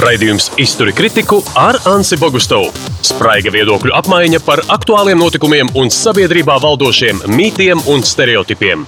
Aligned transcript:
Raidījums 0.00 0.46
Izturi 0.56 0.94
kritiku 0.96 1.42
ar 1.60 1.76
Ansi 1.90 2.16
Bogustovu. 2.16 2.70
Spraiga 3.04 3.52
viedokļu 3.52 3.92
apmaiņa 3.98 4.38
par 4.46 4.62
aktuāliem 4.72 5.20
notikumiem 5.20 5.68
un 5.76 5.92
sabiedrībā 5.92 6.56
valdošiem 6.62 7.20
mītiem 7.28 7.82
un 7.92 8.00
stereotipiem. 8.06 8.86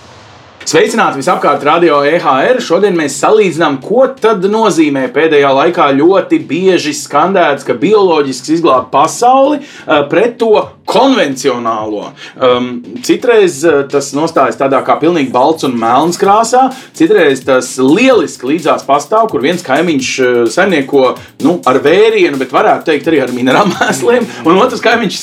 Sveicināti 0.63 1.19
visapkārt 1.19 1.65
radio 1.67 1.99
EHR. 2.07 2.61
Šodien 2.63 2.95
mēs 2.97 3.17
salīdzinām, 3.21 3.81
ko 3.83 4.07
tad 4.15 4.47
nozīmē 4.47 5.09
pēdējā 5.13 5.51
laikā 5.59 5.89
ļoti 5.99 6.39
bieži 6.49 6.95
skandēts, 6.95 7.67
ka 7.67 7.75
bioloģisks 7.83 8.55
izglāb 8.57 8.87
pasauli 8.95 9.59
eh, 9.59 10.05
pret 10.09 10.39
to 10.41 10.55
konvencionālo. 10.89 12.11
Um, 12.37 12.71
citreiz 13.07 13.61
uh, 13.67 13.83
tas 13.91 14.13
nostājas 14.17 14.59
tādā 14.61 14.83
kā 14.87 14.97
pilnīgi 15.01 15.33
balts 15.35 15.67
un 15.69 15.77
melns 15.79 16.19
krāsā, 16.21 16.69
citreiz 16.97 17.45
tas 17.47 17.75
lieliski 17.81 18.53
līdzās 18.53 18.87
pastāv, 18.89 19.29
kur 19.33 19.45
viens 19.45 19.65
kaimiņš 19.67 20.13
uh, 20.23 20.41
saimnieko 20.53 21.05
nu, 21.47 21.59
ar 21.69 21.81
vērienu, 21.85 22.39
bet 22.41 22.55
varētu 22.55 22.91
teikt 22.91 23.11
arī 23.11 23.23
ar 23.25 23.35
minerālu 23.35 23.75
mēsliem, 23.79 24.29
un 24.47 24.63
otrs 24.63 24.83
kaimiņš 24.85 25.21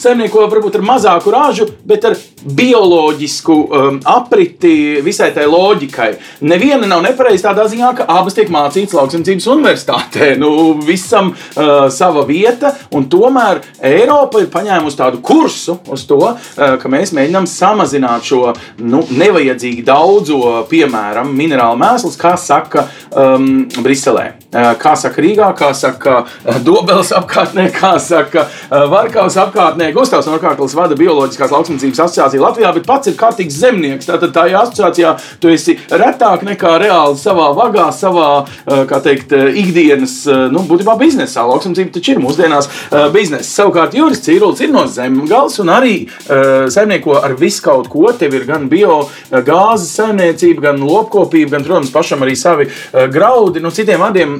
saimnieko 0.00 0.46
varbūt 0.50 0.80
ar 0.80 0.86
mazāku 0.92 1.34
rāžu, 1.34 1.70
bet 1.86 2.06
ar 2.08 2.18
bioloģisku 2.44 3.54
um, 3.54 3.98
apriti 4.08 5.00
visai 5.04 5.30
tai 5.36 5.46
loģikai. 5.50 6.10
Neviena 6.48 6.88
nav 6.88 7.02
nepareiza 7.04 7.50
tādā 7.50 7.66
ziņā, 7.70 7.92
ka 7.98 8.06
abas 8.08 8.36
tiek 8.36 8.50
mācītas 8.52 8.96
lauksimniecības 8.96 9.48
universitātē. 9.54 10.32
Nu, 10.40 10.52
visam 10.86 11.32
uh, 11.34 11.88
sava 11.92 12.24
vieta, 12.28 12.72
un 12.96 13.08
tomēr 13.12 13.60
Eiropa 13.90 14.40
ir 14.40 14.50
paņēmusi 14.52 14.89
tādu 14.98 15.22
kursu 15.24 15.78
uz 15.90 16.06
to, 16.08 16.20
uh, 16.32 16.74
ka 16.80 16.92
mēs 16.92 17.14
mēģinām 17.16 17.48
samazināt 17.50 18.26
šo 18.30 18.54
nu, 18.78 19.04
nevajadzīgi 19.10 19.84
daudzo, 19.86 20.66
piemēram, 20.70 21.32
minerālu 21.36 21.80
mēslus, 21.80 22.18
kā 22.20 22.36
saka 22.40 22.86
um, 23.10 23.66
Briselē. 23.80 24.32
Uh, 24.50 24.72
kā 24.80 24.94
saka 24.98 25.22
Rīgā, 25.22 25.50
kā 25.58 25.70
saka 25.76 26.24
Dobeles 26.64 27.12
apkārtnē, 27.14 27.68
kā 27.80 27.94
saka 28.02 28.46
Varkavas 28.70 29.36
apkārtnē. 29.40 29.90
Gustavs 29.94 30.28
Norkārklis 30.30 30.74
vada 30.76 30.96
Bioloģiskās 30.98 31.52
lauksimniecības 31.54 32.02
asociāciju 32.06 32.44
Latvijā, 32.44 32.72
bet 32.76 32.88
pats 32.88 33.10
ir 33.10 33.16
kārtīgs 33.20 33.58
zemnieks. 33.60 34.08
Tātad 34.10 34.34
tajā 34.34 34.64
asociācijā 34.64 35.14
tu 35.42 35.52
esi 35.52 35.76
retāk 35.90 36.44
nekā 36.46 36.76
reāli 36.82 37.18
savā 37.20 37.50
vagā, 37.56 37.88
savā, 37.94 38.28
kā 38.90 39.00
teikt, 39.04 39.34
ikdienas, 39.60 40.16
nu, 40.52 40.64
būtībā 40.68 40.96
biznesā. 41.00 41.44
Lauksimniecība 41.48 41.94
taču 41.96 42.14
ir 42.14 42.22
mūsdienās 42.22 42.70
biznesa. 43.14 43.48
Savukārt 43.50 43.96
Juris 43.98 44.22
Cīrulis 44.24 44.62
ir 44.64 44.74
no 44.74 44.79
zemgals 44.88 45.58
un 45.62 45.72
arī 45.72 45.94
saimnieko 46.26 47.18
ar 47.20 47.34
visu 47.38 47.64
kaut 47.64 47.90
ko. 47.92 48.06
Tev 48.16 48.34
ir 48.36 48.46
gan 48.48 48.68
biogāzes 48.70 49.90
saimniecība, 49.98 50.70
gan 50.70 50.80
lopkopība, 50.84 51.56
gan, 51.56 51.66
protams, 51.66 51.92
pašam 51.94 52.24
arī 52.24 52.36
savi 52.38 52.68
graudi. 53.12 53.62
Nu, 53.62 53.72
citiem 53.74 54.00
vārdiem 54.02 54.36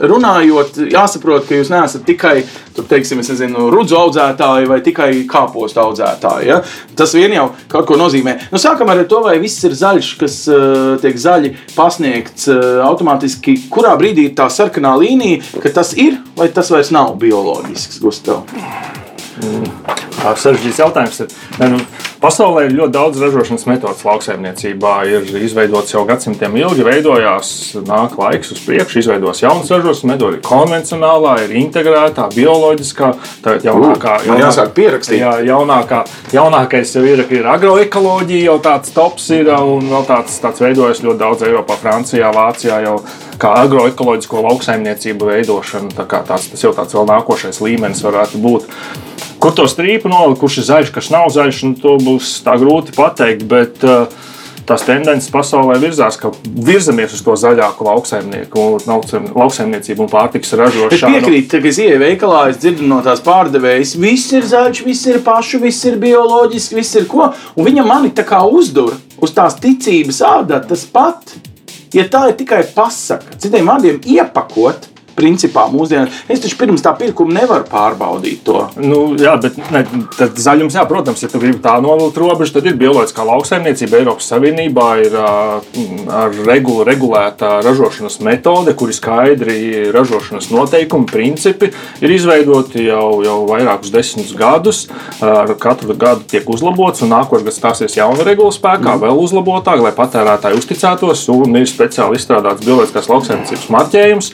runājot, 0.00 0.80
jāsaprot, 0.92 1.46
ka 1.48 1.58
jūs 1.58 1.72
neesat 1.72 2.06
tikai, 2.08 2.36
tur, 2.76 2.86
teiksim, 2.90 3.22
nezinu, 3.24 3.68
rudzu 3.72 3.98
audzētāji 4.00 4.70
vai 4.70 4.80
tikai 4.84 5.10
kāpostu 5.30 5.82
audzētāji. 5.82 6.50
Ja? 6.50 6.60
Tas 6.98 7.14
vien 7.16 7.34
jau 7.36 7.48
kaut 7.72 7.88
ko 7.88 7.98
nozīmē. 8.00 8.36
Nu, 8.52 8.60
sākam 8.62 8.90
ar 8.92 9.02
to, 9.08 9.22
vai 9.26 9.38
viss 9.42 9.64
ir 9.66 9.76
zaļš, 9.76 10.12
kas 10.20 10.38
uh, 10.50 10.94
tiek 11.02 11.18
zaļi 11.20 11.54
pasniegts 11.76 12.50
uh, 12.52 12.82
automātiski. 12.86 13.58
Kurā 13.72 13.96
brīdī 14.00 14.30
ir 14.30 14.36
tā 14.38 14.48
sarkanā 14.52 14.96
līnija, 15.00 15.42
ka 15.62 15.74
tas 15.80 15.94
ir 15.96 16.20
vai 16.36 16.50
tas 16.52 16.72
vairs 16.72 16.92
nav 16.94 17.16
bioloģisks, 17.22 18.00
Gustav? 18.04 19.05
Ir 19.36 20.36
sarežģīts 20.40 20.80
jautājums. 20.80 21.18
Ne, 21.60 21.68
nu, 21.74 21.78
pasaulē 22.22 22.66
ir 22.66 22.74
ļoti 22.76 22.94
daudz 22.94 23.20
ražošanas 23.20 23.66
metodas 23.68 24.02
lauksaimniecībā. 24.06 24.94
Ir 25.10 25.28
izveidots 25.44 25.92
jau 25.92 26.02
gadsimtiem 26.08 26.56
ilgi, 26.62 26.84
veidojās, 26.86 27.50
nāk 27.86 28.16
laiks 28.20 28.54
uz 28.54 28.62
priekšu, 28.64 29.02
izveidojas 29.02 29.42
jaunas 29.44 29.70
ražošanas 29.72 30.08
metodas. 30.10 30.38
Ir 30.40 30.46
konvencionālā, 30.46 31.36
ir 31.44 31.54
integrētā, 31.60 32.28
bioloģiskā, 32.34 33.12
tā 33.44 33.58
ir 33.58 33.68
jaunākā. 33.68 34.16
Uh, 34.24 34.40
jāsāk 34.40 34.72
pierakstīt. 34.76 35.20
Jā, 35.20 35.36
jaunākā, 35.46 36.02
jaunākais 36.34 36.96
jau 36.96 37.04
ir, 37.06 37.22
ir 37.36 37.48
agroekoloģija, 37.52 38.48
jau 38.50 38.58
tāds 38.64 38.92
tops 38.96 39.30
ir, 39.36 39.52
un 39.52 39.92
vēl 39.92 40.08
tāds, 40.08 40.40
tāds 40.42 40.64
veidojas 40.64 41.04
ļoti 41.04 41.22
daudz 41.22 41.46
Eiropā, 41.46 41.78
Francijā, 41.80 42.32
Vācijā 42.34 42.82
jau 42.88 42.98
kā 43.40 43.52
agroekoloģisko 43.66 44.42
lauksaimniecību 44.48 45.30
veidošana. 45.30 45.92
Tā 45.96 46.08
tāds, 46.08 46.50
tas 46.52 46.64
jau 46.64 46.72
tāds 46.76 46.96
vēl 46.96 47.08
nākošais 47.12 47.60
līmenis 47.64 48.04
varētu 48.06 48.40
būt. 48.42 48.72
Kur 49.46 49.54
to 49.54 49.68
strīpu 49.70 50.10
nolikt, 50.10 50.40
kurš 50.40 50.56
ir 50.58 50.64
zaļš, 50.66 50.88
kas 50.90 51.12
nav 51.14 51.28
zaļš, 51.30 51.58
nu, 51.68 51.76
to 51.78 51.92
būs 52.02 52.40
tā 52.42 52.56
grūti 52.58 52.90
pateikt. 52.96 53.44
Bet, 53.46 53.84
uh, 53.86 54.08
tās 54.66 54.82
tendences 54.86 55.30
pasaulē 55.30 55.76
virzās, 55.78 56.16
ka 56.18 56.32
virzamies 56.66 57.14
uz 57.14 57.22
to 57.22 57.36
zaļāku 57.38 57.86
lauksaimnieku, 57.86 58.64
lauksaimniecību 59.38 60.02
un 60.02 60.10
pārtiks 60.10 60.50
ražošanu. 60.58 60.96
Es 60.96 61.04
piekrītu, 61.06 61.60
ka 61.62 61.70
es 61.70 61.78
ieeju 61.84 62.00
veikalā, 62.02 62.40
es 62.50 62.58
dzirdu 62.62 62.88
no 62.90 62.98
tās 63.06 63.22
pārdevējas, 63.22 63.94
viss 64.02 64.34
ir 64.34 64.50
zaļš, 64.50 64.82
viss 64.88 65.06
ir 65.12 65.20
pašu, 65.26 65.62
viss 65.62 65.86
ir 65.86 66.00
bioloģiski, 66.02 66.78
viss 66.80 66.98
ir 66.98 67.06
ko. 67.10 67.30
Un 67.54 67.70
viņa 67.70 67.86
mani 67.86 68.10
tā 68.16 68.26
kā 68.26 68.42
uzdur 68.50 68.96
uz 69.22 69.36
tās 69.36 69.60
ticības 69.62 70.22
ādā 70.26 70.58
tas 70.66 70.82
pat. 70.90 71.36
Ja 71.94 72.02
tā 72.10 72.26
ir 72.32 72.34
tikai 72.42 72.64
pasaka, 72.74 73.38
citiem 73.38 73.70
vārdiem 73.70 74.02
iepakot, 74.10 74.90
principā 75.16 75.66
mūsdienās. 75.72 76.22
Es 76.32 76.42
taču 76.44 76.58
pirms 76.60 76.84
tā 76.84 76.92
pirkuma 76.98 77.40
nevaru 77.40 77.66
pārbaudīt 77.70 78.44
to. 78.46 78.66
Nu, 78.82 79.00
jā, 79.20 79.36
bet 79.42 79.58
ne, 79.72 79.84
zaļums, 80.18 80.76
jā, 80.78 80.84
protams, 80.88 81.22
ja 81.24 81.30
tu 81.32 81.40
gribi 81.42 81.62
tā 81.64 81.76
novilkt 81.82 82.18
robežu, 82.20 82.56
tad 82.56 82.68
ir 82.68 82.78
bioloģiskā 82.80 83.26
lauksaimniecība 83.26 84.00
Eiropas 84.00 84.30
Savienībā, 84.32 84.88
ir 85.06 85.16
ar 85.16 86.36
regulu 86.46 86.84
regulēta 86.86 87.56
ražošanas 87.64 88.20
metode, 88.26 88.74
kur 88.78 88.92
ir 88.92 88.98
skaidri 88.98 89.58
ražošanas 89.94 90.50
noteikumi, 90.52 91.08
principi 91.10 91.72
ir 92.04 92.16
izveidoti 92.16 92.86
jau, 92.86 93.22
jau 93.24 93.38
vairākus 93.48 93.92
desmitus 93.94 94.36
gadus. 94.36 94.84
Ar 95.24 95.54
katru 95.60 95.94
gadu 95.96 96.26
tiek 96.28 96.46
uzlabots, 96.50 97.02
un 97.04 97.12
nākošais 97.14 97.46
gads 97.46 97.60
stāsies 97.60 97.96
jauna 97.98 98.26
regula 98.26 98.52
spēkā, 98.54 98.96
mm. 98.96 99.02
vēl 99.04 99.20
uzlabotāk, 99.22 99.82
lai 99.84 99.92
patērētāji 99.96 100.60
uzticētos. 100.60 101.24
Un 101.32 101.56
ir 101.60 101.68
speciāli 101.70 102.20
izstrādāts 102.20 102.64
bioloģiskās 102.66 103.10
lauksaimniecības 103.12 103.68
marķējums 103.72 104.32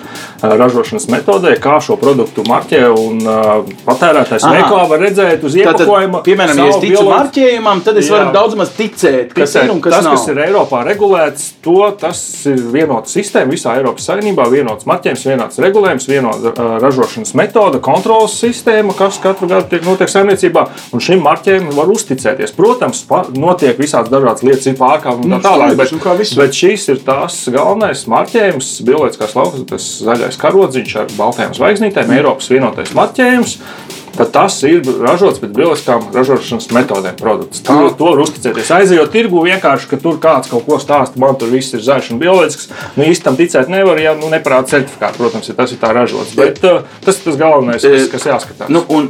ražošanas 0.72 1.09
metodē, 1.12 1.53
kā 1.60 1.78
šo 1.84 1.99
produktu 2.00 2.44
marķē. 2.49 2.83
Un, 2.93 3.21
patērētājs 3.87 4.47
veiklā 4.49 4.83
var 4.91 5.03
redzēt 5.03 5.44
uz 5.47 5.56
iepakojuma. 5.59 6.22
Piemēram, 6.27 6.59
ja 6.59 6.69
es 6.71 6.78
ticu 6.81 6.97
bioloģi... 6.97 7.12
marķējumam, 7.12 7.83
tad 7.84 8.00
es 8.00 8.09
jā, 8.09 8.16
varu 8.16 8.33
daudz 8.34 8.59
maz 8.59 8.72
ticēt, 8.77 9.32
kas 9.37 9.53
ticēt, 9.53 9.69
ir 9.69 9.75
un 9.75 9.82
kas 9.84 9.97
tas, 9.97 10.06
nav. 10.06 10.16
kas 10.16 10.27
ir 10.32 10.41
Eiropā 10.47 10.82
regulēts, 10.88 11.49
to, 11.65 11.78
tas 12.00 12.22
ir 12.50 12.62
vienota 12.72 13.12
sistēma 13.12 13.53
visā 13.53 13.77
Eiropas 13.78 14.09
Savienībā, 14.09 14.47
vienots 14.53 14.88
marķējums, 14.88 15.27
vienots 15.28 15.62
regulējums, 15.62 16.09
vienota 16.11 16.53
uh, 16.53 16.75
ražošanas 16.82 17.34
metode, 17.38 17.82
kontrolas 17.84 18.37
sistēma, 18.41 18.97
kas 18.99 19.21
katru 19.22 19.50
gadu 19.50 19.69
tiek 19.72 19.84
notiek 19.87 20.11
saimniecībā. 20.12 20.66
Un 20.97 21.05
šim 21.05 21.22
marķējumam 21.25 21.77
var 21.77 21.93
uzticēties. 21.93 22.55
Protams, 22.56 23.05
notiek 23.37 23.78
visādas 23.81 24.12
dažādas 24.12 24.47
lietas, 24.47 24.69
ir 24.71 24.78
pārkāpumi 24.81 25.28
un 25.28 25.37
tā 25.37 25.41
nu, 25.41 25.44
tālāk. 25.47 25.77
Bet, 25.81 26.34
bet 26.38 26.56
šis 26.56 26.88
ir 26.93 27.03
tās 27.06 27.38
galvenais 27.53 28.05
marķējums, 28.11 28.72
bioloģiskās 28.87 29.37
laukas, 29.38 29.66
tas 29.72 29.88
zaļais 30.06 30.38
karogs 30.41 30.62
karodziņš 30.62 30.95
ar 31.00 31.11
baltajām 31.17 31.56
zvaigznītēm, 31.56 32.15
Eiropas 32.19 32.50
vienotais 32.53 32.95
marķējums. 32.95 33.59
Tad 34.12 34.28
tas 34.28 34.59
ir 34.69 34.84
ražots 35.00 35.41
pēc 35.41 35.55
bioloģiskām 35.56 36.11
ražošanas 36.12 36.69
metodēm. 36.77 37.17
Produkts. 37.17 37.62
Tā, 37.65 37.78
to 37.97 38.11
var 38.11 38.21
uzticēties. 38.27 38.73
Aizejot 38.77 39.09
tirgu, 39.15 39.41
vienkārši, 39.47 39.89
ka 39.89 39.99
tur 40.03 40.19
kāds 40.21 40.53
kaut 40.53 40.67
ko 40.67 40.77
stāsta, 40.83 41.17
man 41.21 41.39
tur 41.41 41.49
viss 41.49 41.73
ir 41.73 41.81
zaļš 41.81 42.12
un 42.12 42.21
bioloģisks. 42.21 42.69
Nu, 42.99 43.06
īsti 43.09 43.25
tam 43.25 43.41
ticēt 43.41 43.73
nevar, 43.73 43.97
ja 44.05 44.12
nu, 44.19 44.28
neparāda 44.33 44.69
certifikātu, 44.75 45.17
protams, 45.23 45.49
ja 45.49 45.56
tas 45.56 45.73
ir 45.73 45.81
tā 45.81 45.95
ražots. 45.97 46.37
Bet 46.37 46.61
uh, 46.69 46.84
tas 47.06 47.23
ir 47.23 47.31
tas 47.31 47.41
galvenais, 47.41 47.89
kas, 47.89 48.11
kas 48.12 48.29
jāskatās. 48.34 48.69
Nu, 48.69 48.84
un 48.93 49.09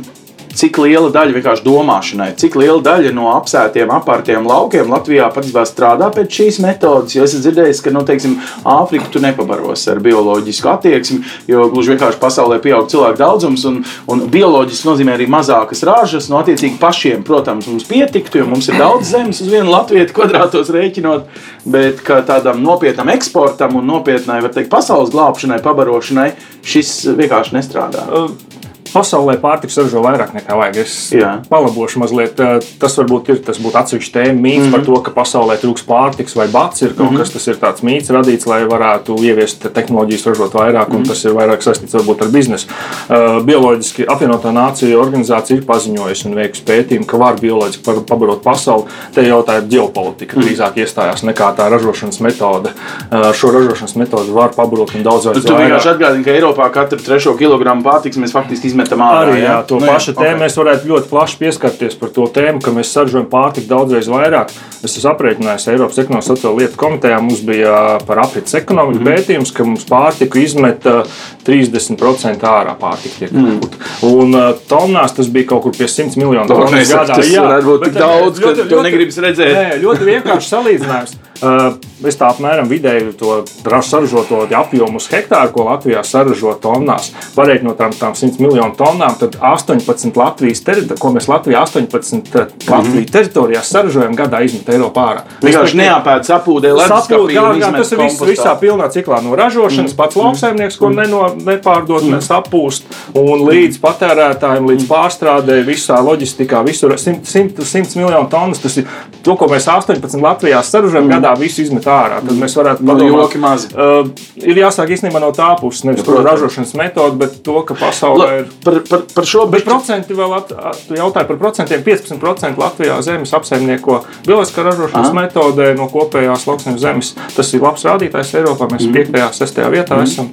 cik 0.56 0.78
liela 0.82 1.10
daļa 1.12 1.36
vienkārši 1.36 1.64
domāšanai, 1.66 2.28
cik 2.38 2.56
liela 2.60 2.80
daļa 2.84 3.12
no 3.16 3.28
apsētiem, 3.32 3.90
apārtiem 3.94 4.46
laukiem 4.48 4.90
Latvijā 4.92 5.28
patiesībā 5.32 5.64
strādā 5.68 6.08
pēc 6.12 6.38
šīs 6.38 6.60
metodes. 6.64 7.16
Jo 7.16 7.26
es 7.26 7.36
dzirdēju, 7.38 7.78
ka, 7.84 7.92
nu, 7.94 8.04
teiksim, 8.08 8.38
Āfriku 8.68 9.08
tu 9.12 9.22
nepabaros 9.22 9.84
ar 9.90 10.00
bioloģisku 10.04 10.70
attieksmi, 10.72 11.20
jo 11.50 11.66
gluži 11.72 11.94
vienkārši 11.94 12.20
pasaulē 12.22 12.58
pieaug 12.62 12.88
cilvēku 12.92 13.20
daudzums, 13.20 13.64
un, 13.68 13.80
un 14.12 14.24
bioloģiski 14.32 14.88
nozīmē 14.88 15.16
arī 15.16 15.28
mazākas 15.32 15.84
ražas. 15.88 16.28
No 16.32 16.40
attiecīgi 16.42 16.78
pašiem, 16.82 17.24
protams, 17.26 17.68
mums 17.70 17.88
pietiktu, 17.88 18.42
jo 18.42 18.48
mums 18.50 18.68
ir 18.70 18.78
daudz 18.80 19.12
zemes 19.14 19.42
uz 19.44 19.50
vienu 19.52 19.72
latviešu 19.72 20.16
kvadrātos 20.16 20.72
rēķinot, 20.74 21.28
bet 21.72 22.04
tādam 22.28 22.62
nopietnam 22.64 23.12
eksportam 23.14 23.78
un 23.80 23.88
nopietnai, 23.88 24.40
var 24.44 24.54
teikt, 24.54 24.70
pasaules 24.72 25.12
glābšanai, 25.14 25.62
pabarošanai 25.64 26.32
šis 26.66 26.96
vienkārši 27.18 27.58
nestrādā. 27.58 28.08
Uh 28.12 28.52
pasaulē 28.92 29.36
pārtiks 29.40 29.78
ražo 29.80 30.02
vairāk 30.04 30.34
nekā 30.36 30.56
vajag. 30.58 30.76
Es 30.82 30.94
Jā. 31.14 31.32
palabošu 31.48 32.02
mazliet. 32.02 32.40
eh, 32.40 32.60
Tas 32.78 32.96
varbūt 32.98 33.28
ir 33.30 33.38
tas 33.46 33.58
būtu 33.58 33.78
atsevišķs 33.78 34.12
tēma 34.12 34.40
mīts 34.40 34.66
mm 34.66 34.66
-hmm. 34.66 34.72
par 34.72 34.84
to, 34.84 35.00
ka 35.02 35.10
pasaulē 35.10 35.56
trūks 35.60 35.84
pārtiks 35.86 36.36
vai 36.36 36.48
bats. 36.48 36.82
Ir 36.82 36.94
kaut 36.94 37.10
mm 37.10 37.16
-hmm. 37.16 37.18
kas, 37.18 37.30
tas 37.30 37.46
ir 37.46 37.56
tāds 37.56 37.82
mīts 37.82 38.10
radīts, 38.10 38.46
lai 38.46 38.64
varētu 38.64 39.18
ieviest 39.22 39.66
tehnoloģijas, 39.74 40.26
ražot 40.26 40.54
vairāk, 40.54 40.88
un 40.88 40.96
mm 40.96 41.02
-hmm. 41.02 41.08
tas 41.08 41.24
ir 41.24 41.32
vairāk 41.32 41.60
saistīts 41.62 41.94
varbūt 41.94 42.22
ar 42.22 42.28
biznesu. 42.28 42.66
Uh, 42.68 43.44
bioloģiski 43.44 44.06
apvienotā 44.06 44.52
nācija 44.52 44.98
organizācija 44.98 45.56
ir 45.56 45.64
paziņojusi 45.64 46.26
un 46.28 46.34
veikusi 46.34 46.62
pētījumu, 46.66 47.06
ka 47.06 47.16
var 47.16 47.34
bioloģiski 47.40 48.04
pabarot 48.08 48.42
pasauli. 48.42 48.84
Te 49.14 49.22
jau 49.22 49.42
tā 49.42 49.56
ir 49.58 49.68
ģeopolitika, 49.68 50.36
-hmm. 50.36 50.42
drīzāk 50.42 50.74
iestājās 50.76 51.22
nekā 51.22 51.54
tā 51.56 51.70
ražošanas 51.70 52.20
metode. 52.20 52.70
Uh, 53.12 53.32
Šo 53.32 53.50
ražošanas 53.50 53.94
metodi 53.94 54.30
var 54.32 54.50
pabarot 54.56 54.94
un 54.94 55.02
daudz 55.02 55.24
vajag 55.26 55.42
Tu 55.42 55.54
vienkārši 55.54 55.88
atgādini, 55.88 56.24
ka 56.24 56.30
Eiropā 56.30 56.70
katru 56.70 56.98
trešo 56.98 57.36
kilogramu 57.36 57.82
pārtiks 57.82 58.16
mēs 58.16 58.32
faktiski 58.32 58.81
izmetam 58.82 59.04
ārā. 59.06 59.22
Arī 59.32 59.42
jā, 59.42 59.56
to 59.66 59.78
Nu, 59.80 59.88
pašu 59.88 60.14
tēmu 60.16 60.42
mēs 60.42 60.56
varētu 60.58 60.90
ļoti 60.90 61.08
plaši 61.10 61.38
pieskarties 61.40 61.96
par 62.00 62.12
to 62.14 62.26
tēmu, 62.34 62.62
ka 62.62 62.74
mēs 62.74 62.92
saražojam 62.94 63.26
pārtiku 63.30 63.68
daudzreiz 63.70 64.08
vairāk. 64.10 64.52
Es 64.82 64.96
esmu 64.98 65.12
aprēķinājis 65.12 65.68
Eiropas 65.72 66.00
ekonomikas 66.02 66.30
sociālo 66.32 66.58
lietu 66.58 66.78
komitejā. 66.80 67.20
Mums 67.22 67.42
bija 67.46 67.98
par 68.06 68.22
aprits 68.24 68.54
ekonomiku 68.58 68.98
mm. 68.98 69.06
-hmm. 69.06 69.16
pētījums, 69.16 69.54
ka 69.54 69.64
mums 69.64 69.86
pārtiku 69.88 70.42
izmet 70.42 70.86
uh, 70.86 71.06
30% 71.46 72.46
ārā 72.52 72.76
pārtika. 72.78 73.18
Tiek 73.18 73.32
mm. 73.32 73.60
Un 74.08 74.34
uh, 74.34 74.54
tonnās 74.68 75.14
tas 75.16 75.28
bija 75.28 75.46
kaut 75.54 75.62
kur 75.62 75.76
pie 75.78 75.88
100 75.88 76.16
miljonu 76.16 76.48
To 76.48 76.54
tonnas 76.54 76.72
mēs- 76.72 76.94
gadā. 76.94 77.16
tas 77.16 77.34
varētu 77.36 77.66
būt 77.66 77.84
tik 77.84 77.94
uh, 77.94 78.00
daudz, 78.00 78.40
ka 78.40 78.54
to 78.68 78.82
negribas 78.82 79.18
redzēt. 79.18 79.54
Nē, 79.54 79.82
ļoti 79.82 80.04
vienkārši 80.12 80.48
salīdzinājums. 80.54 81.31
Uh, 81.42 81.74
es 82.06 82.18
tā 82.18 82.28
apmēram 82.30 82.68
vidēji 82.70 83.16
to 83.18 83.40
saražoto 83.82 84.44
apjomu 84.54 85.00
uz 85.00 85.08
hektāru, 85.10 85.50
ko 85.54 85.66
Latvijā 85.66 86.02
saražo 86.06 86.54
tonnās, 86.62 87.10
pareiķinot 87.34 87.72
no 87.72 87.78
tām, 87.78 87.94
tām 87.98 88.14
100 88.18 88.42
miljonu 88.42 88.76
tonnām, 88.78 89.16
tad 89.18 89.38
18 89.40 90.18
Latvijas 90.18 90.62
teritorijā, 90.62 91.00
ko 91.02 91.10
mēs 91.14 91.26
Latvijā 91.30 91.64
18 91.64 92.70
Latvijas 92.70 93.10
teritorijās 93.14 93.72
saražojam, 93.74 94.14
gadā 94.18 94.42
izmet 94.46 94.70
Eiropā 94.70 95.06
ārā. 95.12 95.24
Vienkārši 95.42 95.80
neapēd 95.82 96.28
sapūdē, 96.30 96.72
Sapūt, 96.92 97.32
jā, 97.32 97.44
ledus 97.48 97.64
jā, 97.64 97.70
tas 97.76 97.92
ir 97.92 98.00
viss 98.02 98.24
visā 98.26 98.54
pilnā 98.60 98.88
ciklā. 98.92 99.18
No 99.24 99.36
ražošanas 99.38 99.94
pats 99.98 100.18
lauksaimnieks, 100.18 100.78
ko 100.80 100.90
neno, 100.92 101.24
nepārdod, 101.46 102.06
mm. 102.08 102.22
sapūst, 102.24 102.86
un 103.18 103.44
līdz 103.48 103.78
patērētājiem, 103.82 104.68
līdz 104.72 104.86
pārstrādē, 104.90 105.58
visā 105.66 105.98
loģistikā, 106.04 106.62
visur 106.66 106.94
100, 106.96 107.24
100, 107.28 107.66
100 107.68 108.00
miljonu 108.00 108.30
tonnas. 108.32 108.62
Tas 108.62 108.78
ir 108.80 108.88
to, 109.24 109.36
ko 109.38 109.48
mēs 109.50 109.68
18 109.70 110.18
Latvijā 110.22 110.62
saražojam, 110.66 111.08
mm. 111.08 111.14
gadā 111.16 111.31
visu 111.38 111.62
izmet 111.64 111.86
ārā. 111.88 112.20
Tad 112.24 112.38
mēs 112.38 112.56
varētu 112.58 112.86
No 112.86 112.94
padomāt, 112.94 113.36
mazi. 113.42 113.70
Uh, 113.72 114.10
ir 114.42 114.60
jāsāk 114.62 114.92
īstenībā 114.96 115.20
no 115.22 115.32
tā 115.36 115.50
puses, 115.60 115.84
nevis 115.88 116.04
par 116.06 116.22
ražošanas 116.26 116.74
metodu, 116.78 117.18
bet 117.22 117.40
to, 117.46 117.58
ka 117.68 117.76
pasaulē 117.78 118.28
ir. 118.42 118.52
Par, 118.64 118.80
par, 118.88 119.04
par 119.14 119.28
šo 119.28 119.46
Bet 119.52 119.66
procenti 119.68 120.16
vēl, 120.16 120.36
at, 120.38 120.52
at, 120.52 120.84
tu 120.88 120.96
jautāji 120.98 121.28
par 121.28 121.40
procentiem. 121.40 121.82
15% 121.86 122.60
Latvijā 122.60 123.00
zemes 123.04 123.34
apsaimnieko 123.36 124.02
bioloģiskā 124.26 124.66
ražošanas 124.68 125.10
Aha. 125.10 125.18
metodē 125.20 125.72
no 125.78 125.88
kopējās 125.92 126.46
lauksnes 126.48 126.80
zemes. 126.82 127.14
Tas 127.36 127.52
ir 127.54 127.64
labs 127.64 127.84
rādītājs 127.88 128.36
Eiropā. 128.40 128.70
Mēs 128.72 128.86
Mhm. 128.86 129.12
5. 129.12 129.26
un 129.26 129.38
6. 129.42 129.70
vietā 129.72 129.98
mm. 129.98 130.02
esam. 130.02 130.30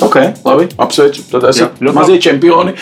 Ok, 0.00 0.16
labi, 0.44 0.68
apsveicu. 0.78 1.22
Tad 1.30 1.48
esam 1.50 1.74
Jā, 1.82 1.92
mazie 1.92 2.20
čempioni. 2.22 2.72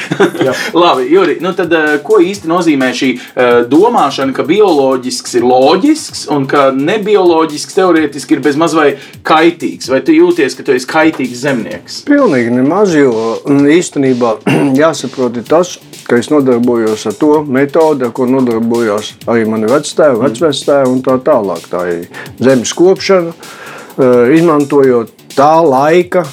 Jā. 0.45 0.53
labi, 0.85 1.07
Juri, 1.09 1.39
nu 1.41 1.53
tad, 1.57 1.73
eh, 1.73 1.97
ko 2.05 2.19
īsti 2.21 2.49
nozīmē 2.51 2.91
šī 2.93 3.11
eh, 3.17 3.61
domāšana, 3.71 4.35
ka 4.37 4.45
bioloģisks 4.45 5.39
ir 5.39 5.47
loģisks 5.49 6.27
un 6.35 6.45
ka 6.51 6.69
nebioloģisks 6.77 7.36
teorētiski 7.77 8.37
ir 8.37 8.43
bezmaz 8.44 8.75
vai 8.77 8.87
kaitīgs? 9.27 9.91
Vai 9.93 10.00
tu 10.06 10.15
jūties, 10.17 10.56
ka 10.56 10.65
tu 10.67 10.75
esi 10.77 10.88
kaitīgs 10.91 11.43
zemnieks? 11.43 11.99
Pilnīgi 12.09 12.55
nemaz, 12.55 12.94
jo 12.97 13.12
mm, 13.43 13.67
īstenībā 13.77 14.33
jāsaprot 14.83 15.37
tas, 15.49 15.77
ka 16.06 16.17
es 16.21 16.31
nodarbojos 16.33 17.06
ar 17.11 17.19
to 17.21 17.33
metodi, 17.44 18.06
ar 18.06 18.15
ko 18.17 18.29
nodarbojās 18.31 19.12
arī 19.27 19.44
mani 19.50 19.69
vectēvi, 19.71 20.23
vecvectēvi 20.23 20.93
un 20.93 21.05
tā 21.05 21.19
tālāk. 21.27 21.69
Tā 21.73 21.85
ir 21.93 22.09
zemes 22.41 22.73
kopšana, 22.77 23.35
eh, 23.35 24.35
izmantojot 24.38 25.12
tā 25.37 25.55
laika 25.67 26.25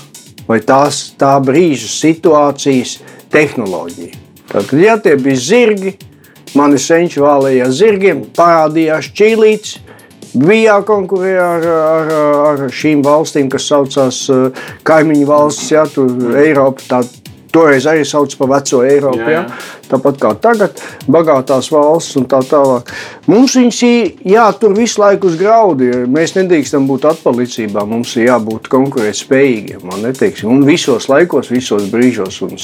vai 0.48 0.60
tās, 0.64 1.10
tā 1.20 1.36
brīža 1.44 1.90
situācijas 1.92 2.98
tehnoloģiju. 3.34 4.20
Tātad, 4.52 4.80
ja 4.80 4.98
tie 5.02 5.16
bija 5.18 5.40
zirgi, 5.40 5.96
mani 6.58 6.78
senči 6.78 7.22
vālēja 7.24 7.68
ar 7.68 7.74
zirgiem, 7.74 8.22
parādījās 8.36 9.10
čīlīts, 9.18 9.78
bija 10.34 10.78
jākonkurē 10.78 11.34
ar, 11.42 11.68
ar, 11.72 12.14
ar 12.52 12.64
šīm 12.74 13.04
valstīm, 13.06 13.50
kas 13.54 13.68
saucās 13.70 14.24
eh, 14.34 14.64
kaimiņu 14.88 15.28
valsts, 15.30 15.72
ja 15.74 15.86
tur 15.90 16.38
Eiropa. 16.40 16.86
Tā, 16.90 17.02
Toreiz 17.54 17.86
arī 17.90 18.02
sauc 18.08 18.34
par 18.40 18.50
veco 18.56 18.82
Eiropu. 18.84 19.22
Jā, 19.22 19.30
Ja? 19.30 19.42
jā. 19.44 19.72
Tāpat 19.94 20.18
kā 20.18 20.32
tagad, 20.42 20.80
bagātās 21.12 21.68
valsts 21.70 22.16
un 22.18 22.26
tā 22.26 22.40
tālāk. 22.50 22.90
Mums 23.30 23.54
viņas 23.60 23.82
ir 23.86 24.30
jātur 24.34 24.74
visu 24.78 25.02
laiku 25.04 25.30
uz 25.30 25.36
graudu. 25.38 25.92
Mēs 26.10 26.34
nedrīkstam 26.38 26.88
būt 26.90 27.06
atpalicībā. 27.12 27.84
Mums 27.86 28.16
ir 28.18 28.32
jābūt 28.32 28.72
konkurētspējīgiem. 28.74 29.86
Un 30.50 30.66
visos 30.66 31.10
laikos, 31.12 31.52
visos 31.54 31.86
brīžos. 31.94 32.42
Un, 32.48 32.58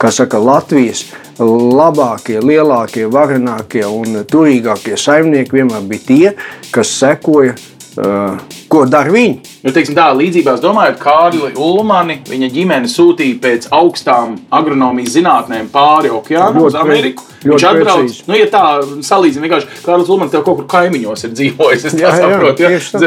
kā 0.00 0.10
saka, 0.10 0.40
Latvijas 0.42 1.04
labākie, 1.38 2.40
lielākie, 2.42 3.06
varenākie 3.10 3.84
un 3.86 4.24
turīgākie 4.30 4.98
saimnieki 4.98 5.60
vienmēr 5.60 5.86
bija 5.90 6.06
tie, 6.08 6.34
kas 6.74 6.90
sekoja, 6.98 7.54
uh, 7.98 8.38
ko 8.70 8.84
dara 8.90 9.12
viņi. 9.14 9.52
Nu, 9.64 9.72
teiksim, 9.74 9.96
tā 9.96 10.08
līdzībā, 10.16 10.56
domājot, 10.62 10.98
Kārli 11.02 11.52
Ulmani, 11.60 12.18
viņa 12.28 12.50
ģimene 12.54 12.90
sūtīja 12.90 13.38
pēc 13.42 13.68
augstām 13.74 14.38
agronomijas 14.54 15.14
zinātnēm 15.16 15.70
pāri 15.74 16.12
okeānam 16.14 16.66
uz 16.66 16.78
Ameriku. 16.78 17.26
ļoti 17.44 17.54
Viņš 17.54 17.68
atbrauc, 17.70 18.18
nu, 18.30 18.36
ja 18.40 18.50
tā 18.52 18.64
salīdzina, 19.04 19.46
vienkārši 19.46 19.84
Kārlis 19.84 20.12
Ulmans 20.12 20.34
tev 20.34 20.44
kaut 20.46 20.62
kur 20.62 20.68
kaimiņos 20.76 21.26
ir 21.28 21.34
dzīvojis. 21.38 21.88
Es 21.90 21.96
Jā, 21.98 22.10
jā, 22.10 22.26
saprotu, 22.26 22.64
ja, 22.64 22.74
tieši 22.74 22.94
tā. 22.96 23.04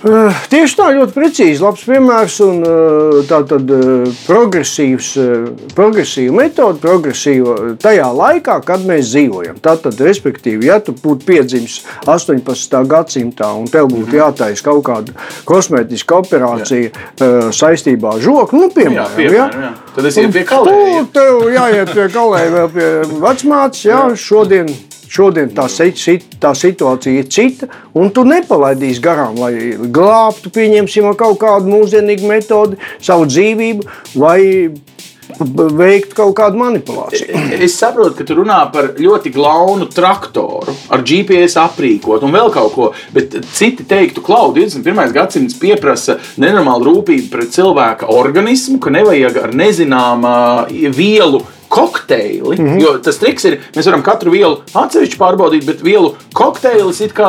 Uh, 0.00 0.32
tieši 0.48 0.78
tā, 0.78 0.86
ļoti 0.96 1.12
precīzi. 1.12 1.60
Labs 1.60 1.82
piemērs 1.84 2.38
un 2.40 2.62
uh, 2.64 3.18
tā 3.28 3.44
tad 3.44 3.68
uh, 3.68 4.08
progresīva 4.24 4.96
metode, 6.38 6.80
progresīva 6.80 7.76
tajā 7.82 8.06
laikā, 8.16 8.64
kad 8.64 8.80
mēs 8.88 9.10
dzīvojam. 9.12 9.58
Tātad, 9.60 10.00
respektīvi, 10.00 10.70
ja 10.70 10.78
tu 10.80 10.94
būtu 10.96 11.28
piedzimis 11.28 11.84
18. 12.08 12.80
gadsimtā 12.88 13.52
un 13.60 13.68
tev 13.68 13.92
būtu 13.92 14.16
jātaisa 14.22 14.64
kaut 14.70 14.80
kāda 14.88 15.12
kosmētiska 15.44 16.16
operācija 16.24 16.88
uh, 16.88 17.52
saistībā 17.52 18.16
ar 18.16 18.20
žokli, 18.24 18.56
nu, 18.62 18.70
Jā, 18.70 18.76
piemēram, 18.78 19.12
piemēram, 19.18 19.60
jā. 19.66 19.72
Tad 19.98 20.04
es 20.08 20.16
ietu 20.22 20.32
pie 20.38 20.44
kalēja. 20.48 21.04
Tu, 21.04 21.12
tev 21.18 21.32
jāiet 21.52 21.92
pie 21.92 22.08
kalēja, 22.16 22.48
vēl 22.56 22.68
pie 22.72 22.88
vecmātes. 23.20 23.84
Jā, 23.84 24.00
šodien, 24.16 24.72
šodien 25.10 25.50
tā, 25.54 25.66
tā 26.42 26.52
situācija 26.56 27.22
ir 27.22 27.30
cita, 27.32 27.70
un 27.98 28.12
tu 28.14 28.24
nepalaidīsi 28.28 29.02
garām, 29.04 29.40
lai 29.40 29.54
glābtu, 29.90 30.52
pieņemsim, 30.54 31.10
kaut 31.18 31.40
kādu 31.42 31.72
mūsdienīgu 31.72 32.30
metodi 32.30 32.78
savu 33.02 33.26
dzīvību 33.30 34.18
vai 34.20 34.40
veikt 35.38 36.14
kaut 36.16 36.34
kādu 36.38 36.58
manipulāciju. 36.60 37.42
Es 37.62 37.76
saprotu, 37.78 38.16
ka 38.18 38.26
tu 38.26 38.36
runā 38.38 38.58
par 38.74 38.92
ļoti 39.00 39.32
glaunu 39.34 39.88
traktoru, 39.92 40.74
ar 40.90 41.04
GPS 41.06 41.58
aprīkot 41.62 42.24
un 42.26 42.34
vēl 42.34 42.50
kaut 42.54 42.74
ko. 42.74 42.90
Bet 43.14 43.36
citi 43.54 43.86
teiktu, 43.88 44.24
ka 44.26 44.42
21. 44.54 45.14
gadsimts 45.14 45.58
prasa 45.80 46.18
nenormālu 46.40 46.90
rūpību 46.90 47.30
pret 47.32 47.54
cilvēka 47.54 48.10
organismu, 48.10 48.80
ka 48.82 48.92
nevajag 48.94 49.40
ar 49.44 49.56
nezināmu 49.56 50.34
vielu. 50.96 51.44
Kokteili, 51.70 52.56
mm 52.56 52.66
-hmm. 52.66 52.82
Jo 52.82 52.98
tas 52.98 53.18
triks 53.18 53.44
ir, 53.44 53.60
mēs 53.76 53.86
varam 53.86 54.02
katru 54.02 54.30
vielu 54.34 54.56
atsevišķi 54.74 55.18
pārbaudīt, 55.18 55.64
bet 55.66 55.82
vielu 55.86 56.14
kokteilis 56.34 57.00
it 57.00 57.12
kā 57.14 57.28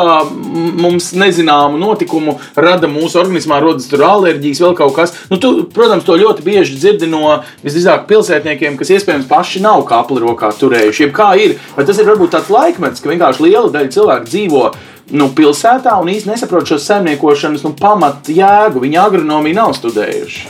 mums 0.82 1.12
nezināmu 1.14 1.78
notikumu 1.78 2.40
rada 2.56 2.88
mūsu 2.88 3.22
organismā, 3.22 3.60
rodas 3.62 3.86
tur 3.88 4.02
alerģijas, 4.04 4.62
vēl 4.62 4.74
kaut 4.74 4.96
kas. 4.96 5.14
Nu, 5.30 5.38
tu, 5.38 5.52
protams, 5.74 6.04
to 6.04 6.18
ļoti 6.18 6.42
bieži 6.42 6.78
dzirdi 6.78 7.08
no 7.08 7.44
visdrīzāk 7.64 8.08
pilsētniekiem, 8.10 8.78
kas 8.78 8.90
iespējams 8.90 9.30
paši 9.30 9.62
nav 9.62 9.86
kapli 9.86 10.20
rokā 10.20 10.50
turējuši. 10.60 11.04
Jeb 11.04 11.14
kā 11.14 11.36
ir, 11.38 11.60
vai 11.76 11.86
tas 11.86 12.00
ir 12.00 12.10
varbūt 12.10 12.34
tāds 12.34 12.50
laikmets, 12.50 13.02
ka 13.02 13.10
vienkārši 13.10 13.44
liela 13.44 13.70
daļa 13.70 13.94
cilvēku 13.94 14.26
dzīvo. 14.26 14.72
Nu, 15.12 15.26
pilsētā 15.36 15.98
un 16.00 16.08
īstenībā 16.08 16.38
nesaprot 16.38 16.70
šo 16.70 16.78
saimniekošanas 16.80 17.66
nu, 17.66 17.74
pamatu 17.76 18.32
jēgu. 18.32 18.80
Viņi 18.86 18.98
agronomiju 19.02 19.56
nav 19.58 19.74
studējuši. 19.76 20.44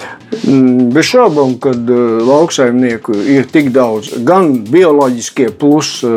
Mm, 0.46 0.92
Bez 0.94 1.06
šaubām, 1.10 1.56
ka 1.62 1.72
uh, 1.74 2.22
lauksaimnieku 2.28 3.14
ir 3.34 3.46
tik 3.50 3.72
daudz, 3.74 4.12
gan 4.28 4.64
bioloģiskie, 4.70 5.50
plus 5.58 6.04
uh, 6.06 6.12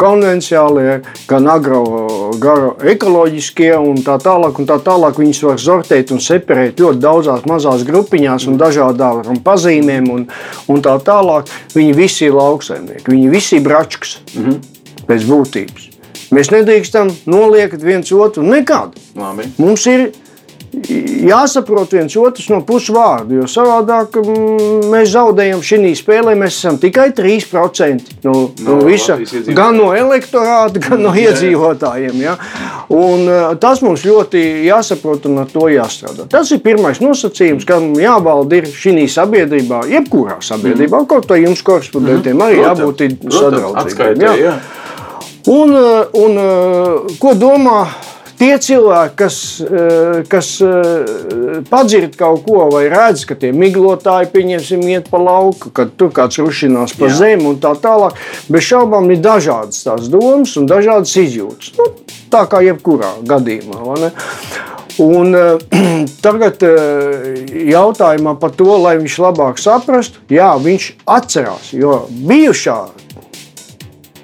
konvencionālie, 0.00 1.02
gan 1.30 1.46
agroekoloģiskie 1.54 3.72
un 3.78 3.96
tā 4.02 4.18
tālāk. 4.26 4.58
Un 4.58 4.66
tā 4.70 4.76
tālāk 4.82 5.14
viņus 5.22 5.42
var 5.46 5.58
sortēt 5.62 6.10
un 6.14 6.20
separēt 6.24 6.80
ļoti 6.82 6.98
daudzās 7.04 7.42
mazās 7.50 7.86
grupiņās 7.86 8.42
un 8.50 8.54
dažādām 8.58 9.38
pazīmēm 9.46 10.04
un, 10.18 10.22
un 10.66 10.78
tā 10.82 10.94
tālāk. 10.98 11.44
Viņi 11.78 11.92
visi 11.94 12.26
ir 12.26 12.34
lauksaimnieki, 12.40 13.10
viņi 13.14 13.28
visi 13.30 13.56
ir 13.60 13.64
bračkas 13.70 14.18
mm 14.34 14.42
-hmm. 14.42 14.56
pēc 15.06 15.20
būtības. 15.30 15.93
Mēs 16.34 16.52
nedrīkstam 16.54 17.12
noliekt 17.30 17.82
viens 17.84 18.12
otru 18.14 18.44
nekad. 18.46 18.96
Labi. 19.18 19.48
Mums 19.58 19.86
ir 19.90 20.12
jāsaprot 21.24 21.92
viens 21.94 22.14
otrs 22.18 22.48
no 22.50 22.60
pušu 22.66 22.94
vārdu. 22.96 23.38
Jo 23.40 23.48
savādāk 23.50 24.18
mm, 24.20 24.88
mēs 24.92 25.12
zaudējam 25.14 25.62
šī 25.64 25.92
spēlē. 25.98 26.34
Mēs 26.38 26.58
esam 26.58 26.78
tikai 26.82 27.10
3% 27.16 28.24
no, 28.24 28.32
no, 28.32 28.44
no 28.66 28.78
visa, 28.86 29.16
gan 29.54 29.78
no 29.78 29.92
elektorāta, 29.96 30.82
gan 30.82 31.02
no 31.04 31.14
iedzīvotājiem. 31.24 32.20
Ja? 32.24 32.36
Un, 32.92 33.26
uh, 33.28 33.54
tas 33.60 33.82
mums 33.84 34.04
ļoti 34.06 34.42
jāsaprot 34.68 35.28
un 35.30 35.44
ar 35.44 35.50
to 35.52 35.68
jāstrādā. 35.72 36.28
Tas 36.30 36.52
ir 36.54 36.62
pirmais 36.64 37.00
nosacījums, 37.04 37.66
kam 37.68 37.92
jāvalda 38.00 38.60
ir 38.60 38.70
šī 38.70 39.08
sabiedrībā, 39.10 39.84
jebkurā 39.90 40.38
sabiedrībā, 40.44 41.02
mm. 41.02 41.10
kaut 41.10 41.28
kā 41.30 41.40
jums 41.40 41.64
korespondentiem 41.66 42.44
arī 42.44 42.62
jābūt 42.62 43.06
sadraudzīgiem. 43.32 44.82
Un, 45.50 45.76
un 46.16 46.38
ko 47.20 47.34
domā 47.36 47.80
tie 48.38 48.58
cilvēki, 48.58 49.14
kas, 49.18 49.38
eh, 49.60 50.22
kas 50.28 50.48
eh, 50.64 51.62
padzird 51.70 52.16
kaut 52.18 52.44
ko 52.46 52.68
vai 52.72 52.86
redz, 52.92 53.24
ka 53.28 53.36
tie 53.38 53.52
miglotāji, 53.56 54.30
pieņemsim, 54.34 54.84
iet 54.90 55.10
pa 55.12 55.20
lauku, 55.22 55.72
kad 55.74 55.94
tur 55.98 56.12
kāds 56.14 56.40
rušinās 56.42 56.96
pa 56.98 57.08
Jā. 57.10 57.18
zemi 57.22 57.48
un 57.52 57.60
tā 57.62 57.74
tālāk, 57.80 58.18
bez 58.52 58.66
šaubām 58.66 59.10
ir 59.14 59.22
dažādas 59.24 59.84
tās 59.86 60.10
domas 60.12 60.56
un 60.60 60.68
dažādas 60.70 61.14
izjūtas. 61.20 61.74
Nu, 61.78 61.90
tā 62.32 62.44
kā 62.50 62.62
jebkurā 62.64 63.14
gadījumā. 63.28 64.10
Un, 65.04 65.34
tagad 66.24 66.62
jautājumā 67.74 68.36
par 68.38 68.54
to, 68.54 68.70
lai 68.78 68.96
viņš 69.00 69.20
labāk 69.26 69.62
saprastu, 69.62 70.22
jā, 70.30 70.52
viņš 70.62 70.90
atcerās, 71.16 71.72
jo 71.74 72.04
bijušā 72.28 72.80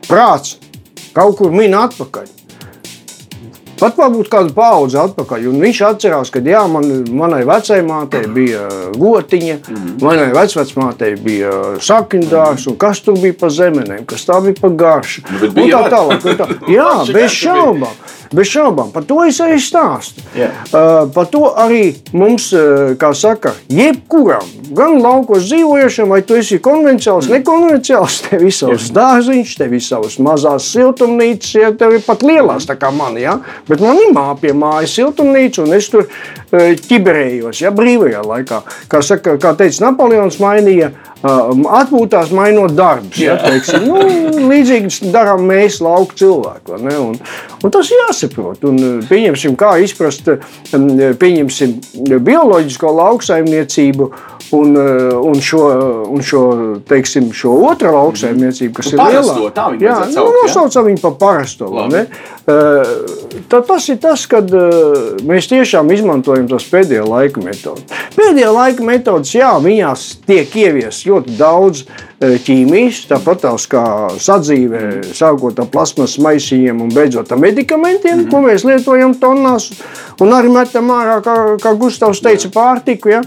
prāts 0.06 0.58
kaut 1.16 1.38
kur 1.38 1.54
min 1.54 1.74
atpakaļ. 1.74 2.36
Pat 3.80 3.96
varbūt 3.96 4.28
kādu 4.28 4.52
paudzi 4.52 4.98
atpakaļ. 5.00 5.46
Un 5.48 5.62
viņš 5.64 5.78
atcerās, 5.88 6.30
ka 6.32 6.42
jā, 6.44 6.60
man, 6.68 6.84
manai 7.16 7.40
vecajai 7.48 7.80
bija 8.34 8.66
gotiņa, 8.92 9.54
mm 9.56 9.76
-hmm. 9.76 9.94
manai 10.04 10.26
vecmātei 10.36 11.14
bija 11.16 11.54
sakņdārs, 11.80 12.68
un 12.68 12.76
kas 12.76 13.00
tur 13.00 13.16
bija 13.18 13.38
pa 13.40 13.48
zemenēm, 13.48 14.04
kas 14.04 14.26
tā 14.28 14.36
bija 14.44 14.60
pa 14.60 14.68
garšu. 14.68 15.22
Nu, 15.32 15.48
tā 15.72 15.82
tālāk. 15.96 16.28
Tā. 16.36 16.48
Jā, 16.68 16.92
bez 17.12 17.30
šaubām. 17.32 17.96
Bez 18.30 18.46
šaubām, 18.46 18.92
par 18.94 19.02
to 19.08 19.16
es 19.26 19.40
arī 19.42 19.56
stāstu. 19.58 20.22
Yeah. 20.38 20.54
Uh, 20.70 21.08
par 21.10 21.26
to 21.32 21.48
arī 21.58 21.96
mums, 22.14 22.52
uh, 22.54 22.92
kā 22.98 23.10
saka, 23.16 23.56
jebkuram, 23.66 24.46
gan 24.76 25.00
laukos 25.02 25.48
dzīvojušam, 25.48 26.12
vai 26.14 26.20
tu 26.22 26.36
esi 26.38 26.60
konvencionāls, 26.62 27.26
mm. 27.26 27.40
nekonvencionāls, 27.40 28.20
tev 28.28 28.44
ir 28.46 28.54
savs 28.54 28.86
yeah. 28.86 28.94
dārziņš, 29.00 29.56
tev 29.58 29.74
ir 29.74 29.82
savas 29.82 30.18
mazās 30.22 30.70
siltumnīcas, 30.70 31.56
ja 31.58 31.72
tev 31.74 31.98
ir 31.98 32.06
pat 32.06 32.22
lielās, 32.22 32.68
tā 32.70 32.78
kā 32.78 32.92
man, 32.94 33.18
ja? 33.18 33.40
bet 33.66 33.82
man 33.82 33.98
ir 33.98 34.14
pie 34.38 34.54
mājas 34.54 34.94
siltumnīca, 34.94 35.64
un 35.66 35.74
es 35.74 35.90
tur 35.90 36.06
uh, 36.06 36.70
ķiberējos, 36.86 37.64
ja 37.64 37.74
brīvajā 37.74 38.22
laikā. 38.30 38.62
Kā, 38.90 39.02
saka, 39.02 39.40
kā 39.42 39.56
teica 39.58 39.88
Napoleons, 39.88 40.38
mainīja 40.38 40.92
atpūtās, 41.22 42.30
mainot 42.32 42.72
darbus. 42.76 43.18
Ja, 43.20 43.36
teiksim, 43.42 43.86
nu, 43.88 44.00
līdzīgi 44.50 45.10
darām 45.12 45.44
mēs, 45.50 45.80
lauku 45.84 46.16
cilvēki. 46.16 46.78
Un, 46.80 47.18
un 47.60 47.74
tas 47.74 47.92
jāsaprot. 47.92 48.64
Un, 48.68 49.02
pieņemsim, 49.08 49.56
kā 49.60 49.74
izprast 49.84 50.30
pieņemsim, 50.72 51.76
bioloģisko 52.24 52.94
lauksaimniecību 53.00 54.10
un, 54.56 54.74
un, 55.30 55.40
šo, 55.44 55.62
un 56.10 56.24
šo, 56.24 56.42
teiksim, 56.88 57.30
šo 57.36 57.54
otru 57.68 57.92
lauksaimniecību, 57.94 58.74
kas 58.76 58.90
nu, 58.92 58.98
ir 58.98 59.16
lielāka. 59.16 59.52
Tā 59.56 59.66
jā, 59.80 59.96
nu, 60.14 60.26
nosaucam 60.40 60.88
viņu 60.90 61.02
par 61.04 61.16
parasto. 61.20 61.70
Tad 63.50 63.66
tas 63.68 63.88
ir 63.92 64.00
tas, 64.02 64.26
kad 64.30 64.50
mēs 65.26 65.50
tiešām 65.50 65.90
izmantojam 65.94 66.48
tos 66.50 66.66
pēdējo 66.70 67.06
laiku 67.10 67.44
metodus. 67.44 67.86
Pēdējā 68.16 68.52
laika 68.54 68.86
metodas, 68.86 69.34
jā, 69.36 69.52
viņās 69.62 70.06
tiek 70.26 70.56
ieviestas 70.64 71.04
ļoti 71.08 71.36
daudz 71.38 71.84
ķīmijas, 72.20 73.06
tāpat 73.08 73.44
tās 73.46 73.64
kā 73.70 73.82
sadzīvē, 74.20 74.82
sākot 75.16 75.56
ar 75.62 75.68
plasmas 75.72 76.18
maisiņiem 76.20 76.82
un 76.84 76.92
beidzot 76.92 77.32
ar 77.32 77.40
medikamentiem, 77.40 78.18
mm 78.18 78.24
-hmm. 78.26 78.30
ko 78.30 78.42
mēs 78.44 78.64
lietojam 78.68 79.14
tonnās 79.14 79.70
un 80.20 80.34
arī 80.36 80.52
metam 80.52 80.90
ārā, 80.92 81.20
kā, 81.24 81.36
kā 81.62 81.74
Gustavs 81.78 82.20
teica, 82.20 82.50
pārtiku. 82.52 83.08
Ja? 83.08 83.22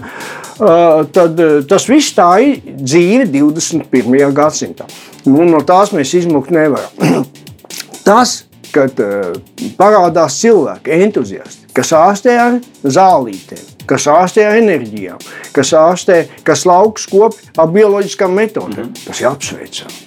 Uh, 0.54 1.02
tad 1.10 1.40
tas 1.68 1.88
viss 1.88 2.14
tā 2.14 2.38
ir 2.38 2.60
dzīve 2.62 3.26
21. 3.26 4.32
gadsimtā. 4.32 4.86
Un 5.26 5.50
no 5.50 5.60
tās 5.60 5.90
mēs 5.92 6.14
izmukt 6.14 6.50
nevaram. 6.50 7.24
tas, 8.08 8.44
kad 8.72 9.00
uh, 9.00 9.34
parādās 9.76 10.38
cilvēki, 10.38 11.02
entuziasti, 11.02 11.66
kas 11.72 11.90
ārstē 11.92 12.38
ar 12.38 12.60
zālītēm, 12.84 13.73
kas 13.90 14.06
ārstē 14.10 14.46
enerģijām, 14.60 15.20
kas 15.56 15.72
ārstē, 15.78 16.24
kas 16.46 16.64
lauks 16.68 17.08
kopi 17.10 17.50
ar 17.60 17.70
bioloģiskām 17.74 18.34
metodēm. 18.36 18.90
Mm. 18.90 19.06
Tas 19.06 19.22
ir 19.22 19.30
apsveicami. 19.30 20.02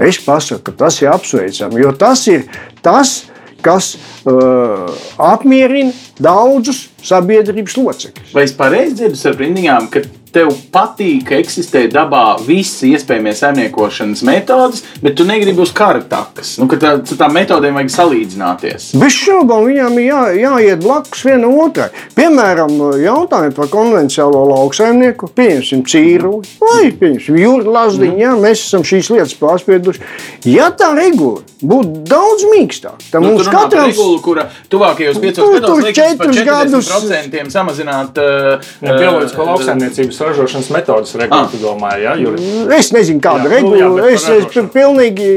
Es 0.00 0.20
pasaku, 0.24 0.62
ka 0.70 0.76
tas 0.86 1.00
ir 1.02 1.10
apsveicami, 1.12 1.82
jo 1.82 1.92
tas 1.98 2.22
ir 2.30 2.46
tas, 2.84 3.18
kas 3.60 3.92
uh, 4.24 4.88
apmierina 5.20 5.92
daudzus 6.20 6.86
sabiedrības 7.04 7.76
locekļus. 7.76 8.32
Vai 8.36 8.46
es 8.46 8.56
pareizi 8.56 8.96
dzirdu 8.96 9.20
ar 9.28 9.38
rindiņām, 9.42 9.90
ka 9.92 10.04
tev 10.34 10.52
patīk, 10.72 11.24
ka 11.28 11.38
eksistē 11.40 11.84
dabā 11.92 12.38
visas 12.44 12.84
iespējamas 12.88 13.42
saimniekošanas 13.42 14.22
metodes, 14.26 14.84
bet 15.02 15.16
tu 15.18 15.26
negribi 15.28 15.62
uz 15.64 15.72
kara 15.76 16.02
takas. 16.06 16.56
Nu, 16.60 16.68
tā, 16.80 16.96
tām 17.04 17.34
metodēm 17.36 17.78
vajag 17.78 17.92
salīdzināties. 17.96 18.90
Bez 19.00 19.16
šaubām 19.16 19.66
viņām 19.68 19.98
ir 20.00 20.06
jā, 20.08 20.22
jāiet 20.38 20.84
blakus 20.84 21.24
viena 21.26 21.50
otrai. 21.64 21.90
Piemēram, 22.16 22.76
jautājumi 23.02 23.56
par 23.56 23.70
konvencionālo 23.72 24.46
lauksaimnieku, 24.54 25.30
pieņemsim 25.36 25.84
cīru 25.90 26.40
vai 26.62 26.90
pieņemsim 27.00 27.38
jūras 27.40 27.70
lazdiņu. 27.76 28.16
Mm. 28.16 28.24
Jā, 28.24 28.34
mēs 28.40 28.66
esam 28.66 28.86
šīs 28.86 29.12
lietas 29.14 29.36
pārspieduši. 29.40 30.04
Ja 30.50 30.70
tā 30.74 30.92
regula 30.96 31.42
būtu 31.60 32.04
daudz 32.08 32.46
mīkstāka, 32.48 33.02
tad 33.10 33.24
nu, 33.24 33.34
mums 33.34 33.48
katram 33.50 33.90
ir 33.90 33.92
regula, 33.92 34.20
kura 34.24 34.46
tuvākajos 34.72 35.18
piecos 35.20 35.50
gados 35.58 35.82
liekas 35.84 36.16
par 36.16 36.32
40% 36.32 37.52
samazināt 37.52 38.20
uh, 38.22 38.70
bioloģisko 38.80 39.46
lauksaimniecības 39.50 40.19
ražošanas 40.24 40.70
metodas 40.74 41.14
regulēta, 41.18 41.56
ah. 41.56 41.62
domāju, 41.62 42.04
ja? 42.04 42.14
Juri? 42.20 42.50
Es 42.76 42.90
nezinu, 42.94 43.22
kāda 43.24 43.48
ir 43.48 43.54
regula. 43.56 44.08
Es, 44.10 44.26
es 44.30 44.48
pilnīgi 44.74 45.28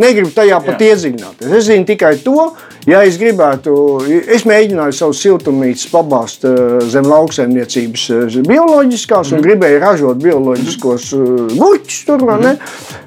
negribu 0.00 0.32
tajā 0.34 0.60
pat 0.64 0.84
iedziļināties. 0.88 1.52
Es 1.58 1.68
zinu 1.68 1.88
tikai 1.88 2.14
to, 2.24 2.48
ja 2.88 3.02
es 3.06 3.18
gribētu, 3.20 3.74
es 4.22 4.46
mēģināju 4.48 4.96
savu 4.96 5.16
siltumnīcu 5.16 5.92
pabāzt 5.92 6.46
eh, 6.48 6.80
zem 6.92 7.08
lauksaimniecības 7.10 8.08
eh, 8.16 8.40
bioloģiskās 8.48 9.30
mm. 9.30 9.36
un 9.36 9.40
mhm. 9.40 9.46
gribēju 9.48 9.84
ražot 9.86 10.26
bioloģiskos 10.26 11.12
eh, 11.18 11.32
gurķus 11.56 12.02
tur, 12.08 12.26
vai 12.28 12.40
ne? 12.42 12.58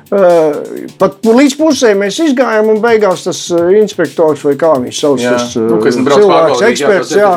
Mm. 0.05 0.91
Pat 1.00 1.25
līdz 1.25 1.57
pusē 1.57 1.95
mēs 1.97 2.19
gājām, 2.38 2.69
un 2.75 2.81
beigās 2.83 3.25
tas 3.25 3.41
inspektors 3.79 4.45
vai 4.45 4.53
kā 4.59 4.75
viņš 4.83 5.01
sauc, 5.01 5.24
jā. 5.24 5.33
tas 5.33 5.57
nu, 5.57 5.79
cilvēks, 5.81 6.63
eksperts, 6.69 7.15
jā, 7.17 7.33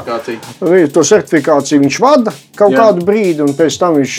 to 0.93 1.05
certifikāciju 1.09 1.83
viņš 1.87 2.01
vada 2.05 2.35
kaut 2.59 2.77
jā. 2.77 2.85
kādu 2.85 3.09
brīdi, 3.09 3.45
un 3.47 3.57
pēc 3.57 3.81
tam 3.81 3.97
viņš 3.97 4.17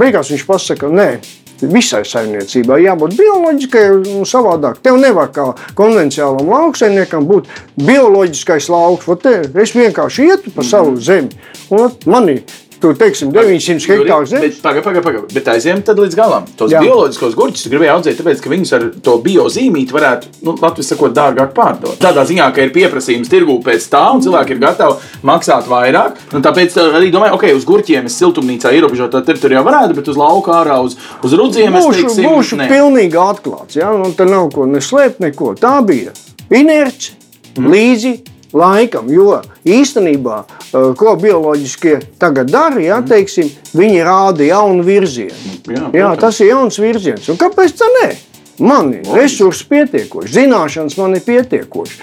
beigās 0.00 0.34
viņš 0.34 0.46
pasaka, 0.50 0.90
nē, 0.90 1.10
Visai 1.56 2.02
saimniecībai 2.04 2.82
jābūt 2.82 3.14
bioloģiskai 3.16 3.84
un 4.12 4.26
savādāk. 4.28 4.82
Tev 4.84 4.98
nevar 5.00 5.30
kā 5.32 5.46
konvencionālam 5.78 6.50
lauksaimniekam 6.52 7.24
būt 7.28 7.48
bioloģiskais 7.80 8.68
lauks. 8.72 9.08
Es 9.56 9.72
vienkārši 9.72 10.28
ietu 10.28 10.52
pa 10.52 10.66
savu 10.66 10.98
zemi. 11.00 11.32
Un 11.72 11.88
man 12.04 12.28
ir 12.28 12.44
Tur, 12.80 12.92
teiksim, 12.98 13.30
900 13.32 13.88
hektāru 13.88 14.28
zemes. 14.28 14.58
Pagaid, 14.60 14.84
pagaid, 14.84 15.04
pagaid. 15.04 15.30
Bet 15.32 15.48
aizējām 15.48 15.80
tad 15.86 16.00
līdz 16.02 16.16
galam. 16.18 16.44
Tos 16.58 16.74
Jā. 16.74 16.82
bioloģiskos 16.84 17.36
gurķus 17.38 17.70
gribēju 17.72 17.94
audzēt, 17.94 18.18
tāpēc, 18.20 18.42
ka 18.44 18.52
viņus 18.52 18.72
ar 18.76 18.84
to 19.06 19.14
biozīmīti 19.24 19.96
varētu, 19.96 20.32
nu, 20.44 20.54
Latvijas 20.60 20.92
sakot, 20.92 21.14
dārgāk 21.16 21.54
pārdot. 21.56 21.96
Tādā 22.02 22.26
ziņā, 22.28 22.50
ka 22.52 22.66
ir 22.66 22.74
pieprasījums 22.76 23.32
tirgū 23.32 23.56
pēc 23.64 23.88
tā, 23.92 24.02
un 24.12 24.20
cilvēki 24.24 24.56
ir 24.56 24.62
gatavi 24.66 25.24
maksāt 25.30 25.70
vairāk. 25.72 26.20
Tāpēc 26.36 26.76
arī 26.84 27.10
domāju, 27.14 27.38
ok, 27.38 27.48
uz 27.56 27.66
gurķiem 27.68 28.10
es 28.10 28.20
siltumnīcā 28.20 28.74
ierobežotā 28.76 29.24
teritorijā 29.24 29.64
varētu, 29.64 29.96
bet 29.96 30.12
uz 30.12 30.20
lauka 30.20 30.60
ārā, 30.60 30.78
uz, 30.84 30.98
uz 31.24 31.36
rudziem 31.40 31.80
es 31.80 31.90
teiksim, 31.96 32.28
būšu 32.28 32.60
ne. 32.60 32.70
pilnīgi 32.70 33.20
atklāts. 33.20 33.80
Ja? 33.80 33.94
Un 33.96 34.12
te 34.16 34.28
nav 34.28 34.50
ko 34.54 34.68
neslēpt 34.68 35.24
neko. 35.24 35.54
Tā 35.60 35.78
bija 35.86 36.12
inerce 36.52 37.16
mm. 37.56 37.72
līdzi 37.72 38.16
laikam. 38.58 39.10
Jo 39.12 39.40
īstenībā, 39.66 40.42
eh, 40.44 40.92
ko 40.98 41.16
bioloģiskie 41.20 41.98
tagad 42.18 42.50
dara, 42.50 42.80
ja, 42.80 43.00
mhm. 43.00 43.08
teiksim, 43.10 43.50
viņi 43.76 44.04
rāda 44.06 44.46
jaunu 44.46 44.86
virzienu. 44.86 45.58
Jā, 45.66 45.90
jā, 45.92 46.14
tas 46.20 46.40
ir 46.40 46.54
jauns 46.54 46.78
virziens. 46.78 47.28
Un 47.28 47.40
kāpēc 47.40 47.76
tā 47.76 47.90
ne? 48.00 48.14
Man 48.56 48.94
ir 48.96 49.08
resursi 49.12 49.66
pietiekoši, 49.68 50.32
zināšanas 50.32 50.96
man 50.96 51.18
ir 51.18 51.24
pietiekoši. 51.26 51.98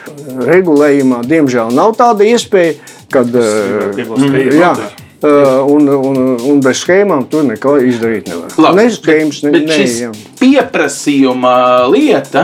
Regulējumā, 0.46 1.24
diemžēl, 1.26 1.74
nav 1.74 1.96
tāda 1.98 2.28
iespēja, 2.30 2.76
kad. 3.10 3.34
Uh, 3.34 4.54
jā, 4.54 4.76
Uh, 5.24 5.64
un, 5.72 5.88
un, 5.88 6.18
un 6.52 6.58
bez 6.60 6.82
schēmām 6.84 7.22
tur 7.32 7.46
neko 7.48 7.78
izdarīt 7.80 8.26
nevar. 8.28 8.50
Labi, 8.60 8.82
ne 8.82 8.92
schēmas, 8.92 9.38
ne, 9.46 9.52
ne, 9.64 9.78
jā. 9.88 10.10
pieprasījuma 10.42 11.54
lieta 11.94 12.42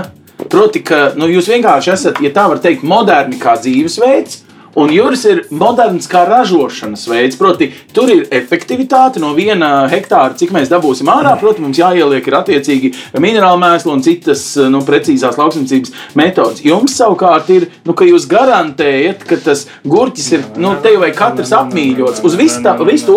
Proti, 0.47 0.81
ka 0.85 1.09
nu, 1.19 1.27
jūs 1.27 1.49
vienkārši 1.51 1.91
esat, 1.93 2.21
ja 2.23 2.31
tā 2.35 2.45
var 2.51 2.61
teikt, 2.63 2.85
moderni 2.87 3.39
kā 3.41 3.57
dzīvesveids. 3.59 4.45
Un 4.79 4.93
jūras 4.93 5.25
ir 5.27 5.41
moderns 5.51 6.07
kā 6.09 6.23
ražošanas 6.27 7.03
veids. 7.09 7.37
Proti, 7.39 7.69
tur 7.95 8.11
ir 8.13 8.25
efektivitāte 8.35 9.19
no 9.19 9.33
viena 9.35 9.89
hektāra, 9.91 10.37
cik 10.39 10.53
mēs 10.55 10.71
dabūsim 10.71 11.09
ārā. 11.11 11.35
Protams, 11.39 11.65
mums 11.67 11.81
jāieliek 11.81 12.27
ir 12.27 12.37
attiecīgi 12.39 12.93
minerālu 13.19 13.59
mēslu 13.59 13.93
un 13.97 14.03
citas 14.05 14.43
nu, 14.71 14.81
precīzās 14.87 15.39
lauksaimniecības 15.39 15.93
metodas. 16.19 16.63
Jums 16.63 16.95
savukārt 16.99 17.51
ir, 17.55 17.67
nu, 17.87 17.95
ka 17.97 18.07
jūs 18.07 18.27
garantējat, 18.31 19.25
ka 19.27 19.39
tas 19.43 19.65
gurķis 19.83 20.31
ir, 20.37 20.45
nu, 20.61 20.73
te 20.83 20.95
vai 21.01 21.11
katrs 21.15 21.53
apmīļots. 21.59 22.23
Uz 22.25 22.37
visu, 22.39 22.63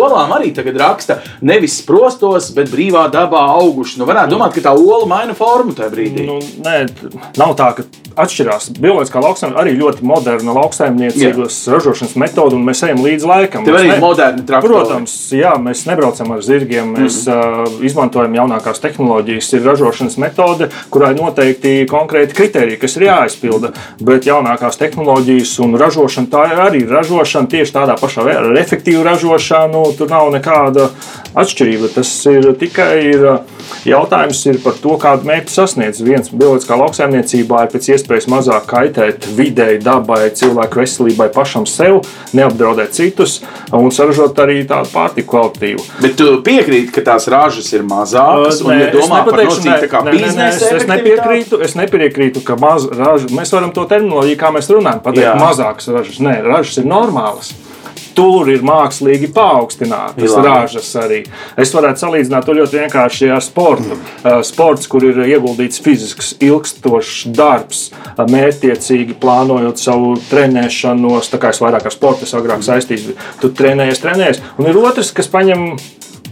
olām 0.03 0.33
arī 0.35 0.51
tagad 0.55 0.79
raksta 0.81 1.19
nevis 1.45 1.79
sprostos, 1.81 2.51
bet 2.55 2.71
brīvā 2.73 3.07
dabā 3.13 3.45
auguši. 3.59 4.01
Nu, 4.01 4.09
varētu 4.09 4.35
domāt, 4.35 4.55
ka 4.57 4.67
tā 4.67 4.75
ola 4.75 5.07
maina 5.09 5.37
formu 5.37 5.75
tajā 5.77 5.91
brīdī. 5.93 6.27
Nu, 6.27 6.39
nē, 6.65 6.77
nav 7.39 7.55
tā, 7.59 7.71
ka 7.77 7.87
atšķirās. 8.23 8.71
Bioloģiskā 8.81 9.21
lauksaimniecība 9.23 9.63
arī 9.63 9.75
ļoti 9.79 10.05
moderna 10.07 10.55
lauksaimniecības 11.53 11.67
ražošanas 11.67 12.15
metode, 12.15 12.55
un 12.55 12.65
mēs 12.65 12.83
ejam 12.85 13.01
līdz 13.03 13.25
laikam. 13.27 13.65
Tev 13.65 13.77
arī 13.77 13.93
ir 13.93 14.01
moderni 14.01 14.45
traktori. 14.45 14.73
Protams, 14.73 15.13
jā, 15.33 15.53
mēs 15.61 15.85
nebraucam 15.87 16.31
ar 16.33 16.41
zirgiem, 16.43 16.93
mēs 16.97 17.23
mm. 17.27 17.69
uh, 17.69 17.83
izmantojam 17.85 18.33
jaunākās 18.33 18.81
tehnoloģijas. 18.83 19.51
Ir 19.53 19.65
ražošanas 19.67 20.17
metode, 20.21 20.69
kurai 20.89 21.13
noteikti 21.17 21.85
konkrēti 21.89 22.35
kriteriji, 22.37 22.79
kas 22.81 22.97
ir 22.97 23.07
jāizpilda. 23.07 23.73
Bet 24.01 24.27
jaunākās 24.27 24.79
tehnoloģijas 24.81 25.55
un 25.63 25.77
ražošana, 25.79 26.31
tā 26.31 26.45
ir 26.51 26.63
arī 26.67 26.83
ražošana 26.89 27.51
tieši 27.51 27.77
tādā 27.77 27.97
pašā 27.99 28.25
veidā, 28.25 28.45
ar 28.49 28.61
efektīvu 28.63 29.03
ražošanu. 29.07 29.85
Tur 29.97 30.11
nav 30.11 30.31
nekāda 30.33 30.89
atšķirība. 31.33 31.91
Tas 31.95 32.11
ir 32.29 32.49
tikai 32.59 32.91
ir, 33.11 33.27
jautājums 33.89 34.43
ir 34.49 34.59
par 34.63 34.77
to, 34.81 34.97
kādu 35.01 35.27
mērķu 35.29 35.53
sasniedz. 35.53 36.01
Viens 36.05 36.31
bioloģiskā 36.33 36.77
lauksaimniecībā 36.79 37.65
ir 37.65 37.73
pēc 37.73 37.89
iespējas 37.95 38.29
mazāk 38.31 38.67
kaitēt 38.69 39.27
videi, 39.37 39.79
dabai, 39.83 40.27
cilvēku 40.35 40.81
veselībai, 40.83 41.29
pašam 41.33 41.67
sev, 41.69 42.01
neapdraudēt 42.35 42.93
citus 42.95 43.39
un 43.73 43.91
saražot 43.93 44.37
arī 44.43 44.61
tādu 44.69 44.91
pārtiku 44.93 45.33
kvalitīvu. 45.33 45.87
Bet 46.03 46.17
tu 46.19 46.29
piekrīti, 46.45 46.91
ka 46.93 47.03
tās 47.05 47.27
ražas 47.31 47.69
ir 47.73 47.85
mazākas, 47.87 48.61
un, 48.65 48.73
ja 48.77 48.89
es 48.89 48.95
domā 48.97 49.23
par 49.27 49.39
nosacītu 49.41 49.77
tā 49.85 49.91
kā 49.91 50.03
nē, 50.05 50.11
nē, 50.11 50.15
nē, 50.15 50.23
biznesa 50.27 50.69
es, 50.69 50.77
es 50.83 50.89
nepiekrītu, 50.89 51.61
es 51.65 51.77
nepiekrītu, 51.79 52.45
ka 52.47 52.57
maz 52.59 52.87
ražu, 52.93 53.31
mēs 53.35 53.53
varam 53.55 53.73
to 53.75 53.85
terminoloģiju, 53.89 54.39
kā 54.39 54.53
mēs 54.55 54.71
runājam, 54.73 55.03
pateikt, 55.05 55.35
mazākas 55.41 55.91
ražas. 55.93 56.21
Nē, 56.23 56.39
ražas 56.45 56.81
ir 56.81 56.89
normālas. 56.89 57.53
Tur 58.13 58.49
ir 58.53 58.61
mākslīgi 58.65 59.31
paaugstinātas 59.33 60.35
Jā. 60.35 60.43
ražas 60.45 60.89
arī. 61.01 61.23
Es 61.57 61.73
varētu 61.73 62.03
salīdzināt 62.05 62.45
to 62.45 62.55
ļoti 62.57 62.81
vienkārši 62.83 63.31
ar 63.33 63.41
sportu. 63.43 63.97
Uh, 63.97 64.41
Sports, 64.45 64.87
kur 64.91 65.05
ir 65.07 65.23
ieguldīts 65.25 65.81
fizisks, 65.83 66.33
ilgstošs 66.43 67.25
darbs, 67.33 67.87
uh, 68.13 68.23
mērķtiecīgi 68.29 69.17
plānojot 69.21 69.81
savu 69.81 70.13
trenēšanos, 70.29 71.31
tā 71.33 71.41
kā 71.41 71.53
es 71.53 71.61
vairāk 71.63 71.89
ar 71.89 71.95
sportu 71.95 72.29
agrāk 72.37 72.63
saistīts, 72.65 73.11
tu 73.41 73.51
trenējies, 73.53 74.01
trenējies. 74.03 74.41
Un 74.57 74.69
ir 74.69 74.79
otrs, 74.81 75.13
kas 75.15 75.29
paņem 75.31 75.73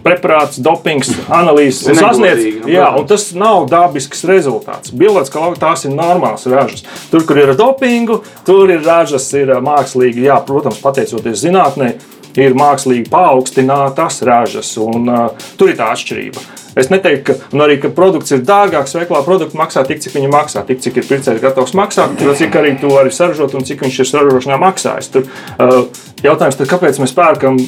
preparāts, 0.05 0.59
dopings, 0.63 1.11
analīzes 1.29 1.89
un 1.91 1.99
sasniedz. 1.99 2.45
nu, 2.61 2.71
Jā, 2.71 2.87
un 2.99 3.07
tas 3.09 3.27
nav 3.37 3.67
dabisks 3.71 4.25
rezultāts. 4.29 4.93
Bioloģiskā 4.95 5.43
lauka 5.43 5.61
tās 5.65 5.85
ir 5.87 5.95
normālas 5.95 6.47
ražas. 6.51 6.85
Tur, 7.11 7.25
kur 7.27 7.41
ir 7.41 7.53
dopingu, 7.59 8.21
tur 8.47 8.71
ir 8.71 8.81
ražas, 8.85 9.27
ir 9.37 9.53
mākslīgi, 9.63 10.25
jā, 10.29 10.39
protams, 10.47 10.81
pateicoties 10.83 11.43
zinātnē, 11.43 11.93
ir 12.39 12.55
mākslīgi 12.57 13.09
paaugstinātas 13.11 14.21
ražas, 14.27 14.73
un 14.81 15.11
uh, 15.11 15.47
tur 15.59 15.73
ir 15.73 15.79
tā 15.79 15.91
atšķirība. 15.95 16.60
Es 16.79 16.87
neteiktu, 16.91 17.33
ka, 17.33 17.57
arī, 17.65 17.75
ka 17.83 17.89
produkts 17.95 18.31
ir 18.31 18.43
dārgāks, 18.47 18.93
veiklā 18.95 19.19
produkts 19.25 19.57
maksā 19.59 19.83
tik, 19.87 19.99
cik 20.03 20.13
viņa 20.15 20.29
maksā, 20.31 20.63
tik, 20.67 20.79
cik 20.83 21.01
ir 21.01 21.07
pircējs 21.09 21.41
gatavs 21.43 21.73
maksāt, 21.75 22.15
cik 22.39 22.55
arī 22.55 22.77
to 22.79 22.93
var 22.93 23.09
saražot 23.11 23.55
un 23.59 23.65
cik 23.67 23.83
viņš 23.83 23.99
ir 23.99 24.09
saražošanā 24.11 24.59
maksājis. 24.61 25.09
Tur, 25.11 25.27
uh, 25.59 25.81
jautājums, 26.23 26.55
tad, 26.59 26.69
kāpēc 26.71 27.01
mēs 27.03 27.13
pērkam, 27.17 27.59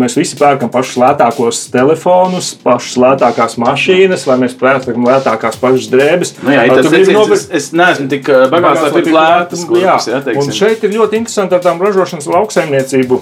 mēs, 0.00 0.16
visi 0.16 0.38
pērkam 0.40 0.72
pašus 0.72 0.96
lētākos 1.02 1.62
telefonus, 1.74 2.54
pašus 2.64 2.96
lētākās 3.02 3.58
mašīnas, 3.60 4.26
vai 4.30 4.38
mēs 4.46 4.56
pērkam 4.60 5.04
lētākās 5.06 5.60
pašas 5.60 5.90
drēbes? 5.92 6.34
Nu, 6.42 6.54
jā, 6.56 6.66
tas 6.72 6.92
ir 6.92 7.00
ir 7.04 7.12
nopirkt- 7.16 7.50
es, 7.52 7.66
es 7.66 7.72
neesmu 7.76 8.08
tik 8.12 8.30
bagāts, 8.52 8.82
lai 8.86 8.92
pirktu 8.96 9.16
lētas. 9.16 9.66
Jā, 9.82 9.96
un 10.36 10.52
šeit 10.54 10.84
ir 10.86 10.96
ļoti 10.96 11.20
interesanti 11.20 11.58
ar 11.58 11.60
tām 11.66 11.82
ražošanas 11.82 12.30
lauksaimniecību. 12.32 13.20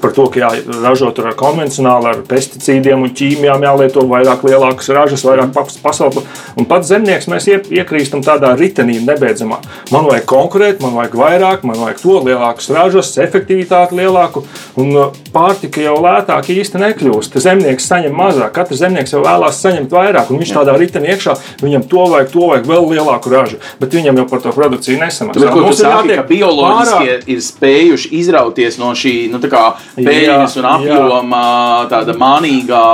Par 0.00 0.12
to, 0.16 0.24
ka 0.32 0.40
jāražo 0.40 1.10
tur 1.14 1.26
ar 1.28 1.34
konvencionāli, 1.36 2.06
ar 2.08 2.20
pesticīdiem 2.28 3.02
un 3.04 3.10
ķīmijām, 3.12 3.60
jālieto 3.66 4.04
vairāk 4.08 4.40
lielākas 4.46 4.88
ražas, 4.94 5.24
vairāk 5.26 5.50
pasauli. 5.82 6.22
Un 6.56 6.64
pats 6.70 6.88
zemnieks 6.88 7.28
mēs 7.28 7.48
ie- 7.50 7.60
iekrīstam 7.82 8.22
tādā 8.24 8.54
ritenī, 8.56 9.00
nebeidzamā. 9.04 9.58
Man 9.92 10.06
vajag 10.08 10.24
konkurēt, 10.30 10.80
man 10.80 10.94
vajag 10.96 11.12
vairāk, 11.20 11.62
man 11.68 11.76
vajag 11.76 12.00
to 12.00 12.16
lielākas 12.24 12.70
ražas, 12.72 13.10
efektivitāti 13.20 13.98
lielāku, 14.00 14.44
un 14.80 14.96
uh, 14.96 15.12
pārtika 15.34 15.82
jau 15.84 15.98
lētāk 16.00 16.48
īsti 16.56 16.80
nekļūst. 16.80 17.36
Zemnieks 17.42 17.86
saņem 17.92 18.16
mazāk, 18.16 18.52
katrs 18.56 18.80
zemnieks 18.80 19.12
jau 19.12 19.20
vēlās 19.26 19.60
saņemt 19.60 19.92
vairāk, 19.92 20.30
un 20.32 20.40
viņš 20.40 20.54
tādā 20.56 20.76
ritenī 20.80 21.12
iekšā, 21.12 21.36
viņam 21.62 21.86
to 21.90 22.06
vajag, 22.14 22.32
to 22.32 22.48
vajag 22.48 22.66
vēl 22.70 22.88
lielāku 22.94 23.32
ražu, 23.32 23.60
bet 23.80 23.92
viņam 23.92 24.22
jau 24.22 24.26
par 24.32 24.40
to 24.40 24.52
produkciju 24.56 24.98
nesamaksā. 25.04 25.40
Bet, 25.40 25.52
ko 25.52 25.68
tu 25.68 25.84
jātiek 25.84 26.16
ka 26.22 26.26
bioloģiskie 26.32 27.12
pārāk- 27.12 27.28
ir 27.28 27.38
spējuši 27.44 28.12
izrauties 28.22 28.78
no 28.78 28.92
šī 28.96 29.14
nu, 29.32 29.38
tā 29.42 29.50
kā 29.52 29.64
peļņas 29.96 30.56
un 30.60 30.66
jā. 30.66 30.72
apjoma, 30.76 31.42
tāda 31.90 32.14
manīgā. 32.18 32.84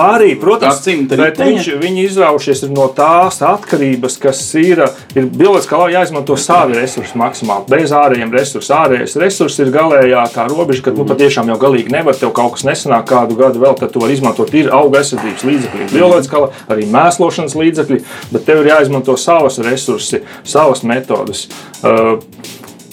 Arī, 0.00 0.32
protams, 0.40 0.82
bet 1.12 1.40
viņš, 1.40 1.68
viņi 1.80 2.04
izraušies 2.06 2.64
no 2.72 2.88
tās 2.96 3.40
atkarības, 3.44 4.18
kas 4.22 4.40
ir, 4.60 4.82
ir 5.16 5.28
bioloģiskā 5.32 5.80
lauka 5.80 5.94
jāizmanto 5.94 6.36
savi 6.40 6.78
resursi 6.80 7.18
maksimāli, 7.20 7.68
bez 7.72 7.94
ārējiem 7.96 8.34
resursiem. 8.34 8.76
Ārējais 8.76 9.16
resurs 9.22 9.58
ir 9.62 9.72
galējā 9.74 10.24
tā 10.34 10.46
robeža, 10.50 10.86
ka 10.86 10.96
nu, 10.96 11.06
patiešām 11.08 11.52
jau 11.52 11.58
galīgi 11.66 11.94
nevar, 11.94 12.16
tev 12.18 12.34
kaut 12.36 12.56
kas 12.56 12.66
nesanāk 12.68 13.08
kādu 13.10 13.38
gadu 13.38 13.62
vēl, 13.62 13.76
tad 13.78 13.94
tu 13.94 14.02
vari 14.02 14.16
izmantot 14.18 14.52
ir 14.56 14.72
auga 14.74 15.02
aizsardzības 15.02 15.46
līdzekļi, 15.48 15.88
bioloģiskā 15.94 16.44
arī 16.74 16.88
mēslošanas 16.92 17.56
līdzekļi, 17.60 18.02
bet 18.34 18.46
tev 18.48 18.62
ir 18.62 18.72
jāizmanto 18.74 19.16
savas 19.20 19.60
resursi, 19.64 20.22
savas 20.44 20.84
metodas. 20.86 21.46
Uh, 21.82 22.16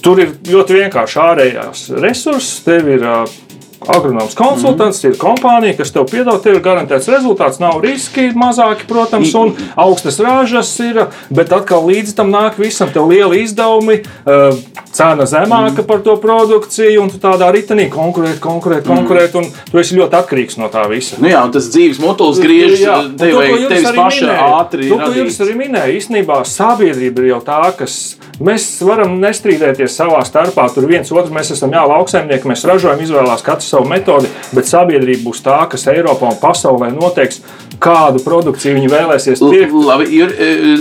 Tur 0.04 0.20
ir 0.20 0.34
ļoti 0.52 0.76
vienkārši 0.82 1.20
ārējās 1.24 1.84
resursi. 2.04 2.58
Tev 2.66 2.90
ir 2.92 3.06
uh, 3.08 3.22
agronoms 3.92 4.36
konsultants, 4.38 5.02
mm. 5.04 5.12
ir 5.12 5.20
kompānija, 5.22 5.78
kas 5.80 5.94
tev 5.96 6.08
piedāvā, 6.12 6.38
tev 6.44 6.58
ir 6.58 6.64
garantēts 6.66 7.10
rezultāts. 7.12 7.62
Nav 7.64 7.82
riski, 7.84 8.30
mazāki, 8.38 8.88
protams, 8.90 9.34
un 9.40 9.54
augstas 9.80 10.20
ražas 10.24 10.72
ir. 10.84 11.06
Bet 11.34 11.54
atkal 11.56 11.86
līdz 11.90 12.16
tam 12.18 12.32
nāk 12.34 12.60
visam, 12.62 12.92
tev 12.94 13.10
lieli 13.12 13.44
izdevumi, 13.44 14.00
uh, 14.26 14.58
cena 14.94 15.26
zemāka 15.30 15.82
mm. 15.82 15.88
par 15.90 16.04
to 16.06 16.16
produkciju, 16.22 17.04
un 17.04 17.12
tu 17.12 17.20
tādā 17.22 17.50
ritenī 17.54 17.88
konkurēt, 17.94 18.40
konkurēt, 18.44 18.86
konkurēt, 18.88 19.38
un 19.40 19.50
tu 19.72 19.82
esi 19.82 19.98
ļoti 19.98 20.20
atkarīgs 20.20 20.60
no 20.62 20.70
tā 20.74 20.86
visa. 20.92 21.20
Nu, 21.22 21.30
jā, 21.32 21.42
un 21.44 21.54
tas 21.56 21.70
dzīves 21.74 22.02
motols 22.04 22.42
Jā, 22.84 23.00
un 23.08 23.16
tev 23.20 23.40
Juris 23.40 23.70
tevis 23.72 23.98
paša 23.98 24.38
ātri. 24.60 24.90
Ko 24.92 25.00
radīt. 25.02 25.20
Juris 25.22 25.40
arī 25.46 25.56
minēja, 25.60 25.96
īstenībā 25.98 26.40
sabiedrība 26.48 27.24
ir 27.24 27.32
jau 27.34 27.42
tā, 27.46 27.62
kas 27.78 27.98
mēs 28.44 28.68
varam 28.86 29.18
nestrīdēties 29.22 29.98
savā 29.98 30.22
starpā. 30.28 30.68
Tur 30.74 30.88
viens 30.90 31.12
otru 31.14 31.34
mēs 31.36 31.54
esam, 31.56 31.74
jā, 31.74 31.84
lauksaimnieki, 31.90 32.50
mēs 32.50 32.66
ražojam, 32.70 33.02
izvēlās 33.04 33.46
katru 33.46 33.68
savu 33.74 33.90
metodi, 33.90 34.32
bet 34.54 34.70
sabiedrība 34.70 35.26
būs 35.28 35.44
tā, 35.46 35.60
kas 35.72 35.88
Eiropā 35.92 36.32
un 36.32 36.40
pasaulē 36.42 36.92
noteiks, 36.94 37.42
kādu 37.84 38.22
produkciju 38.24 38.78
viņi 38.78 38.92
vēlēsies 38.92 39.42
pirkt. 39.44 39.76
Labi, 39.88 40.08
Jur, 40.14 40.34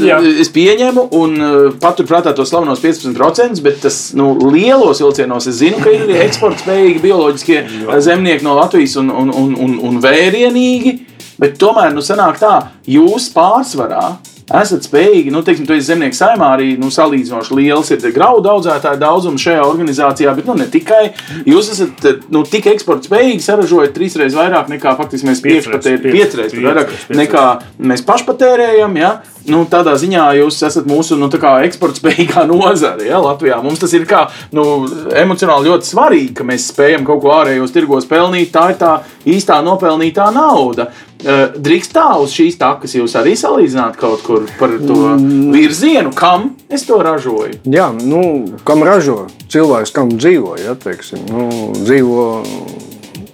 Jā. 0.07 0.21
e, 0.21 0.35
es 0.43 0.51
pieņemu, 0.55 1.07
un 1.19 1.37
e, 1.37 1.53
paturprātā 1.83 2.35
tos 2.37 2.53
slavenos 2.53 2.83
15%, 2.83 3.63
bet 3.65 3.81
tas 3.85 4.01
nu, 4.19 4.33
lielos 4.53 5.03
vilcienos 5.03 5.49
es 5.51 5.61
zinu, 5.63 5.81
ka 5.83 5.93
ir 5.95 6.05
arī 6.07 6.21
eksporta 6.27 6.63
spējīgi 6.63 7.03
bioloģiskie 7.03 7.59
e, 7.63 8.03
zemnieki 8.05 8.47
no 8.47 8.57
Latvijas 8.59 8.99
un, 9.03 9.11
un, 9.23 9.33
un, 9.33 9.57
un, 9.67 9.79
un 9.89 10.03
vērienīgi. 10.05 10.99
Bet 11.43 11.57
tomēr 11.59 11.95
nu, 11.95 12.05
sanāk 12.05 12.39
tā, 12.39 12.55
jūs 12.87 13.31
pārsvarā 13.35 14.13
esat 14.51 14.87
spējīgi, 14.89 15.31
nu, 15.33 15.43
teiksim, 15.47 15.67
tu 15.69 15.77
esi 15.77 15.89
zemnieks 15.91 16.19
saimā 16.23 16.53
arī 16.57 16.73
nu, 16.81 16.91
salīdzinoši 16.93 17.57
liels 17.59 17.93
ir 17.95 18.03
graudu 18.15 18.51
audzētāju 18.53 19.01
daudzums 19.01 19.43
šajā 19.45 19.65
organizācijā, 19.67 20.35
bet 20.37 20.49
nu, 20.51 20.57
ne 20.59 20.67
tikai. 20.71 21.03
Jūs 21.49 21.73
esat 21.75 22.09
nu, 22.33 22.43
tik 22.49 22.67
eksporta 22.73 23.09
spējīgi, 23.09 23.45
saražojat 23.45 23.95
trīsreiz 23.97 24.37
vairāk 24.37 24.73
nekā 24.73 24.97
faktiski 24.99 25.31
mēs 25.31 25.43
piec- 25.45 25.69
piecreiz 26.03 26.57
vairāk 26.57 26.91
nekā 27.15 27.45
mēs 27.79 28.05
pašpatērējam. 28.09 28.99
Ja? 29.01 29.13
Nu, 29.51 29.65
tādā 29.67 29.97
ziņā 29.99 30.27
jūs 30.39 30.61
esat 30.67 30.87
mūsu 30.87 31.17
nu, 31.19 31.31
eksporta 31.33 32.03
spējīgā 32.03 32.45
nozare 32.51 33.09
ja? 33.09 33.23
Latvijā. 33.23 33.59
Mums 33.65 33.83
tas 33.83 33.95
ir 33.97 34.07
kā, 34.11 34.27
nu, 34.55 34.87
emocionāli 35.19 35.71
ļoti 35.71 35.91
svarīgi, 35.93 36.35
ka 36.39 36.47
mēs 36.47 36.69
spējam 36.71 37.07
kaut 37.09 37.23
ko 37.25 37.35
ārējos 37.41 37.75
tirgos 37.75 38.07
pelnīt. 38.11 38.53
Tā 38.55 38.69
ir 38.75 38.79
tā 38.83 38.93
īstā 39.29 39.63
nopelnītā 39.67 40.29
nauda. 40.35 40.91
Eh, 41.23 41.55
Drīkst 41.55 41.93
tā 41.95 42.09
uz 42.19 42.33
šīs 42.35 42.57
takas 42.59 42.97
jūs 42.97 43.13
arī 43.19 43.37
salīdzināt 43.39 43.95
kaut 44.01 44.25
kur 44.27 44.49
par 44.59 44.73
to 44.83 45.15
virzienu, 45.55 46.11
kam 46.19 46.57
es 46.73 46.83
to 46.89 46.99
ražoju. 46.99 47.61
Jā, 47.71 47.93
nu, 47.95 48.23
kam 48.67 48.83
ražo 48.83 49.29
cilvēks, 49.53 49.95
kam 49.95 50.11
dzīvo, 50.17 50.57
ja, 50.59 50.75
teiksim, 50.75 51.23
nu, 51.31 51.47
dzīvo 51.79 52.25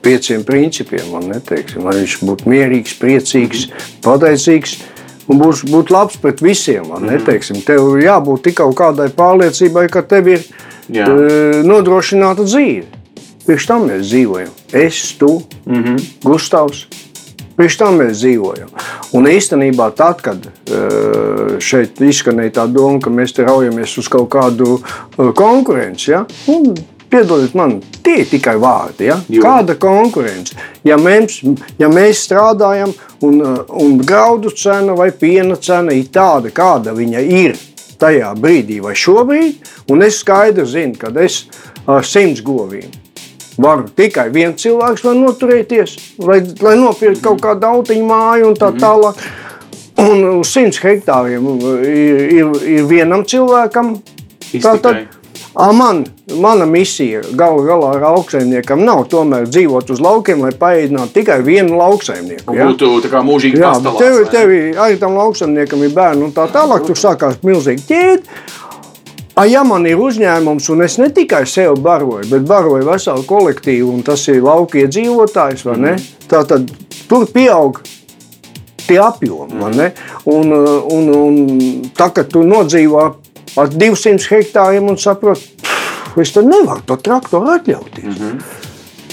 pieciem 0.05 0.45
principiem. 0.45 1.09
Man 1.15 1.31
neteiksim, 1.33 1.87
lai 1.89 1.97
viņš 2.03 2.19
būtu 2.29 2.53
mierīgs, 2.53 2.99
priecīgs, 3.01 3.67
pateicīgs. 4.05 4.79
Un 5.29 5.41
būs 5.41 5.65
būt 5.69 5.91
labs 5.93 6.17
pret 6.21 6.41
visiem. 6.41 6.87
Man, 6.89 7.05
neteiksim. 7.05 7.61
Tev 7.65 7.99
jābūt 8.01 8.47
tikai 8.49 8.69
kādai 8.77 9.11
pārliecībai, 9.13 9.85
ka 9.93 10.01
tev 10.09 10.31
ir 10.33 10.45
Jā. 10.89 11.05
eh, 11.05 11.61
nodrošinātu 11.69 12.47
dzīvi. 12.49 12.87
Priekš 13.49 13.67
tam 13.69 13.89
mēs 13.89 14.09
dzīvojam. 14.09 14.53
Es, 14.77 15.03
tu, 15.21 15.43
mm 15.65 15.85
-hmm. 15.85 16.09
Gustavs. 16.25 16.87
Priekš 17.59 17.77
tam 17.81 17.97
mēs 17.99 18.21
dzīvojam. 18.21 18.69
Un 19.19 19.27
īstenībā 19.27 19.89
tad, 19.99 20.21
kad 20.23 20.45
eh, 20.47 21.57
šeit 21.59 21.99
izskanēja 22.07 22.61
tā 22.61 22.67
doma, 22.71 23.01
ka 23.03 23.11
mēs 23.11 23.35
te 23.35 23.47
raujamies 23.49 23.97
uz 23.99 24.07
kaut 24.13 24.29
kādu 24.31 24.77
eh, 24.79 25.33
konkurenci, 25.35 26.13
ja? 26.13 26.21
un, 26.55 26.71
piedodiet 27.11 27.57
man, 27.59 27.81
tie 28.07 28.21
ir 28.23 28.31
tikai 28.31 28.55
vārdi. 28.63 29.09
Ja? 29.09 29.17
Jo. 29.27 29.43
Kāda 29.43 29.75
konkurence? 29.81 30.55
Ja 30.87 31.01
mēs, 31.03 31.41
ja 31.81 31.91
mēs 31.91 32.23
strādājam 32.29 32.95
un, 33.27 33.43
eh, 33.43 33.59
un 33.83 33.99
graudu 34.07 34.55
cena 34.55 34.95
vai 34.95 35.11
piena 35.11 35.59
cena 35.59 35.97
ir 35.99 36.13
tāda, 36.15 36.55
kāda 36.55 36.95
viņa 36.95 37.27
ir 37.27 37.59
tajā 37.99 38.31
brīdī 38.39 38.79
vai 38.85 38.95
šobrīd, 38.95 39.67
un 39.91 40.07
es 40.07 40.23
skaidri 40.23 40.63
zinu, 40.63 40.95
ka 41.01 41.11
es 41.27 41.43
ar 41.91 42.07
simts 42.07 42.45
govīm 42.47 42.87
varu 43.59 43.89
tikai 43.97 44.29
viens 44.35 44.63
cilvēks 44.63 45.05
var 45.07 45.19
noturēties, 45.19 45.99
lai, 46.23 46.41
lai 46.63 46.77
nopirktu 46.79 47.25
kaut 47.25 47.43
kādu 47.45 47.71
autiņu 47.73 48.09
māju 48.09 48.53
un 48.53 48.59
tā 48.59 48.73
tālāk. 48.79 49.21
Un 49.99 50.23
uz 50.39 50.53
100 50.55 50.79
hektāriem 50.85 51.47
ir, 51.83 52.21
ir, 52.39 52.51
ir 52.79 52.85
vienam 52.87 53.25
cilvēkam. 53.27 53.97
Iztikai. 54.49 55.09
ā, 55.59 55.67
man, 55.75 56.05
mana 56.41 56.65
misija 56.71 57.21
galu 57.37 57.65
galā 57.67 57.91
ar 57.97 58.05
lauksaimniekam 58.07 58.85
nav 58.87 59.03
tomēr 59.11 59.49
dzīvot 59.51 59.91
uz 59.93 60.01
laukiem, 60.01 60.47
lai 60.47 60.55
paēdinātu 60.57 61.19
tikai 61.19 61.41
vienu 61.45 61.77
lauksaimnieku. 61.81 62.55
ja? 62.55 62.71
Būtu 62.71 62.93
tā 63.05 63.11
kā 63.13 63.25
mūžīgi 63.27 63.59
bet 63.59 63.99
tev, 63.99 64.21
tev 64.33 64.55
arī 64.87 65.01
tam 65.03 65.19
lauksaimniekam 65.19 65.83
ir 65.85 65.93
bērni 65.99 66.29
un 66.31 66.33
tā 66.37 66.47
tālāk. 66.55 66.87
Tur 66.87 67.03
sākās 67.03 67.43
milzīgi 67.43 67.85
ķēde. 67.91 68.39
A, 69.39 69.45
Ja 69.47 69.63
man 69.65 69.87
ir 69.87 70.01
uzņēmums, 70.03 70.67
un 70.75 70.83
es 70.83 70.97
ne 70.99 71.09
tikai 71.15 71.45
sev 71.47 71.77
baroju, 71.85 72.27
bet 72.31 72.47
baroju 72.49 72.87
veselu 72.89 73.23
kolektīvu, 73.29 73.93
un 73.95 74.03
tas 74.07 74.25
ir 74.33 74.41
lauka 74.43 74.81
iedzīvotājs, 74.83 75.65
ne? 75.79 75.95
Tā 76.31 76.43
tad 76.49 76.71
tur 77.09 77.27
pieaug 77.31 77.79
tie 78.89 78.99
apjomi. 79.05 79.55
ne? 79.77 79.93
Un, 80.27 80.53
uh, 80.53 80.93
un, 80.93 81.09
un 81.15 81.39
tā, 81.97 82.11
kad 82.17 82.31
tu 82.33 82.43
nodzīvo 82.43 83.05
ar 83.59 83.69
200 83.75 84.27
hektāriem 84.33 84.89
un 84.91 84.97
saproti, 85.01 85.55
es 86.19 86.33
to 86.35 86.43
nevaru 86.43 86.83
to 86.89 86.97
traktoru 86.97 87.53
atļauties. 87.59 88.23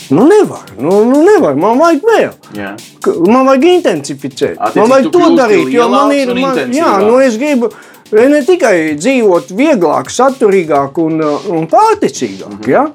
Nu, 0.09 0.21
nevar, 0.29 0.67
nu, 0.77 0.99
nu, 1.09 1.21
nevar, 1.25 1.55
man 1.57 1.79
vajag 1.81 2.01
vēl. 2.05 2.33
Jā. 2.53 2.75
Ka- 3.01 3.13
Man 3.25 3.45
vajag 3.47 3.63
intensificēt. 3.71 4.57
Attiecīgi, 4.57 4.81
Man 4.81 4.89
vajag 4.91 5.11
to 5.11 5.29
darīt, 5.37 5.71
jo 5.73 5.87
man 5.89 6.11
ir. 6.13 6.33
Man, 6.37 6.59
jā, 6.77 6.91
nu 7.01 7.19
es 7.25 7.37
gribu 7.41 7.71
ne 8.13 8.41
tikai 8.45 8.95
dzīvot 8.99 9.51
vieglāk, 9.55 10.11
saturīgāk 10.13 10.99
un, 11.01 11.21
uh, 11.23 11.49
un 11.55 11.67
pārticīgāk, 11.71 12.49
mm. 12.49 12.61
-hmm. 12.61 12.71
ja? 12.71 12.85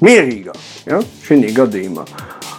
mierīgāk 0.00 0.56
ja? 0.86 1.02
šī 1.26 1.52
gadījumā. 1.56 2.06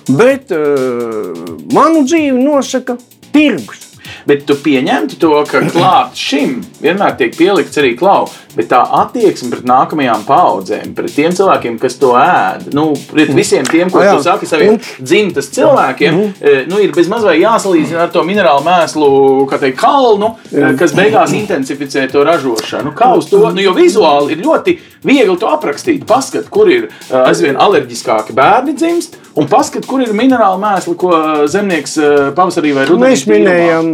Bet 0.10 0.52
uh, 0.56 1.34
manu 1.74 2.06
dzīvi 2.06 2.44
nosaka 2.44 2.98
tirgus. 3.32 3.87
Bet 4.28 4.44
tu 4.48 4.58
pieņemtu 4.60 5.18
to, 5.22 5.32
ka 5.48 5.62
klāt 5.74 6.18
šim 6.20 6.60
vienmēr 6.84 7.16
tiek 7.20 7.36
pielikts 7.38 7.80
arī 7.80 7.94
klau, 8.00 8.26
bet 8.58 8.70
tā 8.72 8.82
attieksme 9.02 9.52
pret 9.54 9.68
nākamajām 9.70 10.26
paudzēm, 10.28 10.94
pret 10.98 11.14
tiem 11.16 11.36
cilvēkiem, 11.38 11.78
kas 11.82 11.96
to 12.02 12.14
ēd, 12.20 12.68
nu, 12.76 12.90
pret 13.12 13.32
visiem 13.38 13.68
tiem, 13.70 13.92
ko 13.94 14.02
Ah, 14.02 14.16
tu 14.16 14.24
saki 14.26 14.50
saviem 14.50 14.76
Un- 14.76 14.82
dzimtas 15.04 15.50
cilvēkiem, 15.56 16.20
eh, 16.42 16.66
nu, 16.70 16.80
ir 16.84 16.92
bezmaz 16.96 17.24
vai 17.28 17.38
jāsalīdzina 17.42 18.06
ar 18.08 18.12
to 18.14 18.24
minerālu 18.28 18.64
mēslu, 18.66 19.10
teikt, 19.58 19.80
kalnu, 19.80 20.34
eh, 20.52 20.74
kas 20.80 20.94
beigās 20.98 21.34
intensificē 21.38 22.08
to 22.12 22.24
ražošanu. 22.28 22.94
Kā 22.98 23.14
uz 23.18 23.30
to, 23.30 23.42
nu, 23.52 23.62
jo 23.62 23.74
vizuāli 23.78 24.36
ir 24.38 24.44
ļoti 24.46 24.78
viegli 25.04 25.38
to 25.40 25.48
aprakstīt. 25.48 26.06
Paskat, 26.06 26.50
kur 26.50 26.70
ir 26.70 26.90
eh, 26.90 27.16
aizvien 27.24 27.56
alerģiskāki 27.56 28.36
bērni 28.38 28.76
dzimst, 28.78 29.18
un 29.38 29.48
paskat, 29.50 29.86
kur 29.88 30.02
ir 30.04 30.14
minerāli 30.18 30.62
mēsli, 30.62 30.96
ko 31.00 31.14
eh, 31.16 31.46
zemnieks 31.52 31.98
eh, 32.02 32.18
pavasarī 32.38 32.74
vai 32.76 32.88
rudenī 32.90 33.14
Mēs 33.14 33.26
minējām 33.30 33.92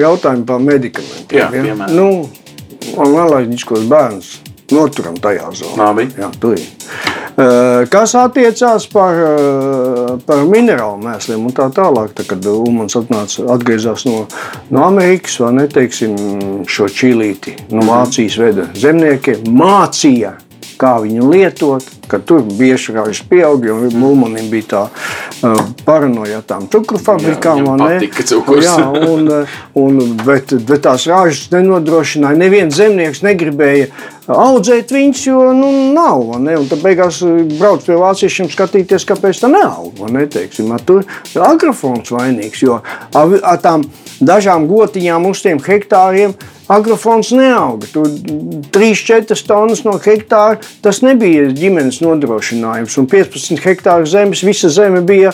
jautājumu 0.00 0.48
par 0.48 0.62
medikamentiem. 0.62 1.40
Jā, 1.40 1.50
piemēram. 1.52 1.94
Nu, 1.96 2.96
un 2.96 3.20
alerģiskos 3.26 3.86
bērnus 3.90 4.36
noturam 4.72 5.18
tajā 5.22 5.50
zonā. 5.58 5.92
Jā, 6.16 6.30
ir. 6.54 6.64
Eh, 7.36 7.82
Kas 7.92 8.14
attiecās 8.16 8.86
par, 8.92 9.18
par 10.26 10.46
minerālu 10.48 11.02
mēsliem 11.04 11.44
un 11.50 11.54
tā 11.56 11.66
tālāk, 11.74 12.14
tā, 12.16 12.24
kad 12.30 12.46
atnāca, 13.02 13.44
atgriezās 13.52 14.06
no, 14.08 14.24
no 14.72 14.86
Amerikas, 14.86 15.36
vai 15.42 15.52
ne, 15.58 15.66
teiksim, 15.70 16.16
šo 16.70 16.88
čīlīti 16.88 17.58
no 17.74 17.84
Vācijas 17.90 18.38
veda 18.40 18.70
zemniekiem, 18.78 19.44
mācīja, 19.52 20.36
kā 20.80 20.96
viņu 21.04 21.30
lietot, 21.32 21.95
ka 22.08 22.20
tur 22.22 22.42
bieži 22.46 22.94
rāžas 22.96 23.22
pieauga, 23.28 23.70
jo 23.70 23.90
Mulmanim 23.96 24.48
bija 24.50 24.68
tā 24.70 24.82
uh, 24.88 25.62
paranoja 25.86 26.40
ar 26.40 26.46
tām 26.46 26.66
cukuru 26.72 27.00
fabrikām. 27.02 27.62
ne? 27.76 27.88
patika 27.96 28.26
cukurs. 28.26 28.66
Jā, 28.66 28.86
un, 29.10 29.30
un, 29.78 30.02
bet, 30.24 30.54
bet 30.68 30.84
tās 30.86 31.06
rāžas 31.10 31.48
nenodrošināja. 31.54 32.38
Neviens 32.40 32.76
zemnieks 32.78 33.22
negribēja 33.26 33.90
audzēt 34.26 34.90
viņus, 34.94 35.26
jo 35.28 35.42
nu, 35.56 35.70
nav. 35.94 36.36
Ne? 36.42 36.56
Un 36.60 36.66
tad 36.70 36.82
beigās 36.84 37.20
brauc 37.56 37.86
pie 37.86 37.98
vāciešiem 38.00 38.50
skatīties, 38.52 39.06
kāpēc 39.08 39.42
tā 39.42 39.50
neaug. 39.52 40.02
Ne? 40.12 40.26
Teiksim, 40.30 40.72
tur 40.86 41.06
ir 41.34 41.46
agrofons 41.46 42.12
vainīgs, 42.14 42.64
jo 42.66 42.80
ar, 43.14 43.38
ar 43.42 43.62
tām 43.62 43.86
dažām 44.20 44.66
gotiņām 44.70 45.26
uz 45.28 45.42
tiem 45.44 45.60
hektāriem 45.62 46.34
agrofons 46.72 47.30
neauga. 47.36 47.86
Tur 47.92 48.08
3-4 48.74 49.46
tonnas 49.46 49.84
no 49.86 49.96
hektāra 50.02 50.58
tas 50.82 51.02
nebija 51.04 51.46
ģimenes 51.54 51.95
nodrošinājums. 52.04 52.96
Un 53.00 53.08
15 53.10 53.62
hektāru 53.64 54.08
zemes, 54.08 54.44
visa 54.46 54.70
zeme 54.72 55.02
bija 55.06 55.32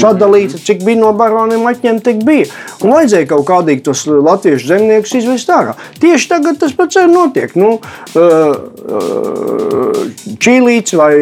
sadalīta, 0.00 0.60
cik 0.60 0.84
bija 0.86 1.00
no 1.00 1.12
baroniem 1.16 1.66
atņemta, 1.70 2.04
tik 2.10 2.24
bija. 2.26 2.48
Un 2.82 2.94
vajadzēja 2.94 3.30
kaut 3.30 3.46
kādīgi 3.48 3.84
tos 3.88 4.04
latviešu 4.08 4.70
zemniekus 4.72 5.14
izvest 5.20 5.50
ārā. 5.54 5.76
Tieši 6.02 6.30
tagad 6.34 6.60
tas 6.62 6.74
pats 6.76 7.00
arī 7.00 7.12
notiek. 7.12 7.54
Nu, 7.58 7.76
Čīlīts 10.44 10.94
vai, 10.98 11.14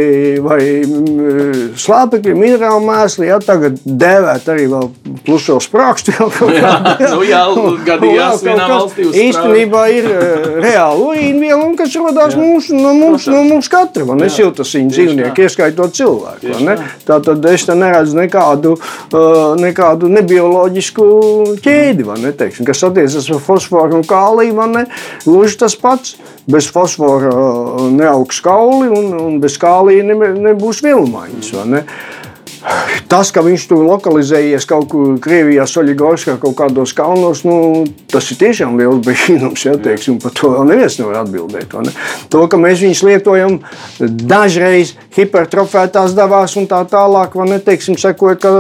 vai 0.43 0.61
mm, 0.83 1.77
slāpekļi, 1.79 2.35
minerāli 2.37 2.87
mēsli, 2.87 3.29
ja 3.29 3.39
tagad 3.43 3.79
dēvēt 3.85 4.49
arī 4.53 4.67
vēl 4.73 4.89
pluso 5.27 5.59
sprākstu. 5.63 6.15
Jā, 6.63 6.73
nu 7.15 7.23
jā, 7.27 7.43
gadījās 7.89 8.43
vienā 8.45 8.67
valstī 8.71 9.07
uz 9.09 9.17
Īstenībā 9.19 9.83
ir 9.95 10.09
uh, 10.11 10.49
reāli 10.63 11.07
urīnviela, 11.07 11.61
un 11.65 11.77
kas 11.79 11.95
radās 11.99 12.37
mūsu, 12.39 12.77
no 12.77 12.93
mums, 12.99 13.27
no 13.31 13.43
mums 13.47 13.71
katra. 13.73 14.05
Man 14.09 14.23
es 14.27 14.39
jūtu 14.41 14.67
viņa 14.67 14.93
dzīvnieku, 14.93 15.47
ieskaitot 15.47 15.97
cilvēku. 15.97 16.59
Tā 17.07 17.19
tad 17.25 17.49
es 17.53 17.67
te 17.69 17.77
neredzu 17.79 18.19
nekādu, 18.19 18.62
uh, 18.71 19.55
nekādu 19.59 20.11
nebioloģisku 20.13 21.07
ķēdi, 21.65 22.07
ne, 22.23 22.33
teiksim, 22.37 22.67
kas 22.69 22.85
attiecas 22.87 23.19
uz 23.23 23.43
fosforu 23.43 24.01
un 24.01 24.07
kāliju. 24.07 24.55
Gluži 25.27 25.59
tas 25.65 25.77
pats. 25.79 26.17
Bez 26.43 26.67
fosfora 26.75 27.29
uh, 27.31 27.85
neaugs 27.95 28.41
kauli, 28.43 28.89
un, 28.91 29.13
un 29.15 29.37
bez 29.43 29.55
kālija 29.63 30.03
ne, 30.03 30.17
nebūs 30.49 30.81
vilmaiņas. 30.83 31.53
ne? 31.71 31.85
Tas, 33.11 33.33
ka 33.35 33.43
viņš 33.45 33.67
tur 33.69 33.83
lokalizējies 33.87 34.67
kaut 34.69 34.89
kur 34.93 35.17
Krievijā, 35.23 35.67
Soļigorskā, 35.69 36.37
kaut 36.43 36.55
kādos 36.59 36.95
kalnos, 36.97 37.43
nu, 37.45 37.85
tas 38.13 38.31
ir 38.33 38.39
tiešām 38.41 38.79
liels 38.81 39.03
brīnums. 39.05 39.67
Ja, 39.67 39.75
teiksim, 39.81 40.19
par 40.23 40.35
to 40.37 40.53
neviens 40.69 40.99
nevar 41.01 41.23
atbildēt. 41.23 41.75
Ne? 41.83 41.93
To, 42.33 42.47
ka 42.51 42.61
mēs 42.61 42.83
viņus 42.85 43.03
lietojam 43.07 43.59
dažreiz 44.01 44.95
hipertrofētās 45.17 46.17
devās 46.17 46.57
un 46.61 46.69
tā 46.71 46.81
tālāk, 46.89 47.37
vai 47.39 47.49
ne, 47.51 47.59
teiksim, 47.63 47.99
sekojot, 48.01 48.41
ka 48.43 48.53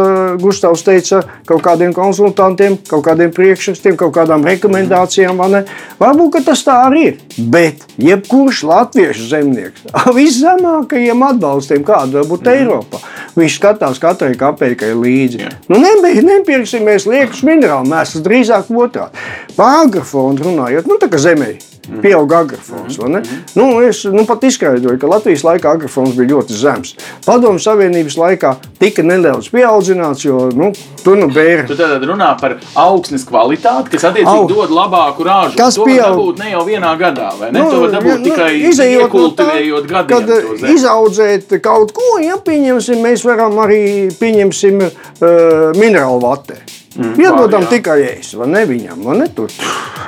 Gustavs 0.42 0.84
teica 0.86 1.22
kaut 1.48 1.62
kādiem 1.64 1.94
konsultantiem, 1.96 2.76
kaut 2.90 3.06
kādiem 3.06 3.32
priekšrakstiem, 3.34 3.96
kaut 4.00 4.14
kādām 4.16 4.44
rekomendācijām, 4.46 5.40
vai 5.40 5.50
ne? 5.54 5.62
Varbūt, 6.00 6.36
ka 6.36 6.44
tas 6.50 6.64
tā 6.66 6.78
arī 6.88 7.06
ir. 7.12 7.18
Bet 7.52 7.86
jebkurš 8.00 8.62
latviešu 8.68 9.28
zemnieks 9.30 9.88
ar 9.92 10.12
viszemākajiem 10.18 11.26
atbalstiem, 11.28 11.84
kāda 11.86 12.20
var 12.20 12.30
būt 12.30 12.50
Eiropā, 12.52 13.00
viņš 13.38 13.58
skatās 13.58 13.91
katrai 14.00 14.32
kapeikai 14.38 14.92
līdzi. 14.96 15.42
Jā. 15.42 15.52
Nu, 15.68 15.80
nebija, 15.82 16.22
nepirksimies 16.28 17.08
liekas 17.10 17.42
minerālu 17.46 17.90
mēslus, 17.90 18.24
drīzāk 18.24 18.72
otrādi. 18.72 19.28
Par 19.56 19.82
agrofonu 19.84 20.48
runājot, 20.48 20.88
nu 20.88 21.00
tā 21.02 21.10
kā 21.12 21.20
zemē. 21.20 21.54
Pieauga 22.02 22.38
agrofons. 22.38 22.96
vai 22.98 23.10
ne? 23.10 23.20
Nu, 23.58 23.80
es 23.82 24.04
nu, 24.04 24.22
pat 24.26 24.44
izskaidroju, 24.46 25.00
ka 25.02 25.08
Latvijas 25.10 25.42
laikā 25.42 25.72
agrofons 25.74 26.14
bija 26.14 26.30
ļoti 26.30 26.54
zems. 26.54 26.92
Padomu 27.26 27.58
Savienības 27.58 28.14
laikā 28.20 28.52
tika 28.78 29.02
nedaudz 29.02 29.48
pieaudzināts, 29.50 30.22
jo 30.22 30.44
nu, 30.54 30.70
tur 31.02 31.18
nu 31.18 31.26
bēra. 31.34 31.66
Tu 31.66 31.74
tad 31.78 32.04
runā 32.06 32.30
par 32.40 32.54
augsnes 32.78 33.26
kvalitāti, 33.26 33.96
kas 33.96 34.06
attiecīgi 34.12 34.44
Au. 34.44 34.46
dod 34.50 34.70
labāku 34.70 35.26
ražu. 35.26 35.56
Kas 35.58 35.78
pieaug- 35.78 36.38
ne 36.38 36.52
jau 36.52 36.62
vienā 36.68 36.92
gadā, 37.00 37.32
vai 37.38 37.50
ne? 37.50 37.58
Nu, 37.58 37.70
to 37.70 37.80
var 37.80 37.96
dabūt 37.96 38.14
ja, 38.14 38.22
tikai 38.30 38.52
izejot 38.70 39.12
no 39.12 39.30
tā, 39.30 39.48
gadiem. 39.82 40.12
Kad 40.12 40.70
izaudzēt 40.70 41.58
kaut 41.62 41.92
ko, 41.92 42.18
ja 42.22 42.38
pieņemsim, 42.38 43.02
mēs 43.02 43.26
varam 43.26 43.58
arī 43.58 43.82
pieņemsim 44.22 44.86
uh, 44.86 45.72
minerālu 45.74 46.22
vatē. 46.22 46.62
Mm, 46.96 47.14
Iedodam 47.20 47.68
tikai 47.70 48.02
ēst, 48.04 48.36
vai 48.36 48.50
ne 48.52 48.66
viņam, 48.68 49.04
vai 49.06 49.20
ne 49.22 49.28
tur, 49.32 49.52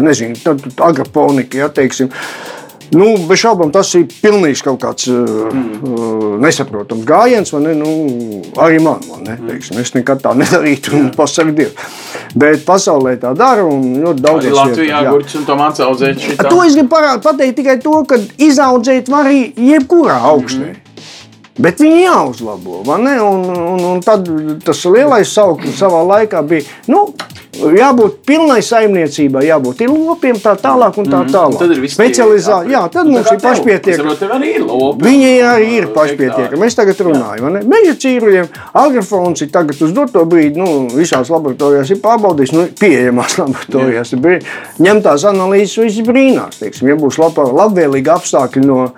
nezinu, 0.04 0.36
tad 0.44 0.66
agroponika, 0.84 1.64
ja 1.64 1.70
teiksim. 1.72 2.10
Nu, 2.94 3.06
bez 3.26 3.40
šaubām 3.40 3.70
tas 3.72 3.88
ir 3.96 4.04
pilnīgi 4.20 4.60
kaut 4.66 4.76
kāds 4.82 5.08
mm. 5.08 6.36
nesaprotams 6.44 7.06
gājiens, 7.08 7.54
ne? 7.64 7.72
Nu, 7.78 7.94
arī 8.60 8.78
man, 8.84 9.00
ne? 9.24 9.38
Teiksim, 9.48 9.80
es 9.80 9.94
nekad 9.96 10.20
tā 10.22 10.34
nedarītu, 10.36 10.92
un 10.98 11.08
pasaku 11.16 11.56
Dievu. 11.56 11.88
Bet 12.38 12.62
pasaulē 12.68 13.16
tā 13.22 13.32
dara, 13.38 13.64
un 13.64 13.88
ļoti 14.04 14.24
daudz 14.28 14.44
Arī 14.44 14.54
Latvijā 14.60 15.02
gurķis 15.08 15.40
un 15.40 15.48
tomāts 15.48 15.82
audzēt 15.82 16.22
šitā. 16.22 16.48
To 16.52 16.62
es 16.66 16.76
gribu 16.76 17.02
pateikt 17.24 17.58
tikai 17.62 17.80
to, 17.82 17.96
ka 18.10 18.20
izaudzēt 18.44 19.10
var 19.10 19.32
arī 19.32 19.46
jebkurā 19.72 20.20
augstnē. 20.34 20.74
Mm. 20.74 20.83
Bet 21.54 21.78
viņi 21.78 22.00
jāuzlabo. 22.08 22.80
Un, 22.90 23.06
un, 23.06 23.84
un 23.94 24.00
tad 24.02 24.26
tas 24.66 24.84
lielais 24.90 25.30
sauklis 25.30 25.78
savā 25.78 26.02
laikā 26.08 26.42
bija. 26.50 26.66
Nu, 26.90 27.06
Jābūt 27.54 28.16
pilnai 28.26 28.56
saimniecībai, 28.66 29.44
jābūt 29.46 29.84
ir 29.84 29.90
lopiem, 29.92 30.34
tā 30.42 30.56
tālāk 30.58 30.96
un 30.98 31.06
tā 31.06 31.20
tālāk. 31.30 31.54
Tad 31.60 31.70
ir 31.70 31.78
viss 31.84 31.94
Specializā, 31.94 32.56
pieejams. 32.64 32.72
jā, 32.74 32.80
tad 32.90 33.06
mums 33.06 33.28
ir 33.30 33.38
pašpietiekami. 33.44 34.16
Viņi 35.04 35.28
arī 35.46 35.68
ir 35.78 35.86
pašpietiekami. 35.94 36.66
Es 36.66 36.74
tagad 36.74 36.98
runāju 37.06 37.44
par 37.46 37.68
meža 37.70 37.94
cīruļiem. 38.04 38.48
Agrofons 38.82 39.44
ir 39.46 39.52
tagad 39.54 39.78
uz 39.86 39.94
doto 39.94 40.24
brīdi, 40.26 40.58
nu, 40.58 40.88
visās 40.98 41.30
laboratorijās 41.30 41.92
ir 41.94 42.00
pārbaudījis, 42.02 42.54
nu, 42.58 42.66
pieejamās 42.80 43.38
laboratorijās. 43.44 44.14
brī- 44.18 44.40
Ņemtās 44.82 45.28
analīzes, 45.30 45.78
viss 45.84 46.02
brīnās. 46.10 46.58
Teiksim, 46.58 46.90
ja 46.90 46.98
būs 46.98 47.20
labvēlīgi 47.22 48.10
apstākļi 48.18 48.64
no, 48.66 48.88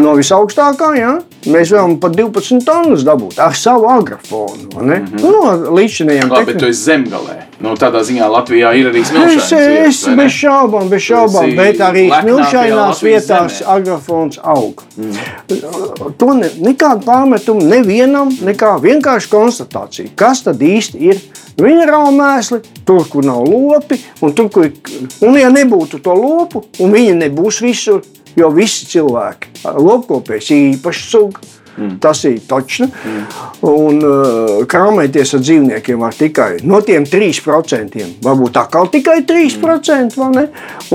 no 0.00 0.16
visaugstākā, 0.16 0.94
jā, 0.96 1.12
mēs 1.52 1.74
varam 1.90 2.00
pat 2.00 2.16
12 2.16 2.64
tonnas 2.64 3.04
dabūt 3.04 3.38
ar 3.40 3.54
savu 3.54 3.88
agrofonu. 3.90 4.68
vai 4.74 4.86
ne? 4.86 4.98
Nu, 5.20 5.42
līdzinējiem 5.74 6.30
Labi, 6.30 6.46
bet 6.52 6.60
tu 6.60 6.68
esi 6.68 6.84
zemgalē. 6.84 7.36
Nu, 7.60 7.74
tādā 7.76 8.02
ziņā 8.06 8.28
Latvijā 8.30 8.72
ir 8.78 8.90
arī 8.90 9.02
smilšains. 9.04 9.52
Es, 9.88 10.06
es 10.06 10.16
bez 10.16 10.32
šaubām, 10.32 10.88
bez 10.88 11.02
šaubām, 11.04 11.50
bet 11.56 11.80
arī 11.80 12.08
Latvijas 12.08 13.02
vietās 13.02 13.58
zemē. 13.58 13.68
agrofons 13.74 14.40
aug. 14.42 14.84
Mm. 14.96 16.14
To 16.18 16.34
ne, 16.38 16.50
nekādu 16.60 17.04
pārmetumu 17.04 17.66
nevienam, 17.66 18.30
nekā 18.30 18.76
vienkārši 18.80 19.32
konstatācija. 19.32 20.14
Kas 20.16 20.44
tad 20.46 20.62
īsti 20.62 21.02
ir 21.10 21.20
minerāli 21.60 22.16
mēsli, 22.16 22.62
tur, 22.88 23.04
kur 23.10 23.26
nav 23.26 23.44
lopi, 23.44 24.00
un 24.24 24.32
tur, 24.32 24.48
kur 24.52 24.70
ir, 24.70 24.78
un 25.26 25.36
ja 25.36 25.52
nebūtu 25.52 26.00
to 26.00 26.16
lopu, 26.16 26.64
un 26.80 26.96
viņi 26.96 27.18
nebūs 27.26 27.60
visur, 27.64 28.00
jo 28.38 28.48
visi 28.54 28.86
cilvēki 28.88 29.50
lopkopēs 29.64 30.52
ir 30.54 30.68
īpaši 30.74 31.08
suga. 31.10 31.48
Mm. 31.76 31.96
Tas 32.02 32.24
ir 32.28 32.40
točs. 32.48 32.82
Mm. 32.84 33.22
Un 33.70 34.00
uh, 34.04 34.52
krāpēties 34.70 35.34
ar 35.36 35.44
dzīvniekiem 35.44 36.02
var 36.02 36.16
tikai 36.16 36.50
no 36.66 36.80
tiem 36.84 37.06
3%. 37.08 38.06
Varbūt 38.24 38.60
kā 38.72 38.84
tikai 38.92 39.20
3%. 39.28 40.18
Mm. 40.18 40.48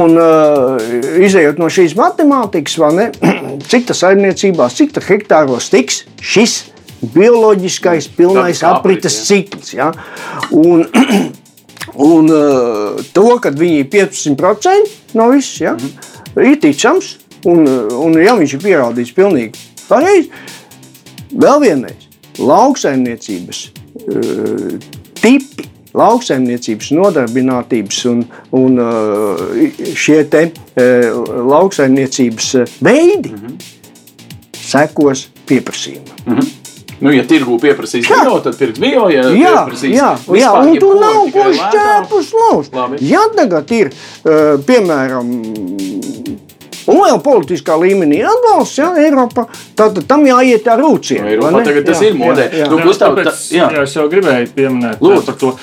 Un 0.03 0.19
uh, 0.19 0.85
izējot 1.25 1.61
no 1.61 1.69
šīs 1.71 1.95
matemātikas, 1.99 2.77
ne, 2.95 3.09
cik 3.71 3.89
tas 3.91 4.03
saimniecībās, 4.05 4.77
cik 4.77 4.95
tas 4.97 5.07
hektāros 5.09 5.71
tiks 5.73 6.03
šis 6.21 6.59
bioloģiskais, 7.15 8.09
pilnais 8.17 8.63
aprites 8.65 9.19
aprite, 9.19 9.25
cikls. 9.29 9.73
Ja? 9.77 9.91
Un, 10.51 10.85
Un 12.01 12.25
uh, 12.27 12.97
to, 13.13 13.23
ka 13.39 13.53
viņi 13.55 13.85
ir 13.85 13.85
15% 13.93 15.13
no 15.15 15.29
visas, 15.31 15.61
ja, 15.61 15.75
mm 15.77 16.15
ir 16.43 16.59
ticams. 16.59 17.17
Un, 17.45 17.67
un 17.93 18.17
ja 18.17 18.33
viņš 18.33 18.55
ir 18.57 18.61
pierādījis 18.63 19.11
pilnīgi 19.13 19.65
pareizi, 19.85 20.31
vēl 21.41 21.61
vienreiz, 21.63 22.09
lauksaimniecības 22.39 23.61
uh, 23.69 24.75
tipi, 25.21 25.69
lauksaimniecības 25.95 26.91
nodarbinātības 26.97 28.01
un, 28.11 28.25
un 28.55 28.81
uh, 28.83 29.45
šie 29.95 30.23
te 30.31 30.49
uh, 30.49 31.23
lauksaimniecības 31.53 32.51
veidi 32.83 33.31
mm 33.31 33.39
-hmm. 33.39 33.71
sekos 34.59 35.27
pieprasījumam. 35.47 36.45
Nu, 36.99 37.11
ja 37.11 37.25
tirgu 37.27 37.57
pieprasīs 37.59 38.07
bio, 38.07 38.39
tad 38.39 38.55
pirkt 38.57 38.79
bio. 38.79 39.09
Ja 39.11 39.27
Jā, 39.29 39.67
jā, 39.83 40.11
jā, 40.39 40.51
un 40.63 40.77
tu 40.79 40.93
nav 40.99 41.27
ko 41.33 41.49
šķēpus 41.51 42.31
laust. 42.39 42.77
Ja 43.03 43.25
tagad 43.35 43.71
ir, 43.75 43.91
piemēram, 44.65 45.31
un 46.87 46.99
vēl 47.01 47.19
politiskā 47.25 47.75
līmenī 47.81 48.21
atbalsts, 48.25 48.77
ja, 48.77 48.91
Eiropa, 49.01 49.47
tad 49.75 49.97
tam 50.07 50.25
jāiet 50.27 50.67
ar 50.71 50.79
rūciem. 50.83 51.23
Nu, 51.25 51.31
Eiropā 51.33 51.51
vai 51.51 51.61
ne? 51.61 51.65
tagad 51.69 51.85
tas 51.89 52.01
Jā, 52.03 52.09
ir 52.11 52.17
modē. 52.19 52.45
jā, 52.51 52.61
jā. 52.63 52.69
Nu, 52.71 52.77
Jā, 52.79 52.85
Gustav, 52.85 53.15
tāpēc, 53.15 53.25
ta- 53.31 53.55
jā. 53.57 53.69
jā, 53.75 53.83
es 53.87 53.95
jau 53.97 54.07
gribēju 54.11 54.51
pieminēt. 54.55 55.01
Lūdzu. 55.01 55.25
par 55.25 55.35
to. 55.41 55.53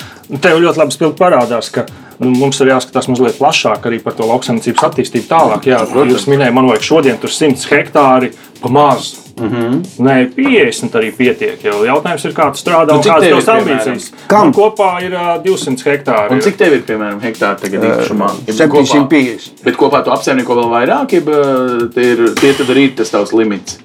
Tev 0.43 0.61
ļoti 0.65 0.81
labi 0.81 0.95
spilgti 0.97 1.19
parādās, 1.21 1.71
ka 1.73 1.87
nu, 2.19 2.31
mums 2.31 2.61
ir 2.65 2.71
jāskatās 2.73 3.09
mazliet 3.13 3.37
plašāk 3.39 3.89
arī 3.91 4.03
par 4.03 4.15
to 4.19 4.25
lauksaimniecības 4.31 4.87
attīstību 4.89 5.29
tālāk. 5.29 5.67
Jā, 5.69 5.83
jūs 6.09 6.27
minējāt, 6.31 6.55
man 6.57 6.71
vajag 6.71 6.83
šodien 6.89 7.19
tur 7.21 7.31
100 7.31 7.69
hektāri 7.71 8.33
pa 8.63 8.69
mazu. 8.73 9.22
Mm 9.37 9.47
Mhm. 9.47 9.57
-hmm. 9.57 9.83
Nē, 9.99 10.31
50 10.35 10.95
arī 10.95 11.13
pietiek. 11.17 11.65
Jau. 11.65 11.85
Jautājums 11.85 12.25
ir, 12.25 12.33
kā 12.33 12.51
tu 12.53 12.59
strādā 12.59 12.93
Nu, 12.93 12.97
un 12.97 13.03
kādas 13.03 13.29
tavas 13.31 13.49
ambīcijas. 13.49 14.11
Kam? 14.27 14.41
Man 14.41 14.53
kopā 14.53 15.03
ir 15.05 15.13
ā, 15.13 15.43
200 15.43 15.85
hektāri. 15.85 16.31
Un 16.31 16.41
cik 16.41 16.57
tev 16.57 16.73
ir, 16.73 16.83
piemēram, 16.83 17.21
hektāri 17.21 17.61
tagad 17.61 17.83
īpašumā? 17.83 18.31
Jeb 18.47 18.57
750. 18.57 19.53
kopā? 19.55 19.65
Bet 19.65 19.77
kopā 19.77 20.05
tu 20.05 20.11
apsaimnieko 20.11 20.55
vēl 20.55 20.71
vairāk, 20.71 21.13
eh, 21.13 21.89
tie, 21.95 22.13
ir, 22.13 22.35
tie 22.41 22.53
tad 22.53 22.67
arī 22.67 22.95
tas 22.97 23.11
tavs 23.11 23.33
limits. 23.33 23.79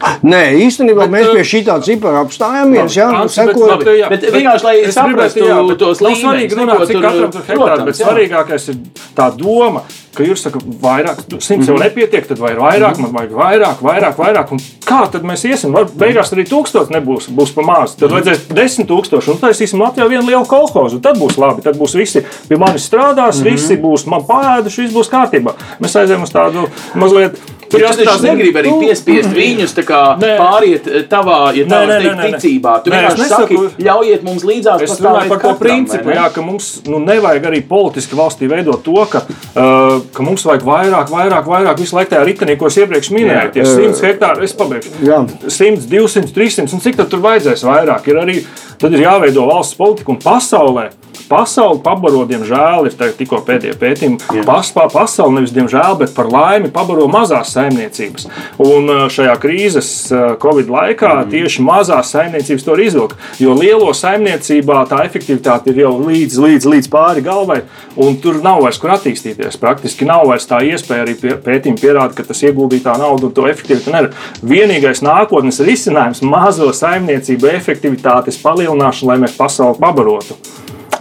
Nē, 0.00 0.40
īstenībā 0.64 1.04
Bet, 1.04 1.12
mēs 1.12 1.28
uh, 1.28 1.36
pie 1.36 1.44
šī 1.44 1.60
tā 1.66 1.76
cipara 1.84 2.22
apstājāmies. 2.24 2.96
Jā, 2.96 3.08
Ants, 3.20 3.36
sekot, 3.36 3.82
bet, 3.82 3.90
jā, 3.98 4.08
Bet 4.12 4.24
vienkārši, 4.32 4.66
lai 4.66 4.74
es 4.80 4.96
saprastu 4.96 5.44
jā, 5.44 5.58
bet 5.68 5.80
tos 5.82 6.00
līmeņus, 6.00 6.22
svarīgi 6.24 6.56
runāt, 6.56 6.84
cik 6.88 7.00
katram 7.04 7.34
tur 7.34 7.44
hektāri, 7.48 7.86
bet 7.88 8.00
jā. 8.00 8.06
svarīgākais 8.06 8.68
ir 8.72 8.78
tā 9.18 9.26
doma, 9.36 9.82
ka 10.16 10.24
jūs 10.24 10.44
sakat, 10.46 10.64
vairāk, 10.80 11.20
simts 11.44 11.68
jau 11.68 11.76
nepietiek, 11.80 12.24
tad 12.30 12.40
vajag 12.40 12.62
vairāk, 12.62 13.02
man 13.04 13.12
vajag 13.18 13.36
vairāk, 13.36 13.84
vairāk, 13.84 14.16
vairāk. 14.24 14.54
Un 14.56 14.64
kā 14.88 15.02
tad 15.12 15.28
mēs 15.28 15.44
iesim? 15.50 15.76
Var, 15.76 15.92
beigās 16.00 16.32
arī 16.34 16.46
tūkstots 16.48 16.92
nebūs 16.96 17.28
būs 17.36 17.54
pa 17.56 17.66
maz. 17.66 17.94
Tad 18.00 18.16
vajadzēs 18.16 18.48
desmit 18.56 18.90
tūkstoši, 18.90 19.34
un 19.34 19.40
taisīsim 19.44 19.84
Latvijā 19.84 20.08
vienu 20.10 20.26
lielu 20.32 20.48
kolhozu. 20.48 21.02
Tad 21.04 21.20
būs 21.20 21.38
labi, 21.40 21.64
tad 21.66 21.78
būs 21.80 21.96
visi 22.00 22.24
pie 22.48 22.58
manis 22.60 22.88
strādās, 22.88 23.44
visi 23.44 23.78
būs 23.80 24.08
man 24.10 24.24
pāēduši, 24.28 24.86
viss 24.86 24.96
būs 24.96 25.12
kārtībā. 25.12 25.56
Mēs 25.84 25.96
aizējām 26.00 26.26
uz 26.26 26.34
tādu 26.34 26.68
mazliet. 26.98 27.38
Bet 27.70 27.78
tu 27.78 27.82
jāskatās, 27.84 28.18
taču 28.18 28.26
negribi 28.26 28.58
arī 28.58 28.72
piespiest 28.82 29.34
viņus 29.34 29.74
tā 29.76 29.84
kā 29.86 30.00
pāriet 30.18 30.88
eh, 30.90 31.04
tavā, 31.10 31.38
ja 31.54 31.66
tā 31.70 31.80
var 31.86 32.02
teikt, 32.02 32.36
ticībā. 32.36 32.72
Tu 32.82 32.92
vienkārši 32.94 33.28
saki, 33.30 33.58
ļaujiet 33.86 34.24
mums 34.26 34.46
līdzās 34.48 34.84
Es 34.86 34.96
runāju 34.98 35.30
par 35.30 35.42
to 35.44 35.52
principu, 35.60 36.12
jā, 36.14 36.26
ka 36.34 36.44
mums 36.44 36.70
nu, 36.88 36.98
nevajag 37.04 37.46
arī 37.50 37.60
politiski 37.68 38.18
valstī 38.18 38.48
veidot 38.50 38.82
to, 38.86 38.96
ka, 39.12 39.22
uh, 39.22 40.00
ka 40.14 40.26
mums 40.26 40.46
vajag 40.48 40.66
vairāk, 40.66 41.12
vairāk, 41.14 41.50
vairāk 41.50 41.82
visu 41.82 41.98
laiku 41.98 42.14
tajā 42.14 42.24
ritenī, 42.26 42.56
ko 42.58 42.70
es 42.70 42.80
iepriekš 42.80 43.12
minēju. 43.14 43.52
Tie 43.54 43.66
100 43.68 44.08
hektāri, 44.08 44.48
es 44.48 44.56
pabeigšu. 44.58 44.96
Jā. 45.06 45.20
100, 45.46 45.86
200, 45.90 46.34
300, 46.34 46.74
un 46.74 46.82
cik 46.82 46.98
tad 46.98 47.12
tur 47.12 47.22
vajadzēs 47.24 47.62
vairāk? 47.68 48.10
Ir 48.10 48.24
arī, 48.24 48.40
tad 48.80 48.96
ir 48.96 49.06
jāveido 49.06 49.46
valsts 49.50 49.78
politika 49.78 50.14
un 50.14 50.20
pasaulē. 50.22 50.90
Pasauli 51.30 51.78
pabaro, 51.84 52.24
diemžēl, 52.26 52.88
ir 52.88 53.12
tikko 53.14 53.38
pēdējie 53.46 53.76
pētījumi. 53.78 54.40
Paspā, 54.42 54.88
pasauli 54.90 55.36
nevis 55.36 55.52
diemžēl, 55.54 55.94
bet 56.00 56.10
par 56.16 56.26
laimi 56.26 56.72
pabaro 56.74 57.06
mazās 57.06 57.52
saimniecības. 57.60 58.26
Un 58.60 58.90
uh, 58.90 59.04
šajā 59.12 59.36
krīzes 59.40 59.90
uh, 60.12 60.34
Covid 60.40 60.70
laikā 60.72 61.12
mm. 61.12 61.30
tieši 61.32 61.64
mazās 61.64 62.12
saimniecības 62.14 62.66
to 62.66 62.76
izvilka. 62.80 63.18
Jo 63.40 63.54
lielo 63.58 63.92
saimniecībā 63.96 64.82
tā 64.90 65.02
efektivitāte 65.06 65.72
ir 65.72 65.82
jau 65.84 65.92
līdz, 66.00 66.38
līdz, 66.44 66.68
līdz 66.74 66.90
pāri 66.92 67.24
galvai, 67.24 67.60
un 68.00 68.18
tur 68.22 68.40
nav 68.44 68.62
vairs 68.64 68.80
kur 68.80 68.94
attīstīties. 68.96 69.58
Praktiski 69.60 70.08
nav 70.08 70.26
vairs 70.30 70.48
tā 70.50 70.62
iespēja 70.66 71.06
arī 71.06 71.16
pētījumi 71.20 71.80
pierāda, 71.80 72.14
ka 72.16 72.26
tas 72.26 72.42
ieguldītā 72.46 72.96
nauda 73.00 73.28
un 73.28 73.36
to 73.36 73.46
efektivitāti 73.50 73.94
nevar. 73.94 74.16
Vienīgais 74.42 75.04
nākotnes 75.04 75.62
risinājums- 75.66 76.24
mazo 76.34 76.72
saimniecību 76.76 77.52
efektivitātes 77.54 78.40
palielināšana, 78.42 79.12
lai 79.12 79.18
mēs 79.26 79.36
pasauli 79.36 79.80
pabarotu. 79.80 80.38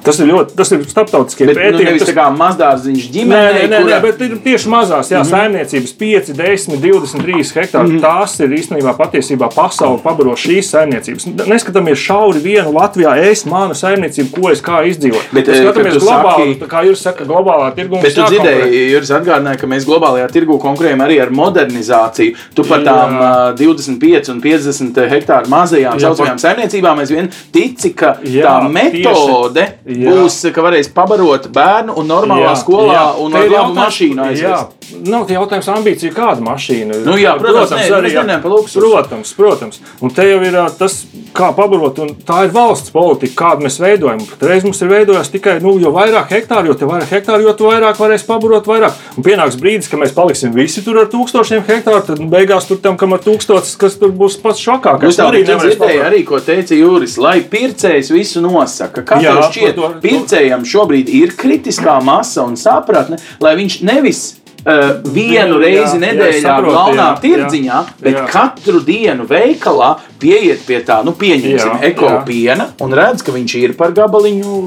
Tas 0.03 0.19
ir 0.19 0.27
ļoti, 0.27 0.55
tas 0.55 0.71
ir 0.71 0.83
starptautiskie 0.89 1.45
Bet 1.45 1.55
nu, 1.55 1.61
pētījumi. 1.61 1.85
nevis 1.85 2.03
tas- 2.03 2.09
tā 2.09 2.15
kā 2.17 2.25
mazdārziņš 2.37 3.03
Nē, 3.05 3.13
ģimenei, 3.15 3.53
nē, 3.53 3.67
nē, 3.67 3.69
nē, 3.69 3.81
kura- 3.83 4.01
bet 4.01 4.21
ir 4.21 4.35
tieši 4.45 4.67
mazās 4.69 5.09
jā, 5.11 5.19
mm 5.19 5.23
-hmm. 5.23 5.29
saimniecības, 5.29 5.93
5, 5.93 6.33
10, 6.33 6.81
23 6.81 7.53
hektāri. 7.55 7.87
Mm 7.89 7.97
-hmm. 7.97 8.01
Tās 8.01 8.39
ir 8.43 8.49
īstenībā 8.49 8.91
patiesībā 8.97 9.49
pasauli 9.55 9.99
pabaro 10.03 10.31
šīs 10.35 10.69
saimniecības. 10.73 11.25
Neskatāmies 11.47 11.95
šauri 11.95 12.39
vienu 12.39 12.71
Latvijā, 12.73 13.17
es, 13.31 13.45
mana 13.45 13.73
saimniecība, 13.73 14.41
ko 14.41 14.49
es 14.51 14.61
kā 14.61 14.83
izdzīvoju. 14.87 15.21
Bet, 15.33 15.47
eh, 15.47 15.53
skatāmies 15.63 15.97
globāli, 15.99 16.59
saki- 16.59 16.69
kā 16.69 16.83
jūs 16.87 16.95
sakat, 17.01 17.27
globālā 17.27 17.73
tirgumā. 17.75 18.01
Bet 18.01 18.15
tu 18.15 18.21
dzirdēji, 18.21 18.89
Juris 18.91 19.09
atgādināja, 19.09 19.57
ka 19.59 19.67
mēs 19.67 19.85
globālajā 19.85 20.27
tirgu 20.31 20.59
konkurējam 20.59 21.01
arī 21.05 21.21
ar 21.21 21.29
modernizāciju. 21.29 22.35
Tu 22.55 22.63
par 22.63 22.79
tām 22.79 23.11
Jā. 23.19 23.49
uh, 23.51 23.55
25 23.57 24.29
un 24.29 24.41
50 24.41 25.09
hektāru 25.09 25.47
mazajām 25.47 25.93
Jā, 25.99 25.99
saucamajām 25.99 26.37
saimniecībām 26.39 26.99
aizvien 26.99 27.29
tici, 27.51 27.93
ka 27.95 28.17
Jā, 28.23 28.43
tā 28.43 28.71
metode 28.71 29.67
Jā. 29.89 30.13
būs, 30.13 30.39
ka 30.53 30.63
varēs 30.65 30.91
pabarot 30.93 31.47
bērnu 31.53 31.95
un 31.99 32.09
normālā 32.09 32.53
skolā 32.59 33.05
un 33.21 33.33
Te 33.33 33.43
ar 33.43 33.53
labu 33.53 33.77
mašīnu 33.77 34.19
Jā, 34.19 34.27
aizvest. 34.33 34.97
nav 35.09 35.25
tie 35.29 35.37
jautājums 35.37 35.69
ambīcija, 35.73 36.13
kāda 36.15 36.45
mašīna. 36.45 36.99
Nu 37.05 37.15
jā, 37.19 37.35
protams, 37.39 37.73
nē, 37.73 37.79
mēs 37.79 38.13
jā. 38.13 38.23
nerunājam 38.23 38.43
par 38.43 38.53
luksusu. 38.55 38.83
Protams, 38.83 39.33
protams. 39.37 39.81
Un 40.01 40.13
te 40.13 40.25
jau 40.29 40.39
ir 40.45 40.57
tas, 40.79 40.97
kā 41.35 41.51
pabarot, 41.57 42.01
un 42.03 42.13
tā 42.27 42.43
ir 42.47 42.53
valsts 42.55 42.93
politika, 42.93 43.35
kādu 43.43 43.67
mēs 43.67 43.79
veidojam. 43.81 44.21
Reiz 44.41 44.65
mums 44.67 44.81
ir 44.83 44.91
veidojās 44.91 45.31
tikai, 45.33 45.57
nu, 45.63 45.75
jo 45.81 45.93
vairāk 45.95 46.33
hektāru, 46.33 46.73
jo 46.73 46.89
vairāk 46.89 47.13
hektāru, 47.13 47.47
jo 47.47 47.55
vairāk 47.69 48.01
varēs 48.01 48.25
pabarot 48.27 48.69
vairāk. 48.69 48.97
Un 49.17 49.25
pienāks 49.25 49.57
brīdis, 49.61 49.89
ka 49.91 49.99
mēs 50.01 50.13
paliksim 50.17 50.53
visi 50.55 50.83
tur 50.85 51.01
ar 51.03 51.09
tūkstošiem 51.13 51.65
hektāru, 51.69 52.03
tad 52.11 52.23
beigās 52.31 52.69
tur 52.69 52.81
tam, 52.83 52.97
kam 52.99 53.15
ar 53.17 53.23
tūkstotis, 53.25 53.77
kas 53.79 53.97
tur 54.01 54.13
būs 54.15 54.39
pats 54.43 54.61
šokākais. 54.63 55.09
Jūs 55.09 55.21
tā 55.21 55.29
arī 55.31 55.43
arī 55.47 56.19
arī 56.19 56.23
ko 56.27 56.39
teica 56.43 56.75
Juris, 56.75 57.17
lai 57.21 57.39
pircējs 57.49 58.11
visu 58.13 58.43
nosaka. 58.43 59.03
Kā 59.07 59.19
Jā, 59.23 59.35
tev 59.35 59.49
šķiet, 59.49 59.78
pircējam 60.03 60.65
šobrīd 60.67 61.09
ir 61.21 61.35
kritiskā 61.39 61.99
masa 62.05 62.45
un 62.47 62.57
sapratne, 62.59 63.19
lai 63.43 63.55
viņš 63.59 63.79
nevis 63.87 64.23
uh, 64.65 64.99
vienu 65.13 65.59
Jā, 65.59 65.63
reizi 65.63 65.95
jā, 65.95 66.01
nedēļā 66.03 66.43
saprotu, 66.43 66.75
galvenā 66.75 67.07
jā, 67.07 67.17
tirdziņā, 67.25 67.81
bet 68.03 68.17
jā. 68.17 68.25
katru 68.33 68.83
dienu 68.85 69.27
veikalā 69.29 69.95
pieiet 70.19 70.63
pie 70.67 70.79
tā, 70.85 70.99
nu, 71.05 71.13
pieņemsim, 71.17 71.75
Jā, 71.79 71.91
ekopiena 71.93 72.69
un 72.83 72.93
redz, 72.95 73.23
ka 73.25 73.33
viņš 73.35 73.55
ir 73.61 73.75
par 73.79 73.93
gabaliņu 73.95 74.57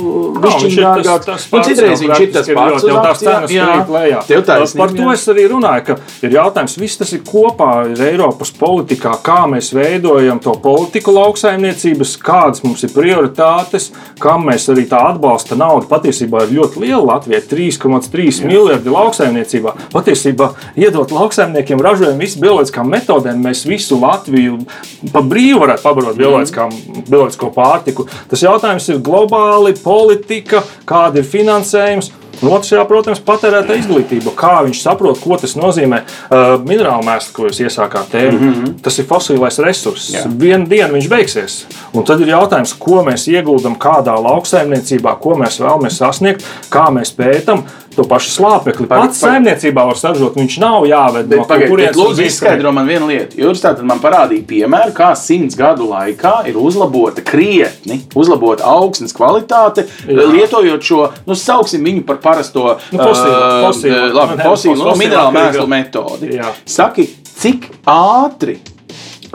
tas 1.26 1.46
Nu, 1.52 1.60
citreiz 1.66 2.02
viņš 2.02 2.22
ir 2.24 2.32
tas 2.34 2.48
pats 2.56 2.86
jau 2.88 2.96
tās 3.04 3.20
cenas 3.22 3.52
jā. 3.52 3.66
krīt 3.68 3.92
lejā. 3.92 4.22
Tev 4.28 4.44
taisnība, 4.48 4.82
Par 4.82 4.94
to 4.96 5.08
jā. 5.08 5.16
es 5.16 5.26
arī 5.32 5.46
runāju, 5.52 5.84
ka 5.88 5.96
ir 6.26 6.36
jautājums, 6.38 6.76
viss 6.80 7.00
tas 7.00 7.12
ir 7.12 7.22
kopā 7.28 7.70
ir 7.92 8.02
Eiropas 8.08 8.52
politikā, 8.56 9.14
kā 9.24 9.42
mēs 9.50 9.72
veidojam 9.76 10.40
to 10.42 10.54
politiku 10.64 11.14
lauksaimniecības, 11.18 12.16
kādas 12.24 12.64
mums 12.64 12.84
ir 12.86 12.94
prioritātes, 12.96 13.90
kam 14.22 14.48
mēs 14.48 14.68
arī 14.72 14.86
tā 14.90 15.02
atbalsta 15.12 15.58
nauda. 15.58 15.88
Patiesībā 15.92 16.46
ir 16.46 16.56
ļoti 16.58 16.84
liela 16.86 17.04
Latvija- 17.12 17.42
3,3 17.52 18.42
miljardi 18.48 18.92
lauksaimniecībā. 18.92 19.76
Patiesībā 19.92 20.52
iedot 20.76 21.10
lauksaimniekiem 21.12 21.80
ražojumu 21.80 22.18
visu 22.22 22.40
bioloģiskām 22.42 22.88
metodēm, 22.92 23.42
mēs 23.42 23.66
visu 23.68 23.98
Latviju 24.00 24.58
pa 25.12 25.20
brīvu 25.20 25.60
varētu 25.64 25.82
pabarot 25.82 26.16
bioloģiskām- 26.16 27.06
bioloģisko 27.08 27.52
pārtiku. 27.54 28.08
Tas 28.28 28.42
jautājums 28.42 28.88
ir 28.88 28.98
globāli, 28.98 29.76
politika, 29.82 30.62
kāda 30.86 31.22
ir 31.22 31.24
finansējums. 31.24 32.12
Un 32.42 32.50
otrs, 32.50 32.72
jā, 32.74 32.82
protams, 32.88 33.20
patērēta 33.22 33.76
izglītība. 33.78 34.32
Kā 34.34 34.56
viņš 34.66 34.80
saprot, 34.82 35.20
ko 35.22 35.36
tas 35.38 35.54
nozīmē. 35.54 36.00
Uh, 36.26 36.56
minerālu 36.66 37.04
mēslu, 37.06 37.34
ko 37.36 37.46
jūs 37.46 37.60
iesākāt 37.62 38.10
tēmu, 38.10 38.38
mm 38.38 38.54
-hmm. 38.54 38.72
tas 38.82 38.98
ir 38.98 39.06
fosilais 39.06 39.58
resurss. 39.62 40.10
Jā. 40.14 40.24
Vienu 40.26 40.66
dienu 40.66 40.94
viņš 40.94 41.08
beigsies. 41.08 41.66
Un 41.92 42.04
tad 42.04 42.20
ir 42.20 42.32
jautājums, 42.34 42.74
ko 42.78 43.04
mēs 43.06 43.28
ieguldam 43.30 43.76
kādā 43.78 44.16
lauksaimniecībā, 44.18 45.14
ko 45.20 45.36
mēs 45.38 45.60
vēlamies 45.60 45.98
sasniegt, 46.02 46.42
kā 46.70 46.90
mēs 46.90 47.14
pētām. 47.14 47.62
To 47.96 48.04
pašu 48.08 48.30
slāpekli 48.32 48.86
pats 48.88 49.20
par- 49.20 49.30
saimniecībā 49.34 49.84
var 49.84 49.98
saražot. 50.00 50.34
Viņš 50.38 50.58
nav 50.62 50.86
jāved 50.88 51.26
Bet, 51.28 51.38
no 51.38 51.44
bet 51.44 51.68
kurienes 51.68 51.96
lūdzu, 51.96 52.24
izskaidro 52.24 52.72
man 52.72 52.86
vienu 52.88 53.06
lietu. 53.10 53.36
Jūs 53.42 53.60
tātad 53.60 53.84
man 53.84 54.00
parādīja 54.00 54.46
piemēru, 54.48 54.94
kā 54.96 55.10
simts 55.18 55.54
gadu 55.58 55.88
laikā 55.90 56.46
ir 56.48 56.54
uzlabota 56.56 57.20
krietni, 57.22 58.00
uzlabota 58.16 58.64
augsnes 58.64 59.12
kvalitāte, 59.12 59.84
Jā. 60.08 60.24
lietojot 60.32 60.82
šo, 60.82 61.10
nu, 61.26 61.34
sauksim 61.34 61.84
viņu 61.84 62.06
par 62.06 62.16
parasto 62.24 62.78
Nu, 62.92 62.98
fosīlu, 62.98 63.36
ā, 63.36 64.38
fosīlu. 64.40 64.96
minerālu 64.96 65.32
mēslu 65.36 65.68
metodi. 65.68 66.32
Jā. 66.38 66.52
Saki, 66.64 67.08
cik 67.38 67.68
ātri 67.86 68.58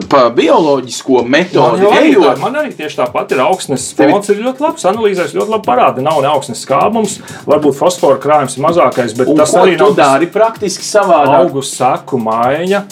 pa 0.10 0.30
bioloģisko 0.30 1.22
Man, 1.24 1.32
metodi 1.32 1.82
jau 1.84 1.92
arī, 1.92 2.12
tā- 2.14 2.22
ejot? 2.22 2.40
man 2.40 2.54
arī 2.62 2.72
tieši 2.78 2.98
tāpat 3.00 3.32
ir 3.32 3.40
augsnes 3.42 3.94
fonds, 3.98 4.30
ir 4.30 4.36
ļoti 4.46 4.62
labs. 4.62 4.84
Analīzēs 4.86 5.34
ļoti 5.34 5.50
labi 5.50 5.66
parāda. 5.66 6.02
Nav 6.06 6.22
ne 6.22 6.28
augsnes 6.30 6.62
skābums, 6.66 7.18
varbūt 7.48 7.76
fosfora 7.76 8.20
krājums 8.22 8.58
ir 8.58 8.64
mazākais, 8.64 9.16
bet 9.18 9.28
Un 9.28 9.36
tas 9.38 9.54
arī 9.58 9.78
nav 9.80 9.96
dari 9.96 10.28
praktiski 10.28 10.84
savādāk? 10.86 11.40
augu 11.50 11.64
saku 11.64 12.18
maiņa. 12.18 12.84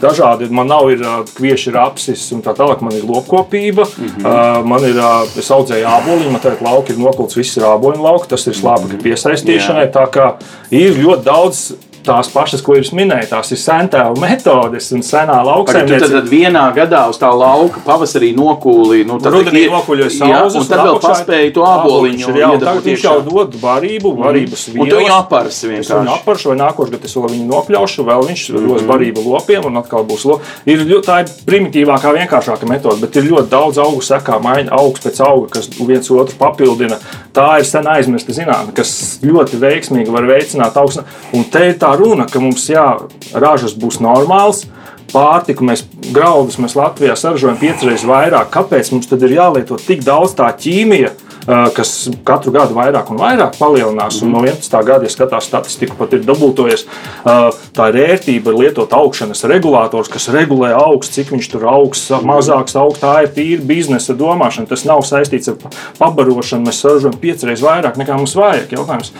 Dažādi 0.00 0.50
man 0.50 0.68
nav 0.68 0.90
ir 0.92 0.98
kvieši 1.34 1.72
rapsis 1.74 2.32
un 2.32 2.42
tā 2.42 2.54
tālāk. 2.56 2.80
Man 2.80 2.92
ir 2.92 3.02
lopkopība, 3.02 3.84
mm 3.86 4.04
Mhm. 4.06 4.22
-hmm. 4.24 4.64
man 4.64 4.80
ir, 4.84 4.96
es 5.38 5.50
audzēju 5.50 5.84
āboliņu, 5.86 6.30
man 6.30 6.40
tagad 6.40 6.60
lauki 6.62 6.90
ir 6.92 6.98
nokults, 6.98 7.34
viss 7.36 7.56
ir 7.56 7.62
āboliņu 7.64 8.02
lauki, 8.02 8.28
tas 8.28 8.46
ir 8.46 8.52
slāpekļa 8.54 9.02
piesaistīšanai. 9.02 9.90
Tā 9.92 10.06
kā 10.10 10.34
ir 10.70 10.94
ļoti 10.94 11.22
daudz 11.24 11.72
tās 12.06 12.28
pašas, 12.32 12.62
ko 12.62 12.76
jūs 12.78 12.92
minējāt, 12.96 13.28
tās 13.34 13.50
ir 13.52 13.58
sentēvu 13.58 14.16
metodes 14.22 14.92
un 14.94 15.02
senā 15.02 15.26
Tu 15.26 15.42
tad, 15.42 15.46
lauksaimniecība. 15.50 16.10
tad 16.14 16.30
vienā 16.30 16.64
gadā 16.76 17.08
uz 17.10 17.18
tā 17.18 17.30
lauka 17.34 17.80
pavasarī 17.84 18.30
nokūlīja. 18.36 19.06
Nu, 19.06 19.18
tad 19.18 19.32
Rudenī 19.34 19.64
tie- 19.66 19.70
nokuļoja 19.74 20.10
Jā, 20.10 20.18
saules, 20.18 20.54
un 20.54 20.66
tad 20.66 20.80
vēl 20.86 21.00
paspēja 21.00 21.52
to 21.54 21.60
āboliņu. 21.66 22.34
Jā, 22.36 22.50
un 22.54 22.60
tagad 22.60 22.82
viņš 22.84 23.02
jau 23.02 23.20
dod 23.26 23.54
varību, 23.60 24.14
varības 24.16 24.68
Un 24.68 24.88
tu 24.88 24.96
viņu 24.96 25.04
vielas. 25.06 25.18
apars 25.26 25.46
Es 25.56 25.64
viņu 25.64 25.82
vienkārši. 25.82 26.14
apāršu, 26.16 26.46
vai 26.52 26.56
nākošais 26.62 26.90
gads 26.90 27.04
es 27.04 27.14
vēl 27.16 27.30
viņu 27.30 27.46
nopļaušu, 27.50 28.04
vēl 28.06 28.22
viņš 28.30 28.42
Mhm. 28.54 28.68
dos 28.68 28.82
barību 28.82 29.24
lopiem, 29.26 29.64
un 29.66 29.76
atkal 29.76 30.04
būs 30.06 30.24
lopi. 30.24 30.42
Ir 30.66 30.78
tā 31.02 31.20
ir 31.20 31.26
primitīvākā, 31.46 32.12
vienkāršākā 32.16 32.68
metode, 32.68 33.00
bet 33.00 33.16
ir 33.16 33.22
ļoti 33.24 33.48
daudz 33.48 33.76
augu 33.78 34.00
sekā, 34.02 34.40
maiņa 34.42 34.70
augs 34.70 35.00
pēc 35.00 35.20
auga, 35.26 35.50
kas 35.50 35.68
viens 35.68 36.10
otru 36.10 36.34
papildina. 36.38 36.98
Tā 37.34 37.58
ir 37.58 37.64
sen 37.64 37.84
aizmirsta 37.84 38.32
zinātne, 38.32 38.74
kas 38.74 39.18
ļoti 39.22 39.56
veiksmīgi 39.60 40.08
var 40.08 40.22
veicināt 40.22 40.72
augsni. 40.74 41.04
Un 41.34 41.44
te 41.44 41.58
ir 41.68 41.74
tā 41.74 41.95
runa, 41.98 42.28
ka 42.30 42.42
mums 42.42 42.68
jā, 42.70 42.86
ražas 43.34 43.76
būs 43.78 44.00
normāls. 44.04 44.66
Pārtiku 45.12 45.64
mēs 45.64 45.84
graudus 46.12 46.58
mēs 46.58 46.74
Latvijā 46.76 47.14
saražojam 47.16 47.58
piecreiz 47.60 48.02
vairāk. 48.06 48.50
Kāpēc 48.54 48.90
mums 48.92 49.06
tad 49.10 49.22
ir 49.22 49.36
jālieto 49.38 49.78
tik 49.80 50.02
daudz 50.04 50.34
tā 50.38 50.50
ķīmija? 50.50 51.14
kas 51.46 52.08
katru 52.26 52.50
gadu 52.54 52.74
vairāk 52.74 53.10
un 53.12 53.20
vairāk 53.20 53.58
palielinās. 53.58 54.18
Un 54.24 54.32
no 54.34 54.42
11. 54.42 54.72
gada, 54.86 55.06
ja 55.06 55.12
skatās 55.12 55.46
statistiku, 55.46 55.94
pat 55.98 56.16
ir 56.16 56.24
dubultojies. 56.26 56.86
Tā 57.22 57.88
ir 57.92 58.00
ērtība, 58.02 58.50
ir 58.50 58.60
lietot 58.64 58.92
augšanas 58.96 59.46
regulators, 59.50 60.10
kas 60.12 60.28
regulē 60.34 60.72
augstu, 60.76 61.20
cik 61.20 61.32
viņš 61.36 61.50
tur 61.54 61.68
augs, 61.70 62.08
mazāks 62.26 62.76
augs. 62.78 63.02
Tā 63.02 63.14
ir 63.26 63.32
tīra 63.36 63.66
biznesa 63.70 64.18
domāšana. 64.18 64.70
Tas 64.70 64.86
nav 64.88 65.06
saistīts 65.06 65.52
ar 65.52 65.78
pabarošanu. 66.00 66.66
Mēs 66.66 66.82
saražojam 66.82 67.18
piecreiz 67.22 67.64
vairāk 67.64 68.00
nekā 68.00 68.18
mums 68.18 68.34
vajag. 68.38 68.74
Jautājums. 68.80 69.14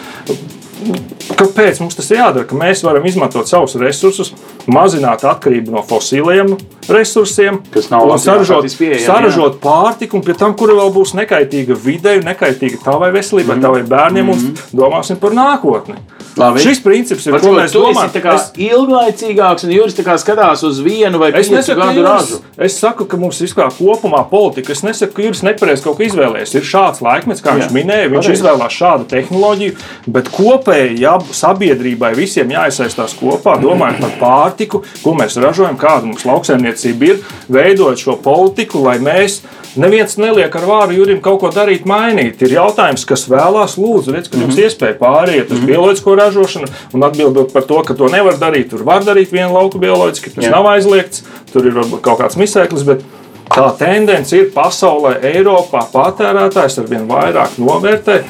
Kāpēc 1.37 1.81
mums 1.83 1.97
tas 1.97 2.09
ir 2.11 2.21
jādara? 2.21 2.47
Ka 2.49 2.57
mēs 2.59 2.83
varam 2.85 3.05
izmantot 3.09 3.49
savus 3.49 3.77
resursus, 3.81 4.33
mazināt 4.71 5.25
atkarību 5.27 5.75
no 5.75 5.83
fosiliem 5.87 6.55
resursiem, 6.93 7.61
Kas 7.75 7.89
nav 7.91 8.07
un 8.07 8.21
saražot, 8.23 8.69
saražot 9.03 9.59
pārtiku, 9.63 10.21
un 10.21 10.27
pie 10.27 10.37
tam, 10.39 10.55
kura 10.59 10.77
vēl 10.79 10.93
būs 10.95 11.17
nekaitīga 11.19 11.77
videi, 11.83 12.21
nekaitīga 12.25 12.83
tavai 12.85 13.11
veselībai, 13.17 13.57
mm. 13.57 13.65
tavai 13.67 13.83
bērniem, 13.89 14.33
un 14.33 14.53
domāsim 14.77 15.21
par 15.23 15.35
nākotni. 15.37 15.99
Labi. 16.37 16.61
Šis 16.61 16.83
princips 16.85 17.25
ir, 17.27 17.33
mēs 17.33 17.65
esi 17.65 17.79
domājam. 17.79 18.11
tā 18.13 18.21
kā 18.21 18.35
Es- 18.37 18.51
ilglaicīgāks, 18.61 19.65
un 19.65 19.71
kā 20.05 20.17
skatās 20.21 20.63
uz 20.69 20.81
vienu 20.85 21.19
vai 21.19 21.33
piecu 21.33 21.75
gadu 21.75 22.03
ražu. 22.05 22.41
es 22.59 22.79
saku, 22.79 23.07
ka 23.07 23.17
mums 23.17 23.41
vispār 23.41 23.71
kopumā 23.73 24.21
politika. 24.29 24.73
Es 24.73 24.83
nesaku, 24.83 25.15
ka 25.15 25.23
Juris 25.23 25.41
nepareizi 25.43 25.83
kaut 25.83 25.97
ko 25.97 26.03
izvēlējies. 26.05 26.55
Ir 26.55 26.61
šāds 26.61 27.01
laikmets, 27.01 27.41
kā 27.41 27.55
Jā, 27.57 27.63
viņš 27.63 27.73
minēja, 27.73 28.11
viņš 28.13 28.27
pareizi. 28.27 28.43
izvēlējās 28.43 28.77
šādu 28.81 29.05
tehnoloģiju, 29.09 29.77
bet 30.09 30.25
kopēji 30.29 30.99
jā, 31.01 31.15
sabiedrībai 31.33 32.15
visiem 32.15 32.49
jāiesaistās 32.51 33.17
kopā, 33.17 33.57
domājot 33.63 34.01
par 34.01 34.13
pārtiku, 34.21 34.83
ko 35.03 35.15
mēs 35.15 35.41
ražojam, 35.41 35.77
kāda 35.79 36.05
mums 36.05 36.25
lauksaimniecība 36.25 37.03
ir, 37.03 37.19
veidojot 37.51 37.97
šo 37.97 38.17
politiku, 38.23 38.83
lai 38.85 38.99
mēs. 38.99 39.41
Neviens 39.81 40.17
neliek 40.21 40.55
ar 40.57 40.65
vāru 40.69 40.97
Jurim 40.97 41.19
kaut 41.25 41.41
ko 41.43 41.51
darīt, 41.53 41.85
mainīt. 41.89 42.41
Ir 42.47 42.55
jautājums, 42.57 43.05
kas 43.09 43.27
vēlās, 43.29 43.77
lūdzu, 43.81 44.15
redz, 44.15 44.31
ka 44.33 44.41
jums 44.41 44.57
iespēja 44.61 44.97
pāriet 45.01 45.53
uz 45.53 45.61
bioloģisko 45.69 46.17
ražošanu 46.21 46.71
un 46.97 47.07
atbildot 47.07 47.53
par 47.53 47.67
to, 47.69 47.83
ka 47.87 47.97
to 47.99 48.09
nevar 48.13 48.39
darīt. 48.41 48.71
Tur 48.73 48.87
var 48.89 49.05
darīt 49.07 49.35
vienu 49.35 49.53
lauku 49.57 49.81
bioloģiski, 49.83 50.33
tas 50.37 50.49
Jā. 50.49 50.55
nav 50.55 50.69
aizliegts, 50.73 51.27
tur 51.53 51.69
ir 51.69 51.77
varbūt 51.77 52.05
kaut 52.07 52.23
kāds 52.23 52.39
misēklis, 52.41 52.87
bet 52.89 53.05
tā 53.53 53.67
tendence 53.79 54.37
ir 54.37 54.51
pasaulē, 54.55 55.17
Eiropā 55.33 55.87
patērētājs 55.93 56.81
ar 56.83 56.91
vien 56.91 57.09
vairāk 57.11 57.59
novērtē 57.63 58.21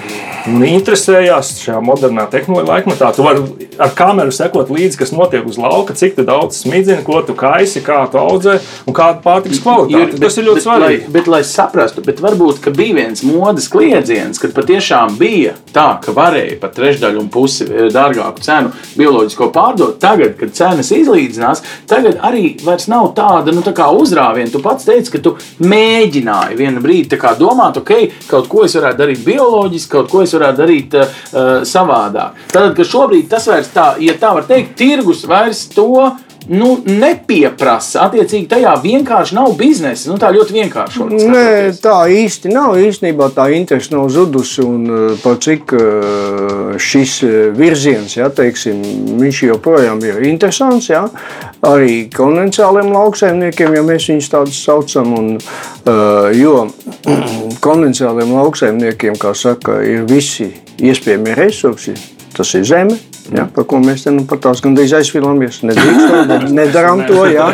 un 0.46 0.62
interesējās 0.66 1.56
šajā 1.64 1.80
modernā 1.84 2.26
tehnoloģija 2.30 2.70
laikmetā. 2.70 3.10
Tu 3.16 3.24
vari 3.24 3.68
ar 3.82 3.92
kameru 3.96 4.34
sekot 4.34 4.70
līdzi, 4.72 4.98
kas 5.00 5.12
notiek 5.14 5.46
uz 5.46 5.58
lauka, 5.60 5.94
cik 5.96 6.18
daudz 6.26 6.60
smidzini, 6.62 7.02
ko 7.06 7.20
tu 7.26 7.34
kaisi, 7.38 7.82
kā 7.84 7.98
tu 8.12 8.20
audzē 8.20 8.56
un 8.86 8.96
kāda 8.96 9.20
pārtiks 9.24 9.60
kvalitāte. 9.64 10.16
Juri, 10.16 10.20
Tas 10.26 10.38
ir 10.38 10.46
ļoti 10.46 10.60
bet, 10.60 10.66
svarīgi. 10.66 11.00
Lai, 11.02 11.14
bet, 11.16 11.30
lai 11.30 11.42
saprastu, 11.46 12.04
bet 12.06 12.22
varbūt 12.24 12.70
bija 12.76 12.96
viens 13.00 13.22
modes 13.26 13.68
kliedziens, 13.72 14.40
kad 14.42 14.54
patiešām 14.56 15.18
bija 15.20 15.56
tā, 15.74 15.88
ka 16.02 16.14
varēja 16.16 16.58
pat 16.62 16.76
trešdaļu 16.78 17.22
un 17.22 17.30
pusi 17.32 17.66
eh, 17.66 17.88
dārgāku 17.94 18.44
cenu 18.46 18.72
bioloģisko 18.98 19.50
pārdot. 19.54 19.98
Tagad, 20.02 20.36
kad 20.40 20.54
cenas 20.56 20.92
izlīdzinās, 20.94 21.62
tagad 21.90 22.20
arī 22.26 22.54
vairs 22.64 22.88
nav 22.92 23.12
tāda 23.18 23.54
nu, 23.54 23.64
tā 23.66 23.90
uzrāviena. 23.92 24.50
Tu 24.52 24.62
pats 24.64 24.86
teici, 24.88 25.05
ka 25.12 25.22
tu 25.22 25.34
mēģināji 25.64 26.58
vienu 26.58 26.82
brīdi 26.84 27.20
domāt, 27.38 27.80
ok, 27.80 27.92
kaut 28.30 28.48
ko 28.48 28.64
es 28.64 28.76
varētu 28.76 29.02
darīt 29.02 29.24
bioloģiski, 29.26 29.92
kaut 29.92 30.10
ko 30.10 30.22
es 30.22 30.34
varētu 30.36 30.62
darīt 30.62 30.94
uh, 30.98 31.16
savādāk. 31.66 32.46
Tad, 32.52 32.74
ka 32.76 32.84
šobrīd 32.84 33.28
tas 33.30 33.46
vairs 33.50 33.72
tā, 33.74 33.94
ja 34.02 34.16
tā 34.20 34.32
var 34.34 34.46
teikt, 34.48 34.76
tirgus 34.78 35.24
vairs 35.28 35.66
to 35.74 36.12
nu, 36.48 36.76
nepieprasa. 36.86 38.06
Attiecīgi, 38.06 38.46
tajā 38.50 38.74
vienkārši 38.82 39.36
nav 39.36 39.54
biznesa. 39.58 40.10
Nu, 40.10 40.18
tā 40.20 40.30
ļoti 40.34 40.56
vienkārši. 40.56 41.06
Nē, 41.32 41.46
tā 41.82 41.96
īsti 42.12 42.52
nav. 42.52 42.76
Īstenībā 42.80 43.28
tā 43.36 43.48
interese 43.56 43.94
nav 43.94 44.08
zudusi. 44.14 44.62
Un, 44.66 44.86
uh, 44.86 45.16
par 45.22 45.38
cik 45.42 45.74
uh, 45.76 46.74
šis 46.80 47.16
uh, 47.26 47.36
virziens, 47.56 48.16
ja, 48.18 48.30
teiksim, 48.32 48.82
viņš 49.20 49.42
joprojām 49.50 50.02
ir 50.06 50.22
interesants. 50.30 50.90
Ja, 50.92 51.06
arī 51.66 52.06
konvencionāliem 52.14 52.92
lauksaimniekiem, 52.94 53.78
ja 53.78 53.86
mēs 53.86 54.10
viņus 54.12 54.32
tādus 54.32 54.60
saucam. 54.62 55.14
Un, 55.16 55.32
jo 56.36 56.66
konvencionāliem 57.66 58.34
lauksaimniekiem, 58.36 59.18
kā 59.22 59.34
saka, 59.38 59.80
ir 59.86 60.06
visi 60.10 60.50
iespējamie 60.82 61.36
resursi. 61.38 61.96
Tas 62.36 62.54
ir 62.54 62.64
zeme, 62.68 62.98
Ja, 63.34 63.46
par 63.50 63.66
ko 63.66 63.80
mēs 63.82 64.04
te 64.06 64.12
nu 64.14 64.24
pat 64.28 64.44
tās 64.44 64.60
gandrīz 64.62 64.92
aizfilāmies. 65.00 65.62
Nedrīkstam, 65.66 66.46
nedarām 66.54 67.02
to, 67.08 67.24
jā, 67.30 67.48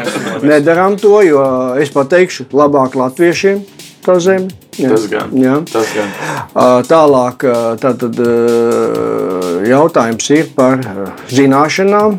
nedarām 0.44 0.98
to, 1.00 1.14
jo 1.24 1.44
es 1.80 1.92
pateikšu 1.94 2.50
labāk 2.52 2.96
latviešiem 2.98 3.62
tā 4.04 4.18
zeme. 4.20 4.50
Jā, 4.76 4.90
tas 4.92 5.06
gan. 5.08 5.32
Jā. 5.36 5.56
Tas 5.70 5.90
gan. 5.96 6.12
Tālāk 6.88 7.46
tātad, 7.80 8.22
jautājums 9.68 10.30
ir 10.34 10.48
par 10.56 10.80
zināšanām. 11.32 12.18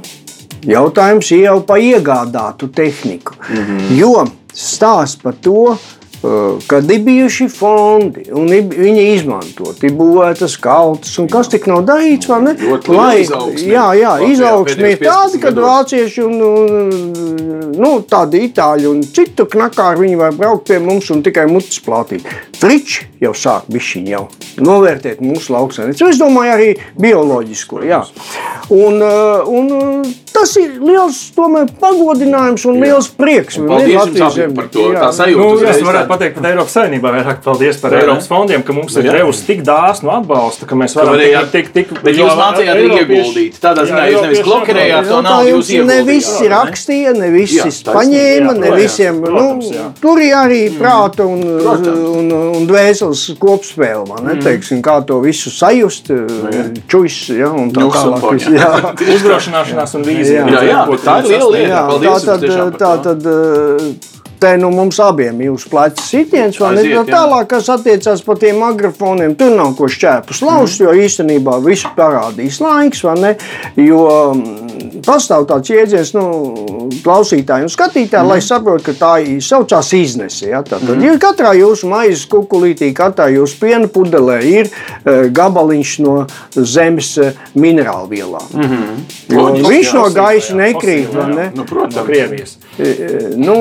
Jautājums 0.63 1.31
ir 1.35 1.43
jau 1.43 1.57
par 1.67 1.81
iegādātu 1.83 2.69
tehniku. 2.71 3.35
Mm 3.49 3.65
-hmm. 3.65 3.97
Jo 3.99 4.25
stāsts 4.53 5.19
par 5.21 5.33
to, 5.41 5.77
kad 6.67 6.91
ir 6.91 7.01
bijuši 7.03 7.49
fondi 7.51 8.23
un 8.31 8.47
viņi 8.47 9.07
izmantoti, 9.17 9.91
būvētas 9.91 10.55
kaltas 10.63 11.17
un 11.19 11.27
kas 11.31 11.51
tik 11.51 11.67
nav 11.67 11.83
darīts, 11.87 12.29
vai 12.31 12.39
ne? 12.45 12.53
Lai, 12.87 13.25
jā, 13.59 13.89
jā, 13.99 14.13
izaugsme 14.29 14.93
ir 14.93 15.03
tāda, 15.03 15.41
kad 15.43 15.59
vācieši 15.59 16.23
un, 16.23 16.39
un 16.47 17.73
nu, 17.75 17.93
tādi 18.07 18.45
itāļi 18.47 18.89
un 18.89 19.03
citu 19.03 19.47
knakāri 19.51 20.05
viņi 20.05 20.19
var 20.19 20.35
braukt 20.37 20.69
pie 20.71 20.79
mums 20.83 21.11
un 21.13 21.23
tikai 21.25 21.49
mutes 21.51 21.81
plātīt. 21.83 22.27
Friči 22.63 23.09
jau 23.19 23.33
sāk 23.35 23.67
bišķiņ 23.71 24.09
jau 24.13 24.23
novērtēt 24.63 25.19
mūsu 25.23 25.51
lauksainiecību. 25.51 26.11
Es 26.13 26.19
domāju 26.21 26.53
arī 26.55 26.69
bioloģisko, 26.99 27.81
jā. 27.87 28.03
Un, 28.71 29.01
un 29.03 30.05
tas 30.33 30.53
ir 30.59 30.77
liels 30.79 31.17
tomēr 31.35 31.67
pagodinājums 31.81 32.63
un 32.69 32.79
liels 32.79 33.09
prieks. 33.17 33.57
Un 33.59 33.67
paldies 33.67 34.15
jums 34.15 34.55
par 34.55 34.69
to, 34.71 34.85
tā 34.95 35.09
sajūta. 35.17 35.73
Nu, 35.83 36.03
pateikt 36.09 36.37
par 36.37 36.47
Eiropas 36.51 36.75
Savienībā. 36.77 37.11
Vairāk 37.17 37.41
paldies 37.43 37.79
par 37.83 37.95
Eiropas 37.99 38.29
fondiem, 38.31 38.63
ka 38.65 38.75
mums 38.75 38.95
ir 38.97 39.07
nu 39.09 39.17
devusi 39.17 39.45
tik 39.49 39.65
dāsnu 39.67 40.13
atbalstu, 40.15 40.67
ka 40.69 40.77
mēs 40.79 40.95
varam 40.97 41.19
tik, 41.19 41.73
tik, 41.75 41.91
tik, 41.91 41.93
Bet 42.05 42.17
jūs 42.17 42.33
mācījāt 42.39 42.73
arī 42.73 42.87
ieguldīt. 43.01 43.59
Tādā 43.63 43.85
ziņā 43.89 44.05
jūs 44.13 44.25
nevis 44.27 44.43
klokerējāt 44.47 45.11
to 45.11 45.19
naudu, 45.27 45.51
jūs 45.51 45.73
ieguldījāt. 45.75 45.91
Ne 45.91 46.07
visi 46.07 46.51
rakstīja, 46.53 47.15
ne 47.19 47.31
visi 47.35 47.75
paņēma, 47.89 48.55
ne 48.63 48.73
visiem. 48.79 49.21
Nu, 49.23 49.45
tur 50.01 50.23
ir 50.23 50.37
arī 50.39 50.63
prāta 50.79 51.27
un, 51.27 51.43
un, 52.55 52.67
dvēseles 52.69 53.25
kopspēle, 53.41 54.05
man 54.09 54.29
neteiksim, 54.31 54.79
mm. 54.79 54.85
kā 54.85 54.97
to 55.07 55.19
visu 55.23 55.51
sajust, 55.53 56.09
nu, 56.13 56.63
čuis, 56.91 57.19
ja, 57.33 57.51
un 57.51 57.71
tā 57.75 57.85
tālāk. 57.93 59.05
Uzdrošināšanās 59.17 59.95
un 59.99 60.07
vīzija. 60.07 60.47
Jā, 60.53 60.65
jā, 60.69 60.81
tā 61.07 61.19
ir 61.23 61.31
liela 61.33 61.53
lieta. 61.57 61.85
Paldies. 61.93 62.27
Tā 62.27 62.39
tad, 62.43 62.79
tā 62.79 62.95
tad 63.07 64.11
te 64.43 64.57
nu 64.57 64.69
mums 64.75 64.99
abiem 64.99 65.39
ir 65.41 65.53
uz 65.53 65.63
pleca 65.69 66.03
sitiens, 66.03 66.57
vai 66.59 66.73
ne? 66.75 66.83
Tā 66.83 67.03
tālāk, 67.07 67.47
kas 67.53 67.69
attiecās 67.71 68.23
par 68.25 68.39
tiem 68.41 68.59
agrafoniem, 68.67 69.37
tur 69.39 69.53
nav 69.55 69.71
ko 69.77 69.87
šķēpus 69.91 70.41
laust, 70.43 70.81
mm. 70.81 70.83
jo 70.83 71.05
īstenībā 71.07 71.59
visu 71.63 71.91
parādīs 71.95 72.59
laiks, 72.63 73.05
vai 73.07 73.15
ne? 73.21 73.31
Jo 73.79 74.03
mm, 74.33 74.72
pastāv 75.05 75.47
tāds 75.49 75.71
jēdziens, 75.71 76.13
nu, 76.15 76.25
klausītāji 77.03 77.67
un 77.67 77.71
skatītāji, 77.73 78.23
mm. 78.23 78.31
lai 78.31 78.39
saprotu, 78.43 78.85
ka 78.89 78.95
tā 78.99 79.13
ir 79.25 79.43
saucās 79.43 79.91
iznese. 79.97 80.49
Ja? 80.51 80.63
Tad 80.67 80.85
mm. 80.87 81.03
ir 81.07 81.21
katrā 81.21 81.53
jūsu 81.57 81.89
maizes 81.91 82.25
kukulītī, 82.31 82.91
katrā 82.97 83.29
jūsu 83.33 83.59
piena 83.61 83.89
pudelē 83.91 84.39
ir 84.47 84.71
uh, 84.71 85.27
gabaliņš 85.33 85.93
no 86.05 86.15
zemes 86.55 87.13
uh, 87.21 87.33
minerālvielām. 87.55 88.49
Mm 88.53 88.69
-hmm. 88.69 89.67
Viņš 89.67 89.93
no 89.97 90.09
gaisa 90.13 90.55
nekrīt, 90.55 91.13
ne? 91.13 91.51
Nu, 91.55 91.65
protams, 91.65 91.95
no 91.95 92.03
Krievijas. 92.05 92.57
E, 92.79 92.93
nu, 93.35 93.55